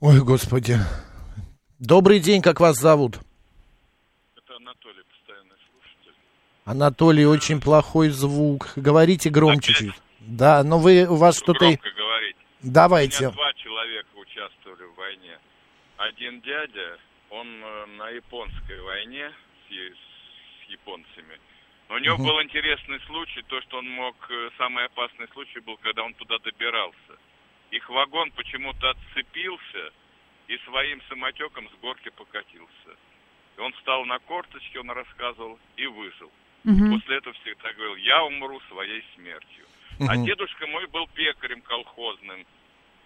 Ой, 0.00 0.20
господи. 0.20 0.78
Добрый 1.78 2.20
день, 2.20 2.42
как 2.42 2.60
вас 2.60 2.76
зовут? 2.78 3.20
Это 4.36 4.56
Анатолий, 4.56 5.02
постоянный 5.08 5.56
слушатель. 5.70 6.16
Анатолий, 6.70 7.26
очень 7.26 7.60
плохой 7.60 8.10
звук. 8.10 8.72
Говорите 8.76 9.28
громче 9.28 9.72
чуть. 9.72 9.94
Да, 10.20 10.62
но 10.62 10.78
вы, 10.78 11.04
у 11.04 11.16
вас 11.16 11.36
что-то... 11.36 11.66
Громко 11.66 11.90
говорить. 11.90 12.36
У 12.62 12.70
Давайте. 12.70 13.24
меня 13.24 13.30
два 13.32 13.52
человека 13.54 14.08
участвовали 14.14 14.84
в 14.84 14.94
войне. 14.94 15.36
Один 15.96 16.40
дядя, 16.42 16.98
он 17.30 17.48
э, 17.48 17.86
на 17.98 18.10
японской 18.10 18.80
войне 18.82 19.32
с, 19.68 19.72
с 19.74 20.70
японцами. 20.70 21.40
Но 21.88 21.96
у 21.96 21.98
него 21.98 22.14
Мгм. 22.14 22.26
был 22.28 22.40
интересный 22.40 23.00
случай, 23.08 23.42
то, 23.48 23.60
что 23.62 23.78
он 23.78 23.90
мог... 23.90 24.14
э, 24.30 24.50
Самый 24.56 24.84
опасный 24.84 25.26
случай 25.32 25.58
был, 25.58 25.76
когда 25.78 26.04
он 26.04 26.14
туда 26.14 26.38
добирался. 26.38 27.14
Их 27.72 27.88
вагон 27.90 28.30
почему-то 28.30 28.90
отцепился 28.90 29.90
и 30.46 30.56
своим 30.68 31.02
самотеком 31.08 31.68
с 31.68 31.80
горки 31.82 32.10
покатился. 32.10 32.92
И 33.56 33.60
он 33.60 33.72
встал 33.72 34.04
на 34.04 34.20
корточки, 34.20 34.76
он 34.78 34.90
рассказывал, 34.92 35.58
и 35.76 35.86
выжил. 35.86 36.30
Мгм. 36.64 36.98
После 36.98 37.16
этого 37.16 37.34
всегда 37.42 37.72
говорил, 37.72 37.96
я 37.96 38.22
умру 38.24 38.60
своей 38.68 39.04
смертью. 39.14 39.64
А 40.00 40.14
Мгм. 40.14 40.24
дедушка 40.24 40.66
мой 40.66 40.86
был 40.88 41.06
пекарем 41.08 41.60
колхозным. 41.62 42.46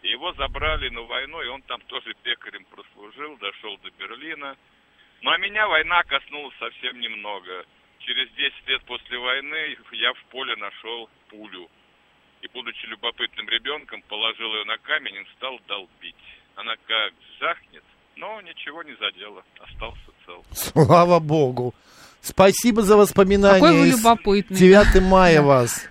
Его 0.02 0.32
забрали 0.34 0.90
на 0.90 1.02
войну, 1.02 1.40
и 1.42 1.48
он 1.48 1.62
там 1.62 1.80
тоже 1.82 2.14
пекарем 2.22 2.64
прослужил, 2.66 3.36
дошел 3.38 3.76
до 3.78 3.90
Берлина. 3.92 4.56
Ну 5.22 5.30
а 5.30 5.38
меня 5.38 5.66
война 5.66 6.02
коснулась 6.04 6.54
совсем 6.58 7.00
немного. 7.00 7.64
Через 8.00 8.30
10 8.32 8.68
лет 8.68 8.82
после 8.84 9.18
войны 9.18 9.76
я 9.92 10.12
в 10.12 10.22
поле 10.24 10.54
нашел 10.56 11.08
пулю. 11.28 11.70
И, 12.42 12.48
будучи 12.48 12.84
любопытным 12.86 13.48
ребенком, 13.48 14.02
положил 14.02 14.54
ее 14.54 14.64
на 14.64 14.76
камень 14.78 15.14
и 15.16 15.26
стал 15.36 15.58
долбить. 15.66 16.14
Она 16.56 16.74
как 16.86 17.14
жахнет, 17.40 17.84
но 18.16 18.40
ничего 18.42 18.82
не 18.82 18.94
задела, 18.96 19.42
остался 19.60 20.12
цел. 20.26 20.44
Слава 20.52 21.18
богу. 21.20 21.74
Спасибо 22.24 22.82
за 22.82 22.96
воспоминания. 22.96 23.60
Какой 23.60 23.78
вы 23.80 23.86
любопытный. 23.88 24.56
9 24.56 25.02
мая 25.08 25.42
вас. 25.42 25.86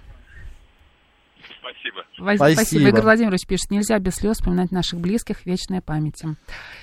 Спасибо. 1.60 2.04
Спасибо. 2.16 2.54
Спасибо. 2.62 2.90
Игорь 2.90 3.02
Владимирович 3.04 3.46
пишет, 3.46 3.70
нельзя 3.70 4.00
без 4.00 4.16
слез 4.16 4.38
вспоминать 4.38 4.72
наших 4.72 5.00
близких, 5.00 5.46
вечная 5.46 5.82
память. 5.82 6.24
им. 6.24 6.38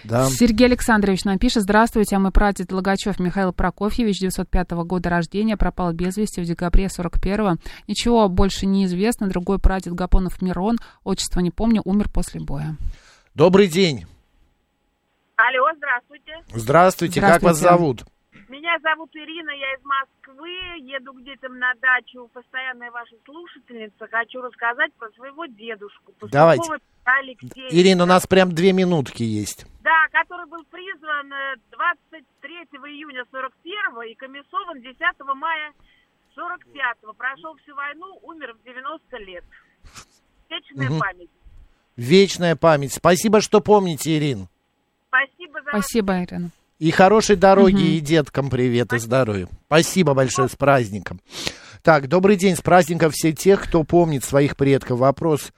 Да. 0.05 0.27
Сергей 0.27 0.67
Александрович 0.69 1.25
нам 1.25 1.39
пишет, 1.39 1.65
здравствуйте, 1.65 2.15
а 2.17 2.19
мой 2.21 2.31
прадед 2.31 2.71
Логачев 2.71 3.19
Михаил 3.19 3.53
Прокофьевич, 3.53 4.21
905 4.21 4.71
года 4.85 5.11
рождения, 5.11 5.57
пропал 5.57 5.93
без 5.93 6.17
вести 6.17 6.41
в 6.41 6.45
декабре 6.45 6.87
41-го. 6.87 7.57
Ничего 7.89 8.29
больше 8.29 8.67
не 8.67 8.85
известно. 8.85 9.29
Другой 9.29 9.59
прадед 9.59 9.95
Гапонов 9.95 10.41
Мирон, 10.43 10.77
отчество 11.03 11.41
не 11.41 11.51
помню, 11.51 11.83
умер 11.85 12.09
после 12.13 12.41
боя. 12.41 12.77
Добрый 13.35 13.67
день. 13.67 14.07
Алло, 15.37 15.67
здравствуйте. 15.77 16.33
Здравствуйте, 16.55 17.21
как 17.21 17.43
вас 17.43 17.59
Здравствуйте. 17.59 17.69
зовут? 17.79 18.05
Меня 18.51 18.77
зовут 18.83 19.11
Ирина, 19.15 19.51
я 19.51 19.75
из 19.75 19.85
Москвы, 19.85 20.51
еду 20.81 21.13
к 21.13 21.23
детям 21.23 21.57
на 21.61 21.73
дачу, 21.81 22.29
постоянная 22.35 22.91
ваша 22.91 23.15
слушательница. 23.25 24.09
Хочу 24.11 24.41
рассказать 24.41 24.93
про 24.95 25.09
своего 25.11 25.47
дедушку. 25.47 26.13
Давайте. 26.23 26.69
Алексеевича. 27.05 27.77
Ирина, 27.77 28.03
у 28.03 28.07
нас 28.07 28.27
прям 28.27 28.51
две 28.51 28.73
минутки 28.73 29.23
есть. 29.23 29.67
Да, 29.83 30.09
который 30.11 30.47
был 30.47 30.65
призван 30.65 31.33
э, 31.33 31.55
23 31.71 32.57
июня 32.91 33.25
41 33.31 34.11
и 34.11 34.15
комиссован 34.17 34.83
10 34.83 34.99
мая 35.37 35.73
45 36.35 37.17
Прошел 37.17 37.55
всю 37.63 37.77
войну, 37.77 38.19
умер 38.23 38.57
в 38.61 38.65
90 38.65 39.17
лет. 39.19 39.45
Вечная 40.49 40.91
Мгм. 40.91 40.99
память. 40.99 41.31
Вечная 41.95 42.57
память. 42.57 42.93
Спасибо, 42.95 43.41
что 43.41 43.61
помните, 43.61 44.19
Ирин. 44.19 44.49
Спасибо 45.07 45.63
за 45.63 45.71
Спасибо, 45.71 46.25
Ирина. 46.25 46.51
И 46.81 46.91
хорошей 46.91 47.37
дороги, 47.37 47.75
Мгм. 47.75 47.85
и 47.85 48.01
деткам 48.01 48.51
привет, 48.51 48.93
и 48.95 48.99
здоровья. 48.99 49.47
Спасибо 49.67 50.15
большое, 50.15 50.49
с 50.49 50.57
праздником. 50.57 51.21
Так, 51.83 52.09
добрый 52.09 52.37
день, 52.37 52.57
с 52.57 52.63
праздником 52.63 53.11
все 53.13 53.33
тех, 53.33 53.63
кто 53.63 53.85
помнит 53.85 54.25
своих 54.25 54.57
предков. 54.57 54.99
Вопрос, 54.99 55.53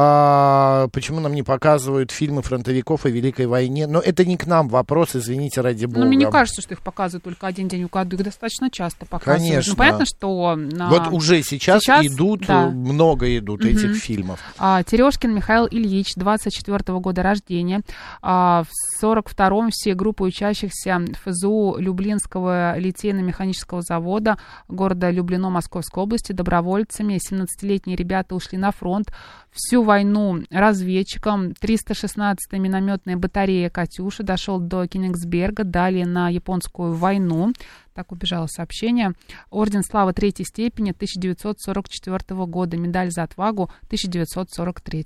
а, 0.00 0.88
почему 0.92 1.18
нам 1.20 1.34
не 1.34 1.42
показывают 1.42 2.10
фильмы 2.12 2.42
фронтовиков 2.42 3.04
о 3.04 3.08
Великой 3.10 3.46
войне? 3.46 3.86
Но 3.86 3.98
это 3.98 4.24
не 4.24 4.36
к 4.36 4.46
нам 4.46 4.68
вопрос, 4.68 5.16
извините, 5.16 5.60
ради 5.60 5.86
бога. 5.86 6.00
Ну, 6.00 6.06
мне 6.06 6.16
не 6.16 6.30
кажется, 6.30 6.62
что 6.62 6.74
их 6.74 6.80
показывают 6.80 7.24
только 7.24 7.46
один 7.46 7.66
день 7.68 7.86
в 7.86 7.90
году. 7.90 8.16
Их 8.16 8.22
достаточно 8.22 8.70
часто 8.70 9.06
показывают. 9.06 9.42
Конечно. 9.50 9.72
Ну, 9.72 9.76
понятно, 9.76 10.06
что... 10.06 10.54
на- 10.56 10.88
Вот 10.88 11.08
уже 11.08 11.42
сейчас, 11.42 11.82
идут, 11.84 12.46
да. 12.46 12.66
много 12.68 13.36
идут 13.36 13.60
Мгм. 13.64 13.70
этих 13.70 13.96
фильмов. 13.96 14.40
А, 14.58 14.82
Терешкин 14.84 15.34
Михаил 15.34 15.66
Ильич, 15.70 16.14
24 16.14 16.98
года 17.00 17.22
рождения. 17.22 17.80
А, 18.22 18.62
в 18.64 19.04
42-м 19.04 19.70
все 19.72 19.94
группы 19.94 20.24
учащихся 20.24 21.00
ФЗУ 21.24 21.76
Люблинского 21.78 22.78
литейно-механического 22.78 23.82
завода 23.82 24.38
города 24.68 25.10
Люблино 25.10 25.50
Московской 25.50 26.02
области 26.04 26.32
добровольцами. 26.32 27.18
17-летние 27.18 27.96
ребята 27.96 28.34
ушли 28.34 28.58
на 28.58 28.70
фронт. 28.70 29.12
Всю 29.58 29.82
войну 29.82 30.44
разведчиком. 30.52 31.48
316-я 31.60 32.58
минометная 32.60 33.16
батарея 33.16 33.70
«Катюша» 33.70 34.22
дошел 34.22 34.60
до 34.60 34.86
Кенигсберга, 34.86 35.64
далее 35.64 36.06
на 36.06 36.28
японскую 36.28 36.92
войну. 36.92 37.48
Так 37.92 38.12
убежало 38.12 38.46
сообщение. 38.46 39.14
Орден 39.50 39.82
Славы 39.82 40.12
третьей 40.12 40.44
степени 40.44 40.92
1944 40.92 42.46
года. 42.46 42.76
Медаль 42.76 43.10
за 43.10 43.24
отвагу 43.24 43.64
1943. 43.86 45.04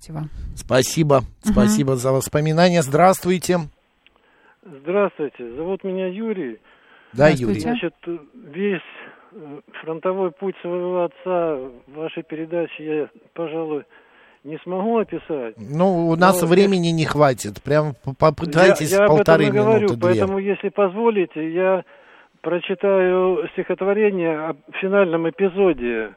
Спасибо, 0.54 1.22
спасибо 1.40 1.96
за 1.96 2.12
воспоминания. 2.12 2.82
Здравствуйте. 2.82 3.56
Здравствуйте, 4.62 5.50
зовут 5.56 5.82
меня 5.82 6.08
Юрий. 6.08 6.60
Да, 7.14 7.30
Юрий. 7.30 7.60
Значит, 7.60 7.94
весь 8.34 8.82
э, 9.32 9.60
фронтовой 9.80 10.30
путь 10.30 10.56
своего 10.60 11.04
отца 11.04 11.56
в 11.86 11.94
вашей 11.94 12.22
передаче 12.22 12.84
я, 12.84 13.08
пожалуй, 13.32 13.84
не 14.44 14.58
смогу 14.58 14.98
описать. 14.98 15.54
Ну, 15.56 16.08
у 16.08 16.16
нас 16.16 16.42
Но 16.42 16.48
времени 16.48 16.88
не 16.88 17.04
хватит. 17.04 17.62
Прям 17.62 17.94
попытайтесь 18.18 18.92
я, 18.92 19.02
я 19.02 19.06
полторы 19.06 19.46
об 19.46 19.50
этом 19.50 19.60
и 19.60 19.64
говорю, 19.64 19.78
минуты, 19.80 19.96
две. 19.96 20.08
поэтому, 20.08 20.38
если 20.38 20.68
позволите, 20.68 21.52
я 21.52 21.84
прочитаю 22.40 23.48
стихотворение 23.52 24.38
о 24.38 24.56
финальном 24.80 25.28
эпизоде 25.30 26.14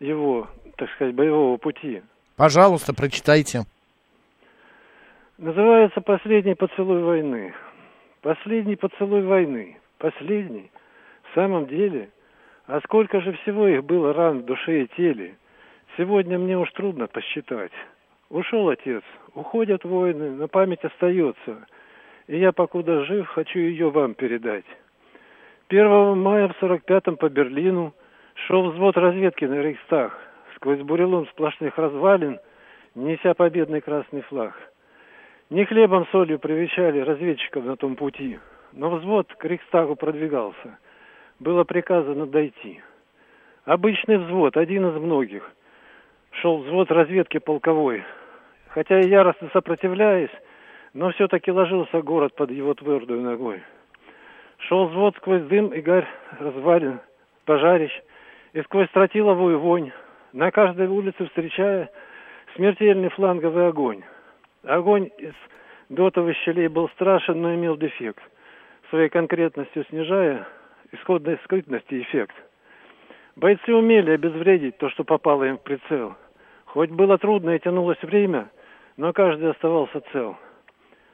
его, 0.00 0.48
так 0.76 0.90
сказать, 0.90 1.14
боевого 1.14 1.56
пути. 1.56 2.02
Пожалуйста, 2.36 2.94
прочитайте. 2.94 3.62
Называется 5.38 6.00
«Последний 6.00 6.54
поцелуй 6.54 7.02
войны». 7.02 7.54
Последний 8.20 8.76
поцелуй 8.76 9.22
войны. 9.22 9.78
Последний. 9.98 10.70
В 11.30 11.34
самом 11.34 11.66
деле, 11.66 12.10
а 12.66 12.80
сколько 12.80 13.20
же 13.20 13.32
всего 13.32 13.66
их 13.66 13.84
было 13.84 14.12
ран 14.12 14.40
в 14.40 14.44
душе 14.44 14.82
и 14.82 14.88
теле. 14.96 15.36
Сегодня 16.00 16.38
мне 16.38 16.56
уж 16.56 16.72
трудно 16.72 17.08
посчитать. 17.08 17.72
Ушел 18.30 18.70
отец, 18.70 19.02
уходят 19.34 19.84
воины, 19.84 20.30
но 20.30 20.48
память 20.48 20.82
остается. 20.82 21.66
И 22.26 22.38
я, 22.38 22.52
покуда 22.52 23.04
жив, 23.04 23.28
хочу 23.28 23.58
ее 23.58 23.90
вам 23.90 24.14
передать. 24.14 24.64
1 25.68 26.16
мая 26.16 26.48
в 26.48 26.62
45-м 26.62 27.18
по 27.18 27.28
Берлину 27.28 27.92
шел 28.46 28.70
взвод 28.70 28.96
разведки 28.96 29.44
на 29.44 29.60
Рейхстаг. 29.60 30.18
Сквозь 30.56 30.80
бурелом 30.80 31.26
сплошных 31.26 31.76
развалин, 31.76 32.38
неся 32.94 33.34
победный 33.34 33.82
красный 33.82 34.22
флаг. 34.22 34.54
Не 35.50 35.66
хлебом 35.66 36.06
солью 36.12 36.38
привечали 36.38 37.00
разведчиков 37.00 37.62
на 37.66 37.76
том 37.76 37.94
пути, 37.94 38.38
но 38.72 38.88
взвод 38.88 39.34
к 39.34 39.44
Рейхстагу 39.44 39.96
продвигался. 39.96 40.78
Было 41.40 41.64
приказано 41.64 42.24
дойти. 42.24 42.80
Обычный 43.66 44.16
взвод, 44.16 44.56
один 44.56 44.88
из 44.88 44.94
многих. 44.94 45.52
Шел 46.32 46.58
взвод 46.58 46.90
разведки 46.90 47.38
полковой. 47.38 48.04
Хотя 48.68 49.00
и 49.00 49.08
яростно 49.08 49.50
сопротивляясь, 49.52 50.30
но 50.94 51.10
все-таки 51.10 51.50
ложился 51.50 52.02
город 52.02 52.34
под 52.34 52.50
его 52.50 52.74
твердую 52.74 53.20
ногой. 53.20 53.62
Шел 54.58 54.86
взвод 54.86 55.16
сквозь 55.16 55.42
дым 55.42 55.68
и 55.68 55.80
гарь 55.80 56.06
развалин, 56.38 57.00
пожарищ, 57.44 57.90
и 58.52 58.62
сквозь 58.62 58.88
тротиловую 58.90 59.58
вонь, 59.58 59.90
на 60.32 60.50
каждой 60.50 60.86
улице 60.86 61.26
встречая 61.26 61.90
смертельный 62.54 63.08
фланговый 63.10 63.68
огонь. 63.68 64.02
Огонь 64.64 65.10
из 65.18 65.34
дотовых 65.88 66.36
щелей 66.38 66.68
был 66.68 66.88
страшен, 66.90 67.40
но 67.40 67.54
имел 67.54 67.76
дефект, 67.76 68.22
своей 68.90 69.08
конкретностью 69.08 69.84
снижая 69.86 70.46
исходной 70.92 71.38
скрытности 71.44 72.00
эффект. 72.02 72.34
Бойцы 73.40 73.74
умели 73.74 74.10
обезвредить 74.10 74.76
то, 74.76 74.90
что 74.90 75.02
попало 75.02 75.44
им 75.44 75.56
в 75.56 75.62
прицел. 75.62 76.14
Хоть 76.66 76.90
было 76.90 77.16
трудно 77.16 77.56
и 77.56 77.58
тянулось 77.58 78.02
время, 78.02 78.50
но 78.98 79.14
каждый 79.14 79.50
оставался 79.50 80.02
цел. 80.12 80.36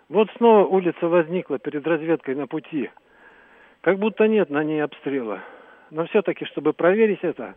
Вот 0.09 0.29
снова 0.37 0.66
улица 0.66 1.07
возникла 1.07 1.61
перед 1.61 1.87
разведкой 1.87 2.35
на 2.35 2.49
пути. 2.49 2.91
Как 3.81 4.01
будто 4.01 4.27
нет 4.27 4.51
на 4.51 4.64
ней 4.64 4.83
обстрела. 4.83 5.39
Но 5.93 6.05
все-таки, 6.07 6.47
чтобы 6.47 6.72
проверить 6.72 7.22
это, 7.22 7.55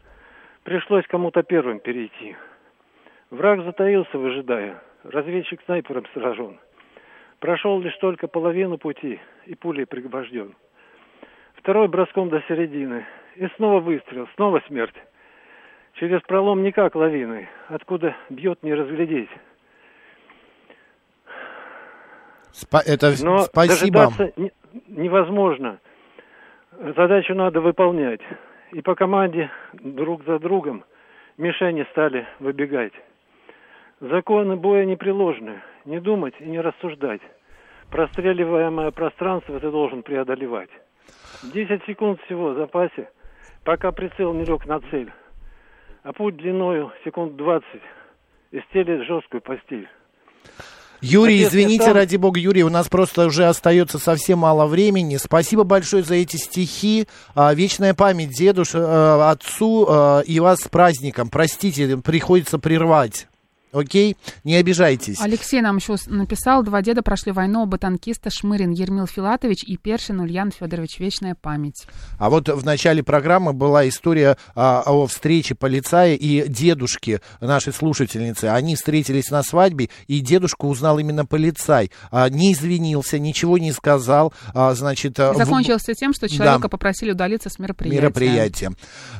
пришлось 0.63 1.07
кому-то 1.07 1.41
первым 1.41 1.79
перейти. 1.79 2.35
Враг 3.31 3.63
затаился, 3.63 4.19
выжидая. 4.19 4.83
Разведчик 5.03 5.63
снайпером 5.65 6.05
сражен. 6.13 6.59
Прошел 7.39 7.81
лишь 7.81 7.97
только 7.97 8.27
половину 8.27 8.77
пути 8.77 9.19
и 9.47 9.55
пулей 9.55 9.87
пригвожден. 9.87 10.53
Второй 11.55 11.87
броском 11.87 12.29
до 12.29 12.43
середины. 12.47 13.07
И 13.39 13.47
снова 13.55 13.79
выстрел, 13.79 14.27
снова 14.35 14.61
смерть. 14.67 14.95
Через 15.93 16.21
пролом 16.23 16.61
никак 16.61 16.93
лавины. 16.95 17.47
Откуда 17.69 18.13
бьет, 18.29 18.61
не 18.63 18.73
разглядеть. 18.73 19.29
Спа- 22.51 22.83
это 22.85 23.13
Но 23.23 23.39
спасибо. 23.43 24.07
дожидаться 24.07 24.33
не- 24.35 24.51
невозможно. 24.89 25.79
Задачу 26.97 27.33
надо 27.33 27.61
выполнять. 27.61 28.19
И 28.73 28.81
по 28.81 28.93
команде 28.95 29.49
друг 29.71 30.25
за 30.25 30.37
другом 30.39 30.83
мишени 31.37 31.87
стали 31.91 32.27
выбегать. 32.39 32.93
Законы 34.01 34.57
боя 34.57 34.83
непреложны. 34.83 35.61
Не 35.85 36.01
думать 36.01 36.33
и 36.41 36.43
не 36.45 36.59
рассуждать. 36.59 37.21
Простреливаемое 37.89 38.91
пространство 38.91 39.61
ты 39.61 39.71
должен 39.71 40.03
преодолевать. 40.03 40.69
Десять 41.53 41.85
секунд 41.85 42.19
всего 42.23 42.49
в 42.49 42.55
запасе, 42.55 43.09
пока 43.63 43.91
прицел 43.91 44.33
не 44.33 44.45
лег 44.45 44.65
на 44.65 44.79
цель. 44.91 45.11
А 46.03 46.13
путь 46.13 46.37
длиною 46.37 46.91
секунд 47.03 47.35
двадцать 47.35 47.81
и 48.51 48.59
стелит 48.69 49.05
жесткую 49.05 49.41
постель. 49.41 49.87
Юрий, 51.01 51.43
извините, 51.43 51.85
сам- 51.85 51.95
ради 51.95 52.17
бога, 52.17 52.39
Юрий, 52.41 52.63
у 52.63 52.69
нас 52.69 52.89
просто 52.89 53.25
уже 53.25 53.45
остается 53.45 53.99
совсем 53.99 54.39
мало 54.39 54.65
времени. 54.65 55.15
Спасибо 55.15 55.63
большое 55.63 56.03
за 56.03 56.15
эти 56.15 56.35
стихи. 56.35 57.07
А, 57.35 57.53
вечная 57.53 57.93
память 57.93 58.31
дедуш, 58.31 58.75
э, 58.75 58.79
отцу 58.79 59.87
э, 59.89 60.23
и 60.25 60.41
вас 60.41 60.59
с 60.59 60.67
праздником. 60.67 61.29
Простите, 61.29 61.95
приходится 61.97 62.59
прервать. 62.59 63.28
Окей? 63.71 64.17
Не 64.43 64.55
обижайтесь. 64.55 65.19
Алексей 65.21 65.61
нам 65.61 65.77
еще 65.77 65.95
написал, 66.07 66.63
два 66.63 66.81
деда 66.81 67.01
прошли 67.03 67.31
войну, 67.31 67.63
оба 67.63 67.77
танкиста 67.77 68.29
Шмырин 68.31 68.71
Ермил 68.71 69.05
Филатович 69.05 69.63
и 69.63 69.77
Першин 69.77 70.19
Ульян 70.19 70.51
Федорович. 70.51 70.99
Вечная 70.99 71.35
память. 71.35 71.85
А 72.17 72.29
вот 72.29 72.49
в 72.49 72.65
начале 72.65 73.03
программы 73.03 73.53
была 73.53 73.87
история 73.87 74.37
а, 74.55 74.81
о 74.85 75.05
встрече 75.07 75.55
полицая 75.55 76.15
и 76.15 76.47
дедушки 76.47 77.21
нашей 77.41 77.71
слушательницы. 77.73 78.45
Они 78.45 78.75
встретились 78.75 79.29
на 79.29 79.43
свадьбе, 79.43 79.89
и 80.07 80.19
дедушку 80.19 80.67
узнал 80.67 80.97
именно 80.99 81.25
полицай. 81.25 81.91
А, 82.11 82.29
не 82.29 82.53
извинился, 82.53 83.19
ничего 83.19 83.57
не 83.57 83.71
сказал. 83.71 84.33
А, 84.53 84.73
значит, 84.73 85.19
а, 85.19 85.33
в- 85.33 85.37
закончилось 85.37 85.83
всё 85.83 85.93
тем, 85.93 86.13
что 86.13 86.27
человека 86.27 86.63
Да. 86.63 86.69
попросили 86.69 87.11
удалиться 87.11 87.49
с 87.49 87.59
мероприятия. 87.59 88.01
мероприятие. 88.01 88.71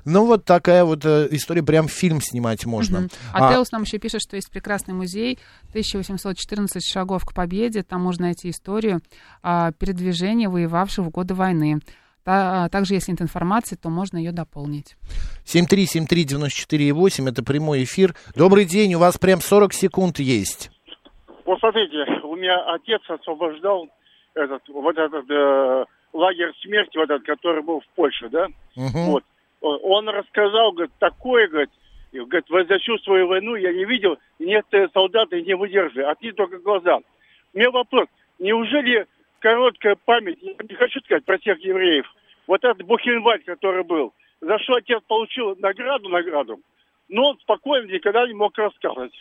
Ну, 0.06 0.26
вот 0.26 0.46
такая 0.46 0.84
вот 0.86 1.06
э, 1.06 1.28
история, 1.32 1.62
прям 1.62 1.88
фильм 1.88 2.22
снимать 2.22 2.66
можно. 2.66 3.02
Мгм. 3.02 3.10
А, 3.34 3.54
Теус 3.54 3.72
нам 3.72 3.84
еще 3.84 3.98
пишет, 4.00 4.22
что 4.22 4.39
есть 4.40 4.52
прекрасный 4.52 4.94
музей 4.94 5.38
1814 5.70 6.84
шагов 6.84 7.24
к 7.26 7.34
победе. 7.34 7.84
Там 7.84 8.02
можно 8.02 8.26
найти 8.26 8.50
историю 8.50 9.02
а, 9.44 9.72
передвижения 9.72 10.50
воевавших 10.50 11.06
в 11.06 11.10
годы 11.10 11.34
войны. 11.36 11.80
А, 12.26 12.70
также, 12.70 12.94
если 12.96 13.12
нет 13.12 13.22
информации, 13.22 13.76
то 13.76 13.90
можно 13.90 14.18
ее 14.18 14.32
дополнить. 14.32 14.96
7373948, 15.46 17.30
это 17.30 17.44
прямой 17.44 17.84
эфир. 17.84 18.14
Добрый 18.36 18.66
день, 18.66 18.94
у 18.96 19.00
вас 19.00 19.18
прям 19.18 19.40
40 19.42 19.74
секунд 19.74 20.20
есть. 20.20 20.72
Вот 21.46 21.60
смотрите, 21.60 21.98
у 22.24 22.36
меня 22.36 22.60
отец 22.74 23.02
освобождал 23.10 23.88
этот, 24.36 24.62
вот 24.70 24.98
этот 24.98 25.26
э, 25.30 25.86
лагерь 26.14 26.52
смерти, 26.62 26.98
вот 26.98 27.10
этот, 27.10 27.26
который 27.26 27.64
был 27.64 27.80
в 27.82 27.88
Польше, 27.96 28.30
да? 28.30 28.48
Мгм. 28.76 29.06
Вот. 29.12 29.24
Он- 29.62 29.80
Он 29.84 30.10
рассказал, 30.10 30.72
говорит, 30.72 30.94
такое, 31.00 31.48
говорит, 31.50 31.70
и, 32.12 32.20
говорит, 32.20 32.68
за 32.68 32.80
всю 32.80 32.98
свою 33.00 33.28
войну 33.28 33.56
я 33.56 33.72
не 33.72 33.86
видел, 33.86 34.18
некоторые 34.40 34.90
солдаты 34.90 35.42
не 35.42 35.56
выдерживали, 35.56 36.06
одни 36.06 36.32
только 36.32 36.58
глаза. 36.58 37.00
У 37.54 37.58
меня 37.58 37.72
вопрос, 37.72 38.08
неужели 38.40 39.06
короткая 39.40 39.96
память, 40.06 40.40
я 40.42 40.54
не 40.68 40.76
хочу 40.76 41.00
сказать 41.02 41.26
про 41.26 41.38
тех 41.38 41.60
евреев, 41.60 42.06
вот 42.48 42.64
этот 42.64 42.86
Бухенвальд, 42.86 43.46
который 43.46 43.84
был, 43.84 44.14
за 44.42 44.58
что 44.60 44.76
отец 44.76 45.02
получил 45.08 45.56
награду, 45.58 46.10
награду, 46.10 46.60
но 47.08 47.30
он 47.32 47.40
спокойно 47.40 47.92
никогда 47.92 48.28
не 48.28 48.34
мог 48.34 48.58
рассказывать. 48.58 49.14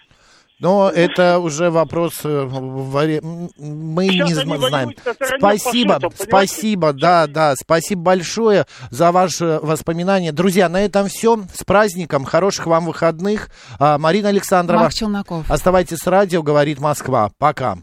Но 0.61 0.91
это 0.91 1.39
уже 1.39 1.71
вопрос, 1.71 2.15
э, 2.25 2.49
мы 2.49 4.09
Сейчас 4.09 4.45
не 4.45 4.59
знаем. 4.59 4.93
Спасибо, 5.39 5.95
фашистов, 5.95 6.15
понимаете? 6.17 6.25
спасибо, 6.25 6.93
да, 6.93 7.27
да, 7.29 7.55
спасибо 7.57 8.03
большое 8.03 8.67
за 8.91 9.13
ваши 9.13 9.61
воспоминания. 9.63 10.33
Друзья, 10.33 10.69
на 10.69 10.81
этом 10.81 11.09
все. 11.09 11.39
С 11.55 11.63
праздником, 11.63 12.25
хороших 12.25 12.67
вам 12.67 12.87
выходных. 12.87 13.51
А, 13.79 13.99
Марина 13.99 14.31
Александрова. 14.31 14.83
Марк 14.83 14.95
Челноков. 14.95 15.49
Оставайтесь 15.49 15.99
с 15.99 16.07
радио, 16.07 16.43
говорит 16.43 16.81
Москва. 16.81 17.31
Пока. 17.39 17.77